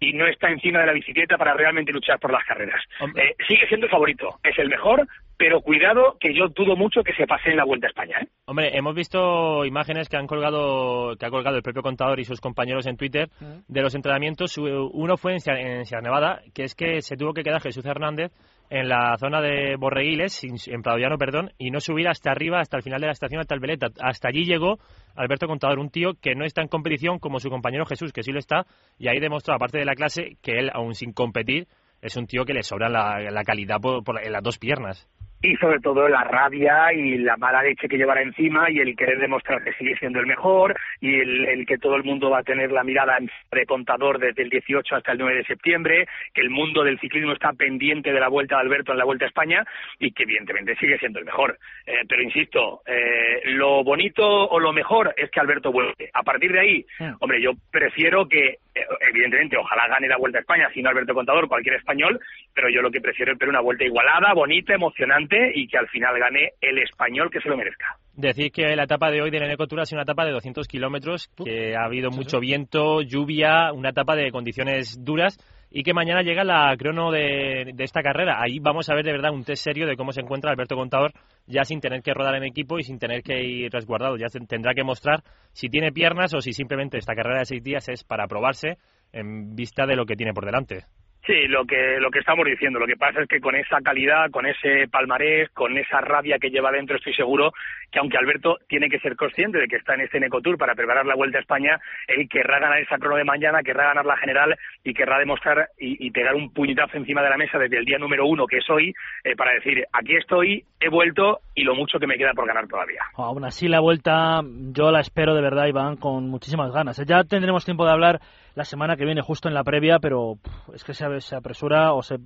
y 0.00 0.12
no 0.12 0.26
está 0.26 0.50
encima 0.50 0.80
de 0.80 0.86
la 0.86 0.92
bicicleta 0.92 1.38
para 1.38 1.54
realmente 1.54 1.92
luchar 1.92 2.18
por 2.18 2.32
las 2.32 2.44
carreras. 2.44 2.82
Eh, 3.16 3.34
sigue 3.48 3.66
siendo 3.68 3.86
el 3.86 3.90
favorito, 3.90 4.38
es 4.42 4.58
el 4.58 4.68
mejor, 4.68 5.06
pero 5.38 5.60
cuidado 5.60 6.16
que 6.20 6.34
yo 6.34 6.48
dudo 6.48 6.76
mucho 6.76 7.02
que 7.02 7.14
se 7.14 7.26
pase 7.26 7.50
en 7.50 7.56
la 7.56 7.64
Vuelta 7.64 7.86
a 7.86 7.90
España. 7.90 8.18
¿eh? 8.20 8.28
Hombre, 8.46 8.76
hemos 8.76 8.94
visto 8.94 9.64
imágenes 9.64 10.08
que 10.08 10.16
han 10.16 10.26
colgado, 10.26 11.16
que 11.16 11.26
ha 11.26 11.30
colgado 11.30 11.56
el 11.56 11.62
propio 11.62 11.82
contador 11.82 12.20
y 12.20 12.24
sus 12.24 12.40
compañeros 12.40 12.86
en 12.86 12.96
Twitter 12.96 13.28
de 13.68 13.82
los 13.82 13.94
entrenamientos. 13.94 14.56
Uno 14.58 15.16
fue 15.16 15.32
en 15.32 15.40
Sierra 15.40 16.02
Nevada, 16.02 16.42
que 16.54 16.64
es 16.64 16.74
que 16.74 17.00
se 17.00 17.16
tuvo 17.16 17.32
que 17.32 17.42
quedar 17.42 17.60
Jesús 17.60 17.86
Hernández 17.86 18.32
en 18.70 18.88
la 18.88 19.16
zona 19.18 19.40
de 19.40 19.76
Borreguiles, 19.76 20.42
en 20.44 20.82
Prado 20.82 20.98
Llano, 20.98 21.18
perdón, 21.18 21.52
y 21.58 21.70
no 21.70 21.80
subir 21.80 22.08
hasta 22.08 22.30
arriba, 22.30 22.60
hasta 22.60 22.76
el 22.76 22.82
final 22.82 23.00
de 23.00 23.06
la 23.06 23.12
estación, 23.12 23.40
hasta 23.40 23.54
el 23.54 23.60
Veleta. 23.60 23.88
Hasta 24.00 24.28
allí 24.28 24.44
llegó 24.44 24.78
Alberto 25.14 25.46
Contador, 25.46 25.78
un 25.78 25.90
tío 25.90 26.14
que 26.20 26.34
no 26.34 26.44
está 26.44 26.62
en 26.62 26.68
competición 26.68 27.18
como 27.18 27.38
su 27.40 27.48
compañero 27.50 27.86
Jesús, 27.86 28.12
que 28.12 28.22
sí 28.22 28.32
lo 28.32 28.38
está, 28.38 28.66
y 28.98 29.08
ahí 29.08 29.20
demostró, 29.20 29.54
aparte 29.54 29.78
de 29.78 29.84
la 29.84 29.94
clase, 29.94 30.36
que 30.42 30.58
él, 30.58 30.70
aún 30.72 30.94
sin 30.94 31.12
competir, 31.12 31.68
es 32.02 32.16
un 32.16 32.26
tío 32.26 32.44
que 32.44 32.52
le 32.54 32.62
sobra 32.62 32.88
la, 32.88 33.42
calidad 33.44 33.80
por- 33.80 34.02
por- 34.04 34.22
en 34.24 34.32
las 34.32 34.42
dos 34.42 34.58
piernas. 34.58 35.08
Y 35.42 35.56
sobre 35.56 35.80
todo 35.80 36.08
la 36.08 36.24
rabia 36.24 36.92
y 36.92 37.18
la 37.18 37.36
mala 37.36 37.62
leche 37.62 37.88
que 37.88 37.96
llevará 37.96 38.22
encima 38.22 38.70
y 38.70 38.78
el 38.78 38.96
querer 38.96 39.18
demostrar 39.18 39.62
que 39.62 39.72
sigue 39.74 39.96
siendo 39.96 40.18
el 40.18 40.26
mejor 40.26 40.76
y 41.00 41.20
el, 41.20 41.66
que 41.66 41.78
todo 41.78 41.96
el 41.96 42.04
mundo 42.04 42.30
va 42.30 42.38
a 42.38 42.42
tener 42.42 42.72
la 42.72 42.84
mirada 42.84 43.18
de 43.18 43.66
contador 43.66 44.18
desde 44.18 44.42
el 44.42 44.50
18 44.50 44.96
hasta 44.96 45.12
el 45.12 45.18
9 45.18 45.36
de 45.36 45.44
septiembre, 45.44 46.08
que 46.32 46.40
el 46.40 46.50
mundo 46.50 46.82
del 46.82 46.98
ciclismo 47.00 47.32
está 47.32 47.52
pendiente 47.52 48.12
de 48.12 48.20
la 48.20 48.28
vuelta 48.28 48.56
de 48.56 48.62
Alberto 48.62 48.92
en 48.92 48.98
la 48.98 49.04
Vuelta 49.04 49.24
a 49.24 49.28
España 49.28 49.64
y 49.98 50.12
que 50.12 50.22
evidentemente 50.24 50.76
sigue 50.76 50.98
siendo 50.98 51.18
el 51.18 51.24
mejor. 51.24 51.58
Eh, 51.86 52.02
pero 52.08 52.22
insisto, 52.22 52.82
eh, 52.86 53.42
lo 53.44 53.84
bonito 53.84 54.26
o 54.26 54.58
lo 54.58 54.72
mejor 54.72 55.14
es 55.16 55.30
que 55.30 55.40
Alberto 55.40 55.72
vuelve. 55.72 56.10
A 56.12 56.22
partir 56.22 56.52
de 56.52 56.60
ahí, 56.60 56.86
hombre, 57.20 57.40
yo 57.40 57.52
prefiero 57.70 58.26
que 58.28 58.58
evidentemente, 59.00 59.56
ojalá 59.56 59.88
gane 59.88 60.08
la 60.08 60.16
Vuelta 60.18 60.38
a 60.38 60.40
España, 60.40 60.68
si 60.72 60.82
no 60.82 60.90
Alberto 60.90 61.14
Contador, 61.14 61.48
cualquier 61.48 61.76
español, 61.76 62.20
pero 62.54 62.68
yo 62.68 62.82
lo 62.82 62.90
que 62.90 63.00
prefiero 63.00 63.32
es 63.32 63.38
ver 63.38 63.48
una 63.48 63.60
vuelta 63.60 63.84
igualada, 63.84 64.34
bonita, 64.34 64.74
emocionante 64.74 65.52
y 65.54 65.66
que 65.66 65.78
al 65.78 65.88
final 65.88 66.18
gane 66.18 66.50
el 66.60 66.78
español 66.78 67.30
que 67.30 67.40
se 67.40 67.48
lo 67.48 67.56
merezca. 67.56 67.96
Decir 68.14 68.50
que 68.50 68.74
la 68.76 68.84
etapa 68.84 69.10
de 69.10 69.20
hoy 69.20 69.30
de 69.30 69.40
la 69.40 69.46
Eneco 69.46 69.64
ha 69.64 69.84
sido 69.84 69.96
una 69.96 70.04
etapa 70.04 70.24
de 70.24 70.32
200 70.32 70.66
kilómetros, 70.66 71.28
que 71.44 71.76
ha 71.76 71.84
habido 71.84 72.10
mucho 72.10 72.40
viento, 72.40 73.02
lluvia, 73.02 73.72
una 73.72 73.90
etapa 73.90 74.16
de 74.16 74.30
condiciones 74.30 75.04
duras 75.04 75.38
y 75.78 75.82
que 75.82 75.92
mañana 75.92 76.22
llega 76.22 76.42
la 76.42 76.74
crono 76.78 77.10
de, 77.10 77.74
esta 77.80 78.00
carrera. 78.00 78.40
Ahí 78.40 78.60
vamos 78.60 78.88
a 78.88 78.94
ver 78.94 79.04
de 79.04 79.12
verdad 79.12 79.30
un 79.30 79.44
test 79.44 79.62
serio 79.62 79.86
de 79.86 79.94
cómo 79.94 80.10
se 80.10 80.22
encuentra 80.22 80.50
Alberto 80.50 80.74
Contador 80.74 81.12
ya 81.46 81.64
sin 81.64 81.82
tener 81.82 82.00
que 82.00 82.14
rodar 82.14 82.34
en 82.36 82.44
equipo 82.44 82.78
y 82.78 82.82
sin 82.82 82.98
tener 82.98 83.22
que 83.22 83.44
ir 83.44 83.70
resguardado. 83.70 84.16
Ya 84.16 84.28
tendrá 84.48 84.72
que 84.72 84.84
mostrar 84.84 85.22
si 85.52 85.68
tiene 85.68 85.92
piernas 85.92 86.32
o 86.32 86.40
si 86.40 86.54
simplemente 86.54 86.96
esta 86.96 87.14
carrera 87.14 87.40
de 87.40 87.44
seis 87.44 87.62
días 87.62 87.86
es 87.90 88.04
para 88.04 88.26
probarse 88.26 88.78
en 89.12 89.54
vista 89.54 89.84
de 89.84 89.96
lo 89.96 90.06
que 90.06 90.16
tiene 90.16 90.32
por 90.32 90.46
delante. 90.46 90.86
Sí, 91.26 91.48
lo 91.48 91.64
que, 91.64 91.98
lo 91.98 92.10
que 92.10 92.20
estamos 92.20 92.46
diciendo. 92.46 92.78
Lo 92.78 92.86
que 92.86 92.96
pasa 92.96 93.20
es 93.20 93.28
que 93.28 93.40
con 93.40 93.56
esa 93.56 93.80
calidad, 93.80 94.30
con 94.30 94.46
ese 94.46 94.86
palmarés, 94.88 95.50
con 95.50 95.76
esa 95.76 96.00
rabia 96.00 96.38
que 96.38 96.50
lleva 96.50 96.70
dentro, 96.70 96.96
estoy 96.96 97.14
seguro 97.14 97.52
que 97.90 97.98
aunque 97.98 98.16
Alberto 98.16 98.58
tiene 98.68 98.88
que 98.88 99.00
ser 99.00 99.16
consciente 99.16 99.58
de 99.58 99.66
que 99.66 99.76
está 99.76 99.94
en 99.94 100.02
este 100.02 100.20
Necotour 100.20 100.56
para 100.56 100.74
preparar 100.76 101.04
la 101.04 101.16
Vuelta 101.16 101.38
a 101.38 101.40
España, 101.40 101.80
él 102.06 102.28
querrá 102.28 102.60
ganar 102.60 102.78
esa 102.78 102.98
crono 102.98 103.16
de 103.16 103.24
mañana, 103.24 103.62
querrá 103.64 103.86
ganar 103.86 104.06
la 104.06 104.16
general 104.18 104.56
y 104.84 104.94
querrá 104.94 105.18
demostrar 105.18 105.68
y, 105.78 106.10
pegar 106.12 106.34
un 106.34 106.52
puñetazo 106.52 106.96
encima 106.96 107.22
de 107.22 107.30
la 107.30 107.36
mesa 107.36 107.58
desde 107.58 107.78
el 107.78 107.84
día 107.84 107.98
número 107.98 108.26
uno, 108.26 108.46
que 108.46 108.58
es 108.58 108.70
hoy, 108.70 108.94
eh, 109.24 109.34
para 109.36 109.52
decir, 109.52 109.84
aquí 109.92 110.14
estoy, 110.16 110.64
he 110.80 110.88
vuelto 110.88 111.40
y 111.54 111.64
lo 111.64 111.74
mucho 111.74 111.98
que 111.98 112.06
me 112.06 112.16
queda 112.16 112.32
por 112.34 112.46
ganar 112.46 112.68
todavía. 112.68 113.02
Aún 113.16 113.44
así, 113.44 113.66
la 113.66 113.80
Vuelta 113.80 114.42
yo 114.72 114.90
la 114.90 115.00
espero 115.00 115.34
de 115.34 115.42
verdad, 115.42 115.66
Iván, 115.66 115.96
con 115.96 116.28
muchísimas 116.28 116.72
ganas. 116.72 117.04
Ya 117.04 117.24
tendremos 117.24 117.64
tiempo 117.64 117.84
de 117.84 117.92
hablar 117.92 118.20
la 118.56 118.64
semana 118.64 118.96
que 118.96 119.04
viene, 119.04 119.20
justo 119.20 119.48
en 119.48 119.54
la 119.54 119.62
previa, 119.62 119.98
pero 120.00 120.38
es 120.72 120.82
que 120.82 120.94
se, 120.94 121.20
se 121.20 121.36
apresura 121.36 121.92
o 121.92 122.02
se 122.02 122.16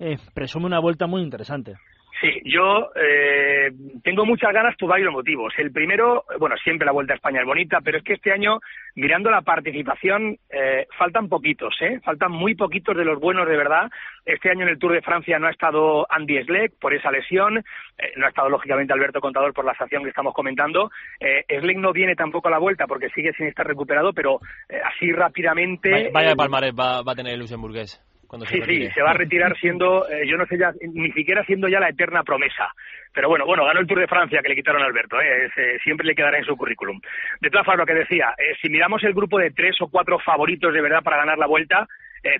eh, 0.00 0.18
presume 0.34 0.66
una 0.66 0.80
vuelta 0.80 1.06
muy 1.06 1.22
interesante. 1.22 1.76
Sí, 2.20 2.40
yo 2.44 2.90
eh, 2.94 3.70
tengo 4.02 4.24
muchas 4.24 4.50
ganas 4.52 4.74
por 4.76 4.88
varios 4.88 5.12
motivos. 5.12 5.52
El 5.58 5.70
primero, 5.70 6.24
bueno, 6.38 6.56
siempre 6.56 6.86
la 6.86 6.92
Vuelta 6.92 7.12
a 7.12 7.16
España 7.16 7.40
es 7.40 7.46
bonita, 7.46 7.80
pero 7.84 7.98
es 7.98 8.04
que 8.04 8.14
este 8.14 8.32
año, 8.32 8.60
mirando 8.94 9.30
la 9.30 9.42
participación, 9.42 10.38
eh, 10.48 10.86
faltan 10.96 11.28
poquitos, 11.28 11.74
¿eh? 11.82 12.00
Faltan 12.02 12.32
muy 12.32 12.54
poquitos 12.54 12.96
de 12.96 13.04
los 13.04 13.20
buenos 13.20 13.46
de 13.46 13.56
verdad. 13.56 13.90
Este 14.24 14.50
año 14.50 14.62
en 14.62 14.70
el 14.70 14.78
Tour 14.78 14.94
de 14.94 15.02
Francia 15.02 15.38
no 15.38 15.46
ha 15.46 15.50
estado 15.50 16.06
Andy 16.10 16.42
Schleck 16.44 16.78
por 16.80 16.94
esa 16.94 17.10
lesión, 17.10 17.58
eh, 17.58 18.12
no 18.16 18.24
ha 18.24 18.30
estado 18.30 18.48
lógicamente 18.48 18.94
Alberto 18.94 19.20
Contador 19.20 19.52
por 19.52 19.66
la 19.66 19.74
sanción 19.74 20.02
que 20.02 20.08
estamos 20.08 20.32
comentando. 20.32 20.90
Eh, 21.20 21.44
Schleck 21.48 21.76
no 21.76 21.92
viene 21.92 22.14
tampoco 22.14 22.48
a 22.48 22.52
la 22.52 22.58
Vuelta 22.58 22.86
porque 22.86 23.10
sigue 23.10 23.34
sin 23.34 23.46
estar 23.46 23.66
recuperado, 23.66 24.14
pero 24.14 24.40
eh, 24.70 24.80
así 24.82 25.12
rápidamente... 25.12 26.10
Vaya, 26.14 26.30
de 26.30 26.36
palmarés 26.36 26.72
va, 26.72 27.02
va 27.02 27.12
a 27.12 27.16
tener 27.16 27.34
el 27.34 27.40
luxemburgués 27.40 28.02
sí, 28.44 28.60
sí, 28.62 28.90
se 28.90 29.02
va 29.02 29.10
a 29.10 29.14
retirar 29.14 29.56
siendo, 29.58 30.08
eh, 30.08 30.26
yo 30.28 30.36
no 30.36 30.46
sé 30.46 30.58
ya, 30.58 30.72
ni 30.80 31.10
siquiera 31.12 31.44
siendo 31.44 31.68
ya 31.68 31.80
la 31.80 31.88
eterna 31.88 32.22
promesa. 32.22 32.72
Pero 33.12 33.28
bueno, 33.28 33.46
bueno, 33.46 33.64
ganó 33.64 33.80
el 33.80 33.86
Tour 33.86 34.00
de 34.00 34.06
Francia 34.06 34.40
que 34.42 34.48
le 34.48 34.56
quitaron 34.56 34.82
a 34.82 34.86
Alberto, 34.86 35.20
eh, 35.20 35.46
eh 35.56 35.78
siempre 35.82 36.06
le 36.06 36.14
quedará 36.14 36.38
en 36.38 36.44
su 36.44 36.56
currículum. 36.56 37.00
De 37.40 37.50
todas 37.50 37.64
formas, 37.64 37.80
lo 37.80 37.86
que 37.86 38.00
decía, 38.00 38.34
eh, 38.36 38.54
si 38.60 38.68
miramos 38.68 39.02
el 39.04 39.14
grupo 39.14 39.38
de 39.38 39.50
tres 39.50 39.76
o 39.80 39.88
cuatro 39.88 40.18
favoritos 40.18 40.72
de 40.72 40.80
verdad 40.80 41.02
para 41.02 41.18
ganar 41.18 41.38
la 41.38 41.46
vuelta, 41.46 41.86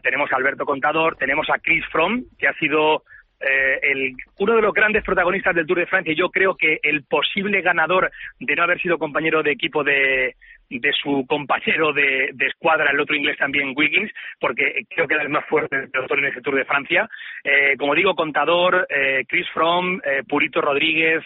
tenemos 0.02 0.32
a 0.32 0.36
Alberto 0.36 0.64
Contador, 0.64 1.16
tenemos 1.16 1.48
a 1.48 1.60
Chris 1.60 1.84
Fromm, 1.92 2.24
que 2.36 2.48
ha 2.48 2.54
sido 2.54 3.04
el, 3.38 4.16
uno 4.40 4.56
de 4.56 4.62
los 4.62 4.74
grandes 4.74 5.04
protagonistas 5.04 5.54
del 5.54 5.64
Tour 5.64 5.78
de 5.78 5.86
Francia 5.86 6.12
y 6.12 6.16
yo 6.16 6.30
creo 6.30 6.56
que 6.56 6.80
el 6.82 7.04
posible 7.04 7.60
ganador 7.62 8.10
de 8.40 8.56
no 8.56 8.64
haber 8.64 8.80
sido 8.80 8.98
compañero 8.98 9.44
de 9.44 9.52
equipo 9.52 9.84
de, 9.84 10.34
de 10.68 10.92
su 10.92 11.24
compañero 11.26 11.92
de, 11.92 12.30
escuadra, 12.46 12.90
el 12.90 13.00
otro 13.00 13.14
inglés 13.14 13.36
también, 13.38 13.72
Wiggins, 13.76 14.10
porque 14.40 14.84
creo 14.88 15.06
que 15.06 15.14
era 15.14 15.22
el 15.22 15.28
más 15.28 15.44
fuerte 15.46 15.76
del 15.76 15.90
pelotón 15.90 16.20
en 16.20 16.24
ese 16.26 16.40
Tour 16.40 16.56
de 16.56 16.64
Francia. 16.64 17.08
Eh, 17.44 17.76
como 17.78 17.94
digo, 17.94 18.14
Contador, 18.14 18.86
eh, 18.88 19.24
Chris 19.28 19.46
Fromm, 19.52 20.00
eh, 20.04 20.22
Purito 20.28 20.60
Rodríguez, 20.60 21.22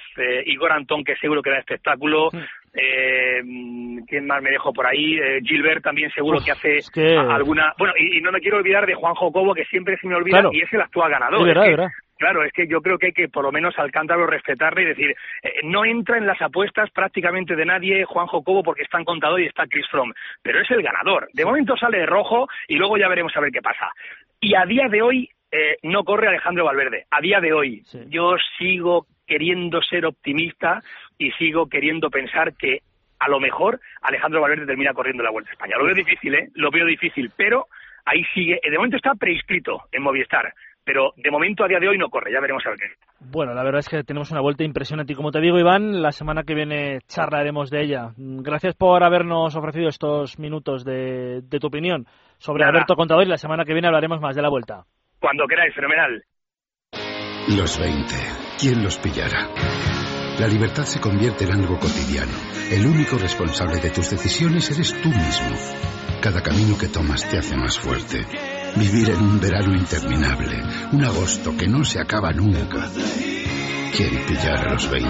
Igor 0.47 0.73
Antón, 0.73 1.05
que 1.05 1.17
seguro 1.17 1.43
que 1.43 1.51
da 1.51 1.59
espectáculo. 1.59 2.31
¿Quién 2.73 4.27
más 4.27 4.43
me 4.43 4.51
dejo 4.51 4.73
por 4.73 4.87
ahí? 4.87 5.19
Gilbert 5.43 5.83
también 5.83 6.11
seguro 6.13 6.39
que 6.45 6.53
hace 6.53 6.79
alguna... 7.17 7.75
Bueno, 7.79 7.95
y, 7.99 8.21
no 8.21 8.31
me 8.31 8.41
quiero 8.41 8.59
olvidar 8.59 8.87
de 8.87 8.95
Juan 8.95 9.15
Jocobo, 9.15 9.55
que 9.55 9.65
siempre 9.65 9.97
se 9.99 10.07
me 10.07 10.15
olvida, 10.15 10.43
y 10.53 10.61
es 10.61 10.73
el 10.73 10.81
actual 10.81 11.11
ganador. 11.11 11.91
Claro, 12.21 12.45
es 12.45 12.53
que 12.53 12.67
yo 12.67 12.83
creo 12.83 12.99
que 12.99 13.07
hay 13.07 13.13
que 13.13 13.31
por 13.31 13.45
lo 13.45 13.51
menos 13.51 13.79
al 13.79 13.91
cántaro 13.91 14.27
respetarle 14.27 14.83
y 14.83 14.85
decir, 14.85 15.17
eh, 15.43 15.55
no 15.65 15.87
entra 15.87 16.19
en 16.19 16.27
las 16.27 16.41
apuestas 16.43 16.91
prácticamente 16.91 17.57
de 17.57 17.65
nadie 17.65 18.05
Juan 18.05 18.27
Jocobo 18.27 18.63
porque 18.63 18.83
está 18.83 18.99
en 18.99 19.07
contador 19.07 19.41
y 19.41 19.47
está 19.47 19.67
Chris 19.67 19.87
Fromm, 19.91 20.13
pero 20.43 20.61
es 20.61 20.71
el 20.71 20.83
ganador. 20.83 21.31
De 21.33 21.47
momento 21.47 21.79
sale 21.79 21.97
de 21.97 22.05
rojo 22.05 22.47
y 22.69 22.77
luego 22.77 22.99
ya 22.99 23.09
veremos 23.09 23.35
a 23.35 23.41
ver 23.41 23.51
qué 23.51 23.63
pasa. 23.63 23.91
Y 24.39 24.55
a 24.55 24.67
día 24.67 24.89
de 24.91 25.01
hoy 25.01 25.31
eh, 25.51 25.79
no 25.83 26.05
corre 26.05 26.29
Alejandro 26.29 26.67
Valverde. 26.67 27.07
A 27.11 27.23
día 27.23 27.41
de 27.41 27.55
hoy 27.55 27.85
yo 28.09 28.37
sigo 28.59 29.07
queriendo 29.27 29.81
ser 29.81 30.05
optimista 30.05 30.83
y 31.17 31.31
sigo 31.33 31.71
queriendo 31.71 32.11
pensar 32.11 32.53
que 32.55 32.81
a 33.19 33.31
lo 33.31 33.41
mejor 33.41 33.81
Alejandro 34.03 34.43
Valverde 34.43 34.67
termina 34.67 34.93
corriendo 34.93 35.23
la 35.23 35.31
Vuelta 35.31 35.53
a 35.53 35.55
España. 35.55 35.79
Lo 35.79 35.87
veo 35.87 35.95
difícil, 35.95 36.35
¿eh? 36.35 36.51
Lo 36.53 36.71
veo 36.71 36.85
difícil, 36.85 37.31
pero 37.35 37.69
ahí 38.05 38.23
sigue. 38.35 38.61
De 38.63 38.77
momento 38.77 38.99
está 38.99 39.15
prescrito 39.15 39.85
en 39.91 40.03
Movistar 40.03 40.53
pero 40.85 41.13
de 41.17 41.31
momento 41.31 41.65
a 41.65 41.69
día 41.69 41.79
de 41.79 41.89
hoy 41.89 41.99
no 41.99 42.09
corre, 42.09 42.33
ya 42.33 42.41
veremos 42.41 42.65
a 42.67 42.71
ver 42.71 42.79
qué. 42.79 42.87
Bueno, 43.21 43.55
la 43.55 43.63
verdad 43.63 43.81
es 43.81 43.89
que 43.89 44.03
tenemos 44.03 44.31
una 44.31 44.41
vuelta 44.41 44.65
impresionante 44.65 45.13
y 45.13 45.17
como 45.17 45.31
te 45.31 45.41
digo, 45.41 45.59
Iván, 45.59 46.03
la 46.03 46.13
semana 46.13 46.43
que 46.43 46.55
viene 46.55 47.01
charlaremos 47.07 47.71
de 47.71 47.83
ella. 47.83 48.13
Gracias 48.17 48.75
por 48.75 49.03
habernos 49.05 49.55
ofrecido 49.55 49.89
estos 49.89 50.39
minutos 50.39 50.85
de, 50.85 51.43
tu 51.61 51.67
opinión 51.67 52.07
sobre 52.39 52.65
Alberto 52.65 52.97
Contador 52.97 53.25
y 53.25 53.29
la 53.29 53.37
semana 53.37 53.65
que 53.65 53.73
viene 53.73 53.89
hablaremos 53.89 54.21
más 54.21 54.35
de 54.35 54.43
la 54.43 54.49
vuelta. 54.49 54.85
Cuando 55.21 55.47
queráis, 55.47 55.75
fenomenal. 55.75 56.25
Los 57.57 57.79
20. 57.79 58.15
¿Quién 58.59 58.83
los 58.83 58.99
pillará? 58.99 59.49
La 60.39 60.47
libertad 60.47 60.85
se 60.85 61.01
convierte 61.01 61.45
en 61.45 61.53
algo 61.53 61.79
cotidiano. 61.79 62.33
El 62.71 62.87
único 62.87 63.19
responsable 63.19 63.77
de 63.77 63.91
tus 63.91 64.11
decisiones 64.11 64.71
eres 64.71 64.95
tú 65.03 65.09
mismo. 65.09 65.57
Cada 66.23 66.43
camino 66.43 66.79
que 66.79 66.89
tomas 66.89 67.29
te 67.31 67.39
hace 67.39 67.57
más 67.57 67.79
fuerte. 67.79 68.25
Vivir 68.77 69.11
en 69.11 69.21
un 69.21 69.41
verano 69.41 69.75
interminable, 69.75 70.63
un 70.93 71.05
agosto 71.05 71.57
que 71.57 71.67
no 71.67 71.85
se 71.85 72.01
acaba 72.01 72.33
nunca. 72.33 72.89
¿Quién 73.97 74.27
pillar 74.27 74.69
a 74.69 74.73
los 74.73 74.91
20? 74.91 75.09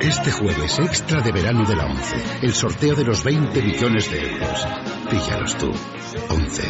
Este 0.00 0.30
jueves 0.32 0.78
extra 0.78 1.20
de 1.20 1.32
verano 1.32 1.64
de 1.66 1.76
la 1.76 1.86
11, 1.86 2.16
el 2.42 2.54
sorteo 2.54 2.94
de 2.94 3.04
los 3.04 3.24
20 3.24 3.62
millones 3.62 4.10
de 4.10 4.20
euros. 4.20 4.66
Píllalos 5.10 5.58
tú. 5.58 5.72
11. 6.30 6.62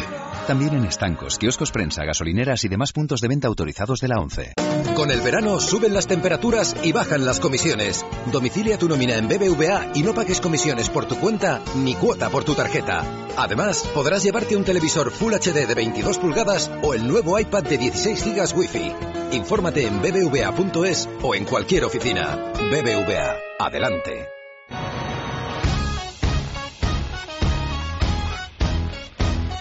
También 0.47 0.73
en 0.75 0.85
estancos, 0.85 1.37
kioscos 1.37 1.71
prensa, 1.71 2.03
gasolineras 2.03 2.63
y 2.63 2.67
demás 2.67 2.91
puntos 2.91 3.21
de 3.21 3.27
venta 3.27 3.47
autorizados 3.47 3.99
de 3.99 4.07
la 4.07 4.19
ONCE. 4.19 4.64
Con 4.95 5.11
el 5.11 5.19
verano 5.19 5.59
suben 5.59 5.93
las 5.93 6.07
temperaturas 6.07 6.73
y 6.81 6.93
bajan 6.93 7.25
las 7.25 7.41
comisiones. 7.41 8.05
Domicilia 8.31 8.77
tu 8.77 8.87
nómina 8.87 9.17
en 9.17 9.27
BBVA 9.27 9.91
y 9.93 10.03
no 10.03 10.13
pagues 10.13 10.39
comisiones 10.39 10.89
por 10.89 11.05
tu 11.05 11.17
cuenta 11.17 11.61
ni 11.75 11.95
cuota 11.95 12.29
por 12.29 12.45
tu 12.45 12.55
tarjeta. 12.55 13.03
Además, 13.35 13.83
podrás 13.93 14.23
llevarte 14.23 14.55
un 14.55 14.63
televisor 14.63 15.11
Full 15.11 15.33
HD 15.33 15.67
de 15.67 15.75
22 15.75 16.17
pulgadas 16.17 16.71
o 16.81 16.93
el 16.93 17.05
nuevo 17.07 17.37
iPad 17.37 17.63
de 17.63 17.77
16 17.77 18.25
GB 18.25 18.57
Wi-Fi. 18.57 18.93
Infórmate 19.33 19.85
en 19.85 20.01
bbva.es 20.01 21.09
o 21.21 21.35
en 21.35 21.43
cualquier 21.43 21.83
oficina. 21.83 22.53
BBVA. 22.71 23.35
Adelante. 23.59 24.34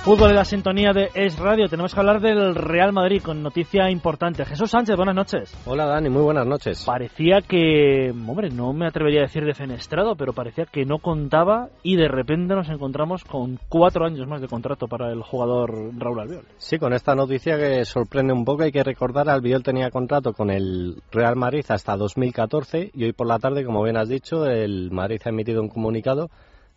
Fútbol 0.05 0.29
en 0.29 0.37
la 0.37 0.45
sintonía 0.45 0.93
de 0.93 1.09
Es 1.15 1.39
Radio. 1.39 1.67
Tenemos 1.67 1.95
que 1.95 2.01
hablar 2.01 2.21
del 2.21 2.55
Real 2.55 2.93
Madrid 2.93 3.23
con 3.23 3.43
noticia 3.43 3.89
importante. 3.91 4.45
Jesús 4.45 4.71
Sánchez, 4.71 4.97
buenas 4.97 5.15
noches. 5.15 5.57
Hola 5.65 5.87
Dani, 5.87 6.11
muy 6.11 6.21
buenas 6.21 6.47
noches. 6.47 6.85
Parecía 6.85 7.41
que, 7.41 8.11
hombre, 8.11 8.51
no 8.51 8.75
me 8.75 8.87
atrevería 8.87 9.21
a 9.21 9.23
decir 9.23 9.47
defenestrado, 9.47 10.15
pero 10.15 10.35
parecía 10.35 10.67
que 10.67 10.85
no 10.85 10.99
contaba 10.99 11.71
y 11.83 11.97
de 11.97 12.09
repente 12.09 12.55
nos 12.55 12.69
encontramos 12.69 13.25
con 13.25 13.59
cuatro 13.71 14.05
años 14.05 14.29
más 14.29 14.43
de 14.43 14.49
contrato 14.49 14.89
para 14.89 15.11
el 15.11 15.23
jugador 15.23 15.73
Raúl 15.97 16.21
Albiol. 16.21 16.45
Sí, 16.59 16.79
con 16.79 16.93
esta 16.93 17.15
noticia 17.15 17.57
que 17.57 17.83
sorprende 17.87 18.35
un 18.35 18.45
poco, 18.45 18.65
hay 18.65 18.73
que 18.73 18.85
recordar, 18.85 19.31
Albiol 19.31 19.63
tenía 19.63 19.91
contrato 19.91 20.35
con 20.35 20.51
el 20.51 20.97
Real 21.13 21.37
Madrid 21.37 21.65
hasta 21.71 21.97
2014 21.97 22.91
y 22.93 23.05
hoy 23.05 23.15
por 23.15 23.27
la 23.27 23.39
tarde, 23.39 23.65
como 23.65 23.83
bien 23.83 23.97
has 23.97 24.11
dicho, 24.11 24.45
el 24.45 24.91
Madrid 24.91 25.23
ha 25.25 25.31
emitido 25.31 25.63
un 25.63 25.71
comunicado 25.71 26.29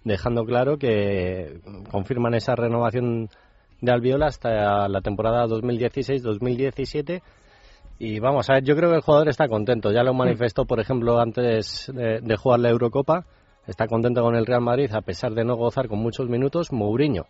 dejando 0.04 0.46
claro 0.46 0.78
que 0.78 1.60
confirman 1.92 2.34
esa 2.34 2.56
renovación 2.56 3.30
de 3.82 3.92
Albiol 3.92 4.24
hasta 4.24 4.88
la 4.88 5.02
temporada 5.02 5.46
2016-2017 5.48 7.22
Y 8.00 8.20
vamos 8.20 8.50
a 8.50 8.54
ver, 8.54 8.64
yo 8.64 8.76
creo 8.76 8.90
que 8.90 8.98
el 8.98 9.02
jugador 9.02 9.30
está 9.30 9.48
contento. 9.48 9.92
Ya 9.92 10.04
lo 10.04 10.14
manifestó, 10.14 10.66
por 10.66 10.80
ejemplo, 10.80 11.20
antes 11.20 11.92
de, 11.94 12.20
de 12.22 12.38
jugar 12.38 12.60
la 12.60 12.70
Eurocopa. 12.70 13.26
Está 13.66 13.88
contento 13.88 14.22
con 14.22 14.36
el 14.36 14.46
Real 14.46 14.62
Madrid 14.62 14.90
a 14.94 15.02
pesar 15.02 15.34
de 15.34 15.44
no 15.44 15.56
gozar 15.56 15.88
con 15.88 16.00
muchos 16.00 16.30
minutos. 16.30 16.72
Mourinho, 16.72 17.26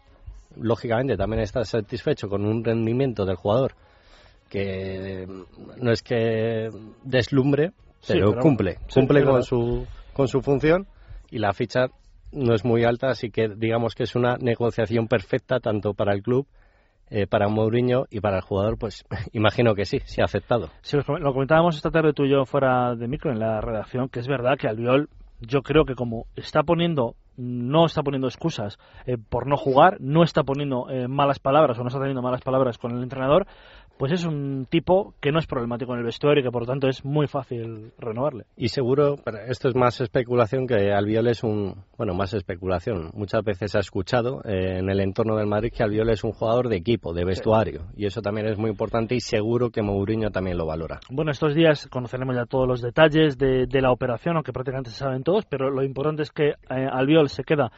lógicamente, 0.55 1.17
también 1.17 1.41
está 1.41 1.63
satisfecho 1.63 2.29
con 2.29 2.45
un 2.45 2.63
rendimiento 2.63 3.25
del 3.25 3.37
jugador 3.37 3.73
que 4.49 5.27
no 5.77 5.91
es 5.91 6.01
que 6.01 6.69
deslumbre, 7.03 7.71
Sí, 7.99 8.13
pero, 8.13 8.29
pero 8.29 8.41
cumple, 8.41 8.77
sí, 8.87 8.99
cumple 8.99 9.23
con 9.25 9.43
su, 9.43 9.85
con 10.13 10.27
su 10.27 10.41
función 10.41 10.87
y 11.29 11.39
la 11.39 11.53
ficha 11.53 11.87
no 12.31 12.53
es 12.53 12.65
muy 12.65 12.83
alta, 12.83 13.09
así 13.09 13.29
que 13.29 13.49
digamos 13.49 13.95
que 13.95 14.03
es 14.03 14.15
una 14.15 14.37
negociación 14.37 15.07
perfecta 15.07 15.59
tanto 15.59 15.93
para 15.93 16.13
el 16.13 16.21
club, 16.21 16.47
eh, 17.09 17.25
para 17.25 17.47
Mourinho 17.47 18.05
y 18.09 18.19
para 18.19 18.37
el 18.37 18.41
jugador, 18.41 18.77
pues 18.77 19.05
imagino 19.33 19.75
que 19.75 19.85
sí, 19.85 19.99
sí 20.05 20.21
ha 20.21 20.25
aceptado. 20.25 20.69
Lo 21.19 21.33
comentábamos 21.33 21.75
esta 21.75 21.91
tarde 21.91 22.13
tú 22.13 22.25
y 22.25 22.31
yo 22.31 22.45
fuera 22.45 22.95
de 22.95 23.07
micro 23.07 23.31
en 23.31 23.39
la 23.39 23.61
redacción, 23.61 24.09
que 24.09 24.19
es 24.19 24.27
verdad 24.27 24.57
que 24.57 24.67
Albiol, 24.67 25.09
yo 25.39 25.61
creo 25.61 25.85
que 25.85 25.95
como 25.95 26.25
está 26.35 26.63
poniendo, 26.63 27.15
no 27.37 27.85
está 27.85 28.01
poniendo 28.03 28.27
excusas 28.27 28.77
eh, 29.05 29.17
por 29.17 29.47
no 29.47 29.55
jugar, 29.55 29.97
no 29.99 30.23
está 30.23 30.43
poniendo 30.43 30.89
eh, 30.89 31.07
malas 31.07 31.39
palabras 31.39 31.77
o 31.77 31.81
no 31.81 31.87
está 31.87 31.99
teniendo 31.99 32.21
malas 32.21 32.41
palabras 32.41 32.77
con 32.77 32.91
el 32.91 33.03
entrenador, 33.03 33.47
pues 33.97 34.11
es 34.11 34.25
un 34.25 34.67
tipo 34.69 35.13
que 35.19 35.31
no 35.31 35.39
es 35.39 35.47
problemático 35.47 35.93
en 35.93 35.99
el 35.99 36.05
vestuario 36.05 36.41
y 36.41 36.43
que 36.43 36.51
por 36.51 36.63
lo 36.63 36.67
tanto 36.67 36.87
es 36.87 37.03
muy 37.03 37.27
fácil 37.27 37.91
renovarle. 37.97 38.45
Y 38.55 38.69
seguro, 38.69 39.15
pero 39.23 39.39
esto 39.39 39.69
es 39.69 39.75
más 39.75 39.99
especulación 40.01 40.67
que 40.67 40.91
Albiol 40.91 41.27
es 41.27 41.43
un, 41.43 41.83
bueno, 41.97 42.13
más 42.13 42.33
especulación. 42.33 43.11
Muchas 43.13 43.43
veces 43.43 43.75
ha 43.75 43.79
escuchado 43.79 44.41
eh, 44.43 44.79
en 44.79 44.89
el 44.89 44.99
entorno 44.99 45.35
del 45.35 45.47
Madrid 45.47 45.71
que 45.75 45.83
Albiol 45.83 46.09
es 46.09 46.23
un 46.23 46.31
jugador 46.31 46.69
de 46.69 46.77
equipo, 46.77 47.13
de 47.13 47.25
vestuario, 47.25 47.87
y 47.95 48.05
eso 48.05 48.21
también 48.21 48.47
es 48.47 48.57
muy 48.57 48.69
importante 48.69 49.15
y 49.15 49.19
seguro 49.19 49.69
que 49.69 49.81
Mourinho 49.81 50.29
también 50.31 50.57
lo 50.57 50.65
valora. 50.65 50.99
Bueno, 51.09 51.31
estos 51.31 51.55
días 51.55 51.87
conoceremos 51.87 52.35
ya 52.35 52.45
todos 52.45 52.67
los 52.67 52.81
detalles 52.81 53.37
de, 53.37 53.65
de 53.67 53.81
la 53.81 53.91
operación, 53.91 54.35
aunque 54.35 54.53
prácticamente 54.53 54.91
se 54.91 54.97
saben 54.97 55.23
todos, 55.23 55.45
pero 55.45 55.69
lo 55.69 55.83
importante 55.83 56.23
es 56.23 56.31
que 56.31 56.49
eh, 56.49 56.87
Albiol 56.91 57.29
se 57.29 57.43
queda 57.43 57.71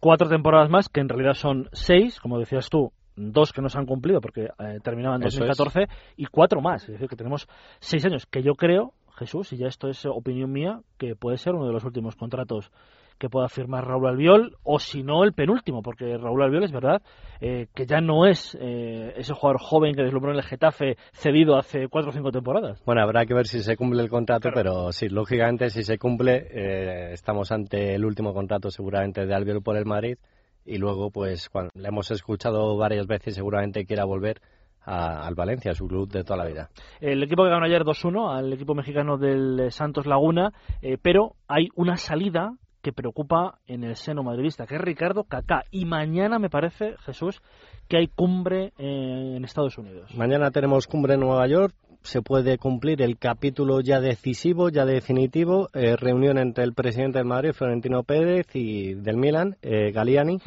cuatro 0.00 0.28
temporadas 0.28 0.70
más, 0.70 0.88
que 0.88 1.00
en 1.00 1.08
realidad 1.08 1.34
son 1.34 1.68
seis, 1.72 2.20
como 2.20 2.38
decías 2.38 2.68
tú, 2.68 2.92
dos 3.16 3.52
que 3.52 3.62
no 3.62 3.68
se 3.68 3.78
han 3.78 3.86
cumplido 3.86 4.20
porque 4.20 4.48
eh, 4.58 4.78
terminaban 4.82 5.22
en 5.22 5.28
Eso 5.28 5.44
es. 5.44 5.56
2014 5.56 5.88
y 6.16 6.26
cuatro 6.26 6.60
más, 6.60 6.82
es 6.84 6.92
decir, 6.92 7.08
que 7.08 7.16
tenemos 7.16 7.48
seis 7.80 8.04
años, 8.04 8.26
que 8.26 8.42
yo 8.42 8.54
creo, 8.54 8.92
Jesús, 9.16 9.52
y 9.52 9.56
ya 9.56 9.66
esto 9.66 9.88
es 9.88 10.04
opinión 10.06 10.52
mía, 10.52 10.80
que 10.98 11.16
puede 11.16 11.38
ser 11.38 11.54
uno 11.54 11.66
de 11.66 11.72
los 11.72 11.84
últimos 11.84 12.16
contratos 12.16 12.70
que 13.18 13.30
pueda 13.30 13.48
firmar 13.48 13.86
Raúl 13.86 14.08
Albiol, 14.08 14.56
o 14.62 14.78
si 14.78 15.02
no 15.02 15.24
el 15.24 15.32
penúltimo, 15.32 15.82
porque 15.82 16.18
Raúl 16.18 16.42
Albiol 16.42 16.64
es 16.64 16.72
verdad 16.72 17.00
eh, 17.40 17.66
que 17.74 17.86
ya 17.86 18.00
no 18.00 18.26
es 18.26 18.56
eh, 18.60 19.14
ese 19.16 19.32
jugador 19.32 19.58
joven 19.60 19.94
que 19.94 20.02
deslumbró 20.02 20.32
en 20.32 20.38
el 20.38 20.42
Getafe 20.42 20.96
cedido 21.12 21.56
hace 21.56 21.88
cuatro 21.88 22.10
o 22.10 22.12
cinco 22.12 22.30
temporadas. 22.30 22.82
Bueno, 22.84 23.02
habrá 23.02 23.24
que 23.24 23.34
ver 23.34 23.46
si 23.46 23.60
se 23.62 23.76
cumple 23.76 24.02
el 24.02 24.10
contrato, 24.10 24.50
pero 24.52 24.92
sí, 24.92 25.08
lógicamente 25.08 25.70
si 25.70 25.82
se 25.82 25.98
cumple, 25.98 26.46
eh, 26.50 27.12
estamos 27.12 27.50
ante 27.52 27.94
el 27.94 28.04
último 28.04 28.34
contrato 28.34 28.70
seguramente 28.70 29.24
de 29.24 29.34
Albiol 29.34 29.62
por 29.62 29.76
el 29.76 29.86
Madrid 29.86 30.18
y 30.66 30.78
luego, 30.78 31.10
pues, 31.10 31.48
cuando 31.48 31.70
le 31.74 31.88
hemos 31.88 32.10
escuchado 32.10 32.76
varias 32.76 33.06
veces, 33.06 33.34
seguramente 33.34 33.86
quiera 33.86 34.04
volver 34.04 34.40
al 34.86 35.34
Valencia, 35.34 35.74
su 35.74 35.88
club 35.88 36.08
de 36.08 36.22
toda 36.22 36.36
la 36.36 36.46
vida. 36.46 36.70
El 37.00 37.22
equipo 37.22 37.42
que 37.42 37.50
ganó 37.50 37.64
ayer 37.66 37.82
2-1 37.82 38.36
al 38.36 38.52
equipo 38.52 38.74
mexicano 38.74 39.18
del 39.18 39.58
eh, 39.58 39.70
Santos 39.72 40.06
Laguna, 40.06 40.52
eh, 40.80 40.96
pero 41.00 41.34
hay 41.48 41.68
una 41.74 41.96
salida 41.96 42.52
que 42.82 42.92
preocupa 42.92 43.58
en 43.66 43.82
el 43.82 43.96
seno 43.96 44.22
madridista, 44.22 44.64
que 44.64 44.76
es 44.76 44.80
Ricardo 44.80 45.24
Kaká. 45.24 45.64
Y 45.72 45.86
mañana 45.86 46.38
me 46.38 46.48
parece, 46.48 46.94
Jesús, 46.98 47.42
que 47.88 47.96
hay 47.96 48.06
cumbre 48.06 48.72
eh, 48.78 49.34
en 49.36 49.44
Estados 49.44 49.76
Unidos. 49.76 50.14
Mañana 50.14 50.52
tenemos 50.52 50.86
cumbre 50.86 51.14
en 51.14 51.20
Nueva 51.20 51.48
York. 51.48 51.74
Se 52.06 52.22
puede 52.22 52.56
cumplir 52.56 53.02
el 53.02 53.18
capítulo 53.18 53.80
ya 53.80 54.00
decisivo, 54.00 54.68
ya 54.68 54.84
definitivo. 54.84 55.68
eh, 55.74 55.96
reunión 55.96 56.38
entre 56.38 56.62
el 56.62 56.72
presidente 56.72 57.18
del 57.18 57.26
Madrid, 57.26 57.52
Florentino 57.52 58.04
Pérez, 58.04 58.46
y 58.54 58.94
del 58.94 59.16
Milan, 59.16 59.56
eh, 59.60 59.90
Galliani. 59.90 60.38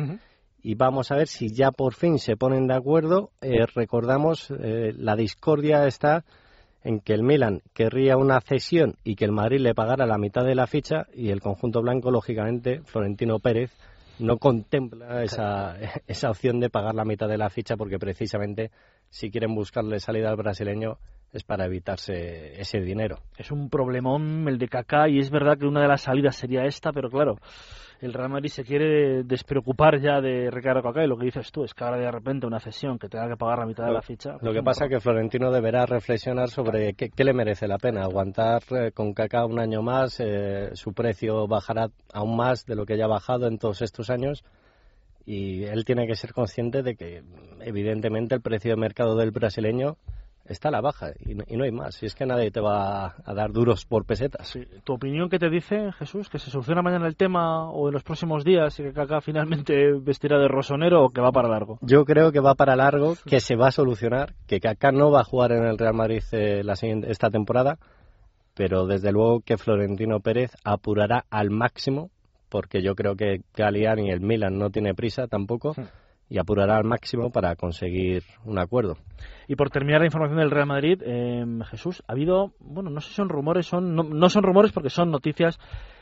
Y 0.64 0.76
vamos 0.76 1.12
a 1.12 1.16
ver 1.16 1.28
si 1.28 1.54
ya 1.54 1.72
por 1.72 1.94
fin 1.94 2.18
se 2.18 2.38
ponen 2.38 2.66
de 2.68 2.76
acuerdo. 2.76 3.32
Eh, 3.42 3.66
recordamos, 3.76 4.50
eh, 4.52 4.94
la 4.98 5.18
discordia 5.18 5.86
está 5.86 6.24
en 6.82 7.02
que 7.02 7.14
el 7.14 7.24
Milan 7.24 7.62
querría 7.74 8.16
una 8.16 8.40
cesión 8.40 8.96
y 9.04 9.16
que 9.16 9.26
el 9.26 9.34
Madrid 9.34 9.60
le 9.60 9.76
pagara 9.76 10.06
la 10.06 10.18
mitad 10.18 10.46
de 10.46 10.56
la 10.56 10.66
ficha 10.66 11.08
y 11.14 11.30
el 11.30 11.42
conjunto 11.42 11.82
blanco, 11.82 12.10
lógicamente, 12.10 12.82
Florentino 12.86 13.40
Pérez, 13.40 13.72
no 14.20 14.38
contempla 14.38 15.24
esa, 15.24 15.78
esa 16.08 16.30
opción 16.30 16.60
de 16.60 16.70
pagar 16.70 16.96
la 16.96 17.06
mitad 17.06 17.28
de 17.28 17.38
la 17.38 17.50
ficha 17.50 17.76
porque 17.78 18.00
precisamente 18.00 18.72
si 19.10 19.32
quieren 19.32 19.56
buscarle 19.56 20.00
salida 20.00 20.30
al 20.30 20.36
brasileño 20.36 20.98
es 21.32 21.44
para 21.44 21.66
evitarse 21.66 22.60
ese 22.60 22.80
dinero. 22.80 23.20
Es 23.38 23.52
un 23.52 23.70
problemón 23.70 24.48
el 24.48 24.58
de 24.58 24.68
Kaká 24.68 25.10
y 25.10 25.20
es 25.20 25.30
verdad 25.30 25.58
que 25.58 25.68
una 25.68 25.82
de 25.82 25.88
las 25.88 26.02
salidas 26.02 26.36
sería 26.36 26.66
esta, 26.66 26.92
pero 26.92 27.10
claro, 27.10 27.38
el 28.02 28.14
Real 28.14 28.30
Madrid 28.30 28.50
se 28.50 28.64
quiere 28.64 29.24
despreocupar 29.24 30.00
ya 30.00 30.22
de 30.22 30.50
Ricardo 30.50 30.82
Kaká 30.82 31.04
y 31.04 31.08
lo 31.08 31.18
que 31.18 31.26
dices 31.26 31.52
tú 31.52 31.64
es 31.64 31.74
que 31.74 31.84
ahora 31.84 31.98
de 31.98 32.12
repente 32.12 32.48
una 32.48 32.60
cesión 32.60 32.98
que 32.98 33.10
tenga 33.10 33.28
que 33.28 33.36
pagar 33.36 33.60
la 33.60 33.66
mitad 33.66 33.86
de 33.86 33.92
la 33.92 34.02
ficha. 34.02 34.38
Lo 34.42 34.54
que 34.54 34.64
pasa 34.64 34.86
es 34.86 34.92
que 34.92 35.00
Florentino 35.00 35.52
deberá 35.52 35.86
reflexionar 35.86 36.50
sobre 36.50 36.94
qué, 36.94 37.10
qué 37.10 37.24
le 37.24 37.34
merece 37.34 37.68
la 37.68 37.78
pena. 37.78 38.04
Aguantar 38.04 38.62
eh, 38.72 38.92
con 38.94 39.14
Kaká 39.14 39.46
un 39.46 39.60
año 39.60 39.82
más, 39.82 40.20
eh, 40.20 40.70
su 40.74 40.94
precio 40.94 41.48
bajará 41.48 41.90
aún 42.14 42.38
más 42.38 42.66
de 42.66 42.76
lo 42.76 42.86
que 42.86 42.98
ya 42.98 43.06
ha 43.06 43.10
bajado 43.10 43.48
en 43.48 43.58
todos 43.58 43.82
estos 43.82 44.10
años 44.10 44.44
y 45.26 45.66
él 45.66 45.86
tiene 45.86 46.08
que 46.08 46.16
ser 46.16 46.34
consciente 46.34 46.82
de 46.82 46.96
que 46.96 47.24
evidentemente 47.62 48.34
el 48.34 48.42
precio 48.42 48.72
de 48.72 48.78
mercado 48.78 49.16
del 49.16 49.32
brasileño 49.32 49.98
está 50.50 50.70
a 50.70 50.72
la 50.72 50.82
baja 50.82 51.12
y 51.20 51.36
no, 51.36 51.44
y 51.48 51.56
no 51.56 51.64
hay 51.64 51.72
más. 51.72 52.02
Y 52.04 52.08
es 52.08 52.16
que 52.16 52.26
nadie 52.26 52.52
te 52.52 52.60
va 52.60 53.16
a 53.24 53.34
dar 53.34 53.52
duros 53.52 53.86
por 53.86 54.06
pesetas. 54.06 54.58
¿Tu 54.84 54.94
opinión 54.94 55.30
qué 55.30 55.40
te 55.40 55.50
dice, 55.50 55.92
Jesús? 55.94 56.30
¿Que 56.30 56.40
se 56.40 56.50
soluciona 56.50 56.82
mañana 56.82 57.08
el 57.08 57.16
tema 57.16 57.70
o 57.70 57.88
en 57.88 57.94
los 57.94 58.04
próximos 58.04 58.44
días 58.44 58.80
y 58.80 58.84
que 58.84 58.94
Kaká 58.94 59.22
finalmente 59.22 59.94
vestirá 60.02 60.38
de 60.38 60.48
rosonero 60.48 61.06
o 61.06 61.10
que 61.10 61.22
va 61.22 61.32
para 61.32 61.48
largo? 61.48 61.78
Yo 61.82 62.04
creo 62.04 62.32
que 62.32 62.40
va 62.40 62.56
para 62.56 62.76
largo, 62.76 63.14
que 63.26 63.40
se 63.40 63.56
va 63.56 63.68
a 63.68 63.72
solucionar, 63.72 64.34
que 64.48 64.60
Kaká 64.60 64.92
no 64.92 65.12
va 65.12 65.22
a 65.22 65.24
jugar 65.24 65.52
en 65.52 65.66
el 65.66 65.78
Real 65.78 65.94
Madrid 65.94 66.24
eh, 66.32 66.64
la 66.64 66.76
siguiente, 66.76 67.12
esta 67.12 67.30
temporada, 67.30 67.78
pero 68.56 68.88
desde 68.88 69.12
luego 69.12 69.42
que 69.42 69.58
Florentino 69.58 70.20
Pérez 70.20 70.52
apurará 70.64 71.26
al 71.30 71.50
máximo, 71.50 72.10
porque 72.50 72.82
yo 72.82 72.96
creo 72.96 73.16
que 73.16 73.42
Galiani 73.56 74.08
y 74.08 74.12
el 74.12 74.22
Milan 74.22 74.58
no 74.58 74.72
tiene 74.72 74.96
prisa 74.96 75.28
tampoco, 75.28 75.76
y 76.30 76.38
apurará 76.38 76.78
al 76.78 76.84
máximo 76.84 77.32
para 77.32 77.56
conseguir 77.56 78.24
un 78.46 78.60
acuerdo. 78.60 78.98
Y 79.48 79.56
por 79.56 79.70
terminar 79.70 80.02
la 80.02 80.06
información 80.08 80.40
del 80.40 80.52
Real 80.52 80.68
Madrid, 80.68 81.02
eh, 81.04 81.44
Jesús, 81.66 82.04
ha 82.08 82.12
habido, 82.12 82.54
bueno, 82.60 82.90
no 82.90 83.02
sé 83.02 83.10
si 83.10 83.16
son 83.16 83.30
rumores, 83.30 83.66
son 83.66 83.96
no, 83.96 84.04
no 84.04 84.30
son 84.30 84.44
rumores 84.44 84.72
porque 84.72 84.90
son 84.90 85.10
noticias 85.10 85.60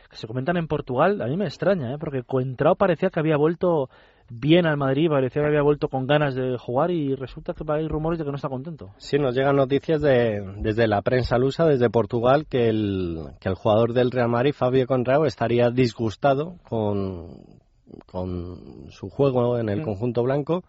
que 0.10 0.18
se 0.18 0.28
comentan 0.28 0.58
en 0.58 0.68
Portugal. 0.68 1.22
A 1.22 1.28
mí 1.28 1.38
me 1.38 1.46
extraña, 1.46 1.94
¿eh? 1.94 1.98
porque 2.00 2.24
Coentrao 2.24 2.76
parecía 2.76 3.10
que 3.10 3.20
había 3.20 3.38
vuelto 3.38 3.90
bien 4.30 4.66
al 4.66 4.78
Madrid, 4.78 5.10
parecía 5.10 5.42
que 5.42 5.48
había 5.48 5.62
vuelto 5.62 5.88
con 5.88 6.06
ganas 6.06 6.36
de 6.36 6.58
jugar 6.58 6.92
y 6.92 7.16
resulta 7.16 7.54
que 7.54 7.64
hay 7.72 7.88
rumores 7.88 8.20
de 8.20 8.26
que 8.26 8.32
no 8.32 8.36
está 8.36 8.50
contento. 8.50 8.90
Sí, 8.98 9.18
nos 9.18 9.36
llegan 9.36 9.56
noticias 9.56 10.02
de, 10.02 10.42
desde 10.58 10.88
la 10.88 11.02
prensa 11.02 11.38
lusa, 11.38 11.66
desde 11.66 11.90
Portugal, 11.90 12.46
que 12.50 12.70
el, 12.70 13.30
que 13.40 13.50
el 13.50 13.56
jugador 13.56 13.94
del 13.94 14.12
Real 14.12 14.30
Madrid, 14.30 14.54
Fabio 14.54 14.86
Conrao, 14.86 15.26
estaría 15.26 15.70
disgustado 15.70 16.56
con, 16.68 17.57
con 18.06 18.88
su 18.90 19.10
juego 19.10 19.58
en 19.60 19.70
el 19.70 19.82
Mm. 19.82 19.84
conjunto 19.84 20.24
blanco 20.24 20.64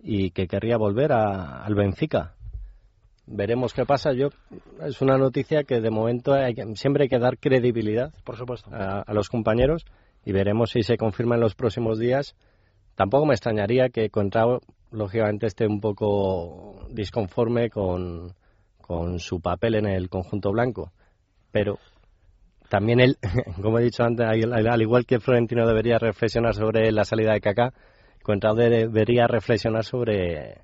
y 0.00 0.30
que 0.30 0.46
querría 0.46 0.76
volver 0.76 1.12
a- 1.12 1.64
al 1.64 1.74
Benfica. 1.74 2.34
Veremos 3.26 3.72
qué 3.72 3.86
pasa. 3.86 4.12
Yo 4.12 4.28
es 4.82 5.00
una 5.00 5.16
noticia 5.16 5.64
que 5.64 5.80
de 5.80 5.90
momento 5.90 6.34
hay 6.34 6.54
siempre 6.74 7.04
hay 7.04 7.08
que 7.08 7.18
dar 7.18 7.38
credibilidad, 7.38 8.12
por 8.24 8.36
supuesto, 8.36 8.68
a, 8.72 9.00
a 9.00 9.14
los 9.14 9.30
compañeros 9.30 9.86
y 10.26 10.32
veremos 10.32 10.70
si 10.70 10.82
se 10.82 10.98
confirma 10.98 11.36
en 11.36 11.40
los 11.40 11.54
próximos 11.54 11.98
días. 11.98 12.36
Tampoco 12.96 13.24
me 13.26 13.32
extrañaría 13.34 13.88
que 13.88 14.10
Contrao, 14.10 14.60
lógicamente, 14.90 15.46
esté 15.46 15.66
un 15.66 15.80
poco 15.80 16.86
disconforme 16.90 17.70
con, 17.70 18.34
con 18.82 19.18
su 19.18 19.40
papel 19.40 19.76
en 19.76 19.86
el 19.86 20.08
conjunto 20.10 20.52
blanco, 20.52 20.92
pero 21.50 21.78
también 22.74 22.98
él, 22.98 23.18
como 23.62 23.78
he 23.78 23.84
dicho 23.84 24.02
antes, 24.02 24.26
al, 24.26 24.66
al 24.66 24.82
igual 24.82 25.06
que 25.06 25.20
Florentino 25.20 25.64
debería 25.64 25.96
reflexionar 25.96 26.54
sobre 26.54 26.90
la 26.90 27.04
salida 27.04 27.32
de 27.32 27.40
Kaká, 27.40 27.72
Contrao 28.20 28.56
debería 28.56 29.28
reflexionar 29.28 29.84
sobre 29.84 30.62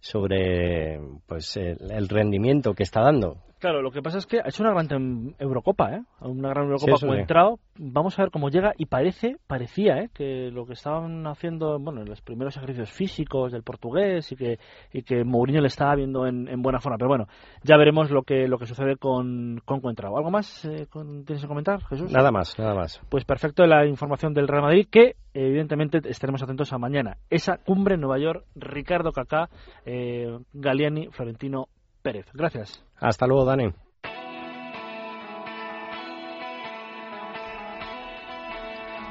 sobre 0.00 0.98
pues 1.28 1.56
el 1.56 2.08
rendimiento 2.08 2.74
que 2.74 2.82
está 2.82 3.02
dando. 3.02 3.36
Claro, 3.58 3.82
lo 3.82 3.90
que 3.90 4.02
pasa 4.02 4.18
es 4.18 4.26
que 4.26 4.38
ha 4.38 4.48
hecho 4.48 4.62
una 4.62 4.72
gran 4.72 5.34
Eurocopa, 5.38 5.92
¿eh? 5.92 6.02
Una 6.20 6.50
gran 6.50 6.66
Eurocopa 6.66 6.96
Sí, 6.96 7.06
entrado. 7.08 7.58
Vamos 7.76 8.16
a 8.18 8.22
ver 8.22 8.30
cómo 8.30 8.50
llega 8.50 8.72
y 8.76 8.86
parece, 8.86 9.36
parecía, 9.48 9.98
¿eh? 9.98 10.10
Que 10.14 10.50
lo 10.52 10.64
que 10.64 10.74
estaban 10.74 11.26
haciendo, 11.26 11.78
bueno, 11.80 12.02
en 12.02 12.08
los 12.08 12.20
primeros 12.20 12.56
ejercicios 12.56 12.90
físicos 12.92 13.50
del 13.50 13.64
portugués 13.64 14.30
y 14.30 14.36
que, 14.36 14.58
y 14.92 15.02
que 15.02 15.24
Mourinho 15.24 15.60
le 15.60 15.66
estaba 15.66 15.96
viendo 15.96 16.26
en, 16.26 16.46
en 16.48 16.62
buena 16.62 16.78
forma. 16.78 16.98
Pero 16.98 17.08
bueno, 17.08 17.26
ya 17.64 17.76
veremos 17.76 18.10
lo 18.12 18.22
que, 18.22 18.46
lo 18.46 18.58
que 18.58 18.66
sucede 18.66 18.96
con, 18.96 19.60
con 19.64 19.80
Coentrao. 19.80 20.16
¿Algo 20.16 20.30
más 20.30 20.64
eh, 20.64 20.86
con- 20.88 21.24
tienes 21.24 21.42
que 21.42 21.48
comentar, 21.48 21.82
Jesús? 21.86 22.12
Nada 22.12 22.30
más, 22.30 22.56
nada 22.58 22.74
más. 22.74 23.00
Pues 23.08 23.24
perfecto 23.24 23.66
la 23.66 23.86
información 23.86 24.34
del 24.34 24.46
Real 24.46 24.62
Madrid 24.62 24.86
que 24.90 25.16
evidentemente 25.34 25.98
estaremos 26.08 26.42
atentos 26.42 26.72
a 26.72 26.78
mañana. 26.78 27.16
Esa 27.28 27.58
cumbre 27.58 27.94
en 27.96 28.00
Nueva 28.02 28.18
York, 28.18 28.44
Ricardo 28.54 29.10
Kaká, 29.12 29.48
eh, 29.84 30.38
Galliani, 30.52 31.08
Florentino 31.08 31.66
Pérez. 32.12 32.26
Gracias. 32.32 32.82
Hasta 32.98 33.26
luego, 33.26 33.44
Dani. 33.44 33.70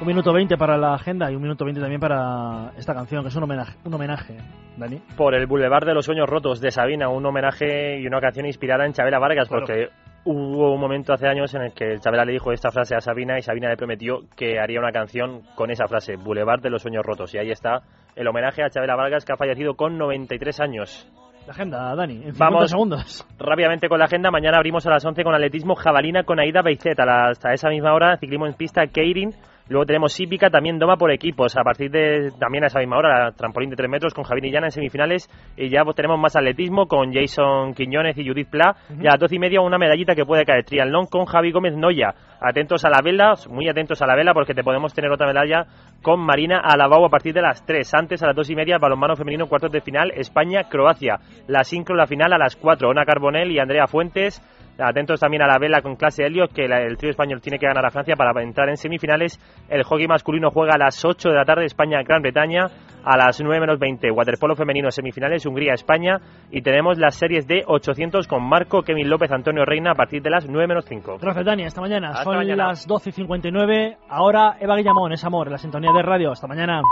Un 0.00 0.06
minuto 0.06 0.32
veinte 0.32 0.56
para 0.56 0.76
la 0.76 0.94
agenda 0.94 1.30
y 1.30 1.34
un 1.34 1.42
minuto 1.42 1.64
veinte 1.64 1.80
también 1.80 2.00
para 2.00 2.70
esta 2.76 2.94
canción, 2.94 3.22
que 3.22 3.28
es 3.28 3.36
un 3.36 3.42
homenaje, 3.42 3.76
un 3.84 3.94
homenaje, 3.94 4.36
Dani. 4.76 5.00
Por 5.16 5.34
el 5.34 5.46
Boulevard 5.46 5.86
de 5.86 5.94
los 5.94 6.04
Sueños 6.04 6.28
Rotos 6.28 6.60
de 6.60 6.70
Sabina, 6.70 7.08
un 7.08 7.26
homenaje 7.26 7.98
y 8.00 8.06
una 8.06 8.20
canción 8.20 8.46
inspirada 8.46 8.86
en 8.86 8.92
Chabela 8.92 9.18
Vargas, 9.18 9.48
Claro. 9.48 9.66
porque 9.66 9.88
hubo 10.24 10.72
un 10.72 10.80
momento 10.80 11.12
hace 11.12 11.26
años 11.26 11.52
en 11.54 11.62
el 11.62 11.72
que 11.72 11.98
Chabela 11.98 12.24
le 12.24 12.32
dijo 12.32 12.52
esta 12.52 12.70
frase 12.70 12.94
a 12.94 13.00
Sabina 13.00 13.38
y 13.38 13.42
Sabina 13.42 13.68
le 13.70 13.76
prometió 13.76 14.20
que 14.36 14.60
haría 14.60 14.78
una 14.78 14.92
canción 14.92 15.42
con 15.56 15.72
esa 15.72 15.88
frase, 15.88 16.14
Boulevard 16.14 16.60
de 16.62 16.70
los 16.70 16.82
Sueños 16.82 17.04
Rotos. 17.04 17.34
Y 17.34 17.38
ahí 17.38 17.50
está 17.50 17.80
el 18.14 18.28
homenaje 18.28 18.62
a 18.62 18.70
Chabela 18.70 18.94
Vargas, 18.94 19.24
que 19.24 19.32
ha 19.32 19.36
fallecido 19.36 19.74
con 19.74 19.98
93 19.98 20.60
años. 20.60 21.10
La 21.48 21.52
agenda, 21.54 21.94
Dani, 21.94 22.12
en 22.16 22.20
50 22.34 22.44
Vamos 22.44 22.70
segundos. 22.70 23.26
rápidamente 23.38 23.88
con 23.88 23.98
la 23.98 24.04
agenda. 24.04 24.30
Mañana 24.30 24.58
abrimos 24.58 24.86
a 24.86 24.90
las 24.90 25.02
11 25.02 25.24
con 25.24 25.34
atletismo 25.34 25.74
jabalina 25.76 26.22
con 26.24 26.38
Aida 26.38 26.60
Beizet. 26.60 27.00
A 27.00 27.06
la- 27.06 27.28
hasta 27.30 27.54
esa 27.54 27.70
misma 27.70 27.94
hora, 27.94 28.18
ciclismo 28.18 28.46
en 28.46 28.52
pista 28.52 28.86
Keirin. 28.86 29.30
Luego 29.68 29.84
tenemos 29.84 30.18
hípica, 30.18 30.48
también 30.48 30.78
doma 30.78 30.96
por 30.96 31.12
equipos. 31.12 31.56
A 31.56 31.62
partir 31.62 31.90
de 31.90 32.30
también 32.38 32.64
a 32.64 32.68
esa 32.68 32.78
misma 32.78 32.98
hora, 32.98 33.32
trampolín 33.32 33.70
de 33.70 33.76
3 33.76 33.90
metros 33.90 34.14
con 34.14 34.24
Javier 34.24 34.46
Illana 34.46 34.68
en 34.68 34.70
semifinales. 34.70 35.28
Y 35.56 35.68
ya 35.68 35.84
pues, 35.84 35.94
tenemos 35.94 36.18
más 36.18 36.36
atletismo 36.36 36.86
con 36.86 37.12
Jason 37.12 37.74
Quiñones 37.74 38.16
y 38.16 38.26
Judith 38.26 38.48
Pla. 38.48 38.76
Y 38.90 39.06
a 39.06 39.12
las 39.12 39.20
12 39.20 39.36
y 39.36 39.38
media 39.38 39.60
una 39.60 39.78
medallita 39.78 40.14
que 40.14 40.24
puede 40.24 40.44
caer. 40.44 40.64
Triatlón 40.64 41.06
con 41.06 41.26
Javi 41.26 41.52
Gómez 41.52 41.76
Noya. 41.76 42.14
Atentos 42.40 42.84
a 42.84 42.88
la 42.88 43.02
vela, 43.02 43.34
muy 43.50 43.68
atentos 43.68 44.00
a 44.00 44.06
la 44.06 44.14
vela 44.14 44.32
porque 44.32 44.54
te 44.54 44.62
podemos 44.62 44.94
tener 44.94 45.10
otra 45.10 45.26
medalla 45.26 45.66
con 46.02 46.20
Marina 46.20 46.60
Alabau 46.62 47.04
a 47.04 47.10
partir 47.10 47.34
de 47.34 47.42
las 47.42 47.66
3. 47.66 47.94
Antes, 47.94 48.22
a 48.22 48.28
las 48.28 48.36
2 48.36 48.50
y 48.50 48.54
media, 48.54 48.78
balonmano 48.78 49.16
femenino, 49.16 49.48
cuartos 49.48 49.72
de 49.72 49.80
final, 49.80 50.12
España-Croacia. 50.14 51.18
La 51.48 51.64
sincro, 51.64 51.96
la 51.96 52.06
final 52.06 52.32
a 52.32 52.38
las 52.38 52.56
4. 52.56 52.88
Ona 52.88 53.04
Carbonell 53.04 53.50
y 53.50 53.58
Andrea 53.58 53.86
Fuentes. 53.86 54.40
Atentos 54.78 55.18
también 55.20 55.42
a 55.42 55.46
la 55.46 55.58
vela 55.58 55.82
con 55.82 55.96
clase 55.96 56.24
Helios, 56.24 56.50
que 56.54 56.68
la- 56.68 56.80
el 56.82 56.96
trío 56.96 57.10
español 57.10 57.40
tiene 57.40 57.58
que 57.58 57.66
ganar 57.66 57.84
a 57.84 57.90
Francia 57.90 58.14
para 58.16 58.40
entrar 58.42 58.68
en 58.68 58.76
semifinales. 58.76 59.38
El 59.68 59.82
hockey 59.82 60.06
masculino 60.06 60.50
juega 60.50 60.74
a 60.74 60.78
las 60.78 61.04
8 61.04 61.30
de 61.30 61.34
la 61.34 61.44
tarde, 61.44 61.64
España-Gran 61.64 62.22
Bretaña. 62.22 62.66
A 63.04 63.16
las 63.16 63.40
9 63.40 63.60
menos 63.60 63.78
20, 63.78 64.10
waterpolo 64.10 64.54
femenino 64.54 64.90
semifinales, 64.90 65.46
Hungría-España. 65.46 66.18
Y 66.50 66.62
tenemos 66.62 66.98
las 66.98 67.14
series 67.14 67.46
de 67.46 67.62
800 67.66 68.26
con 68.26 68.42
Marco, 68.46 68.82
Kevin 68.82 69.08
López, 69.08 69.30
Antonio 69.32 69.64
Reina 69.64 69.92
a 69.92 69.94
partir 69.94 70.20
de 70.20 70.30
las 70.30 70.46
9 70.48 70.66
menos 70.66 70.84
5. 70.84 71.16
Gracias, 71.20 71.44
Dani. 71.46 71.64
Hasta 71.64 71.80
mañana. 71.80 72.08
Hasta 72.10 72.24
Son 72.24 72.36
mañana. 72.36 72.66
las 72.66 72.86
12 72.86 73.10
y 73.10 73.12
59. 73.12 73.96
Ahora 74.10 74.56
Eva 74.60 74.76
Guillamón, 74.76 75.12
es 75.12 75.24
amor, 75.24 75.46
en 75.46 75.52
la 75.52 75.58
sintonía 75.58 75.92
de 75.92 76.02
radio. 76.02 76.32
Hasta 76.32 76.46
mañana. 76.48 76.82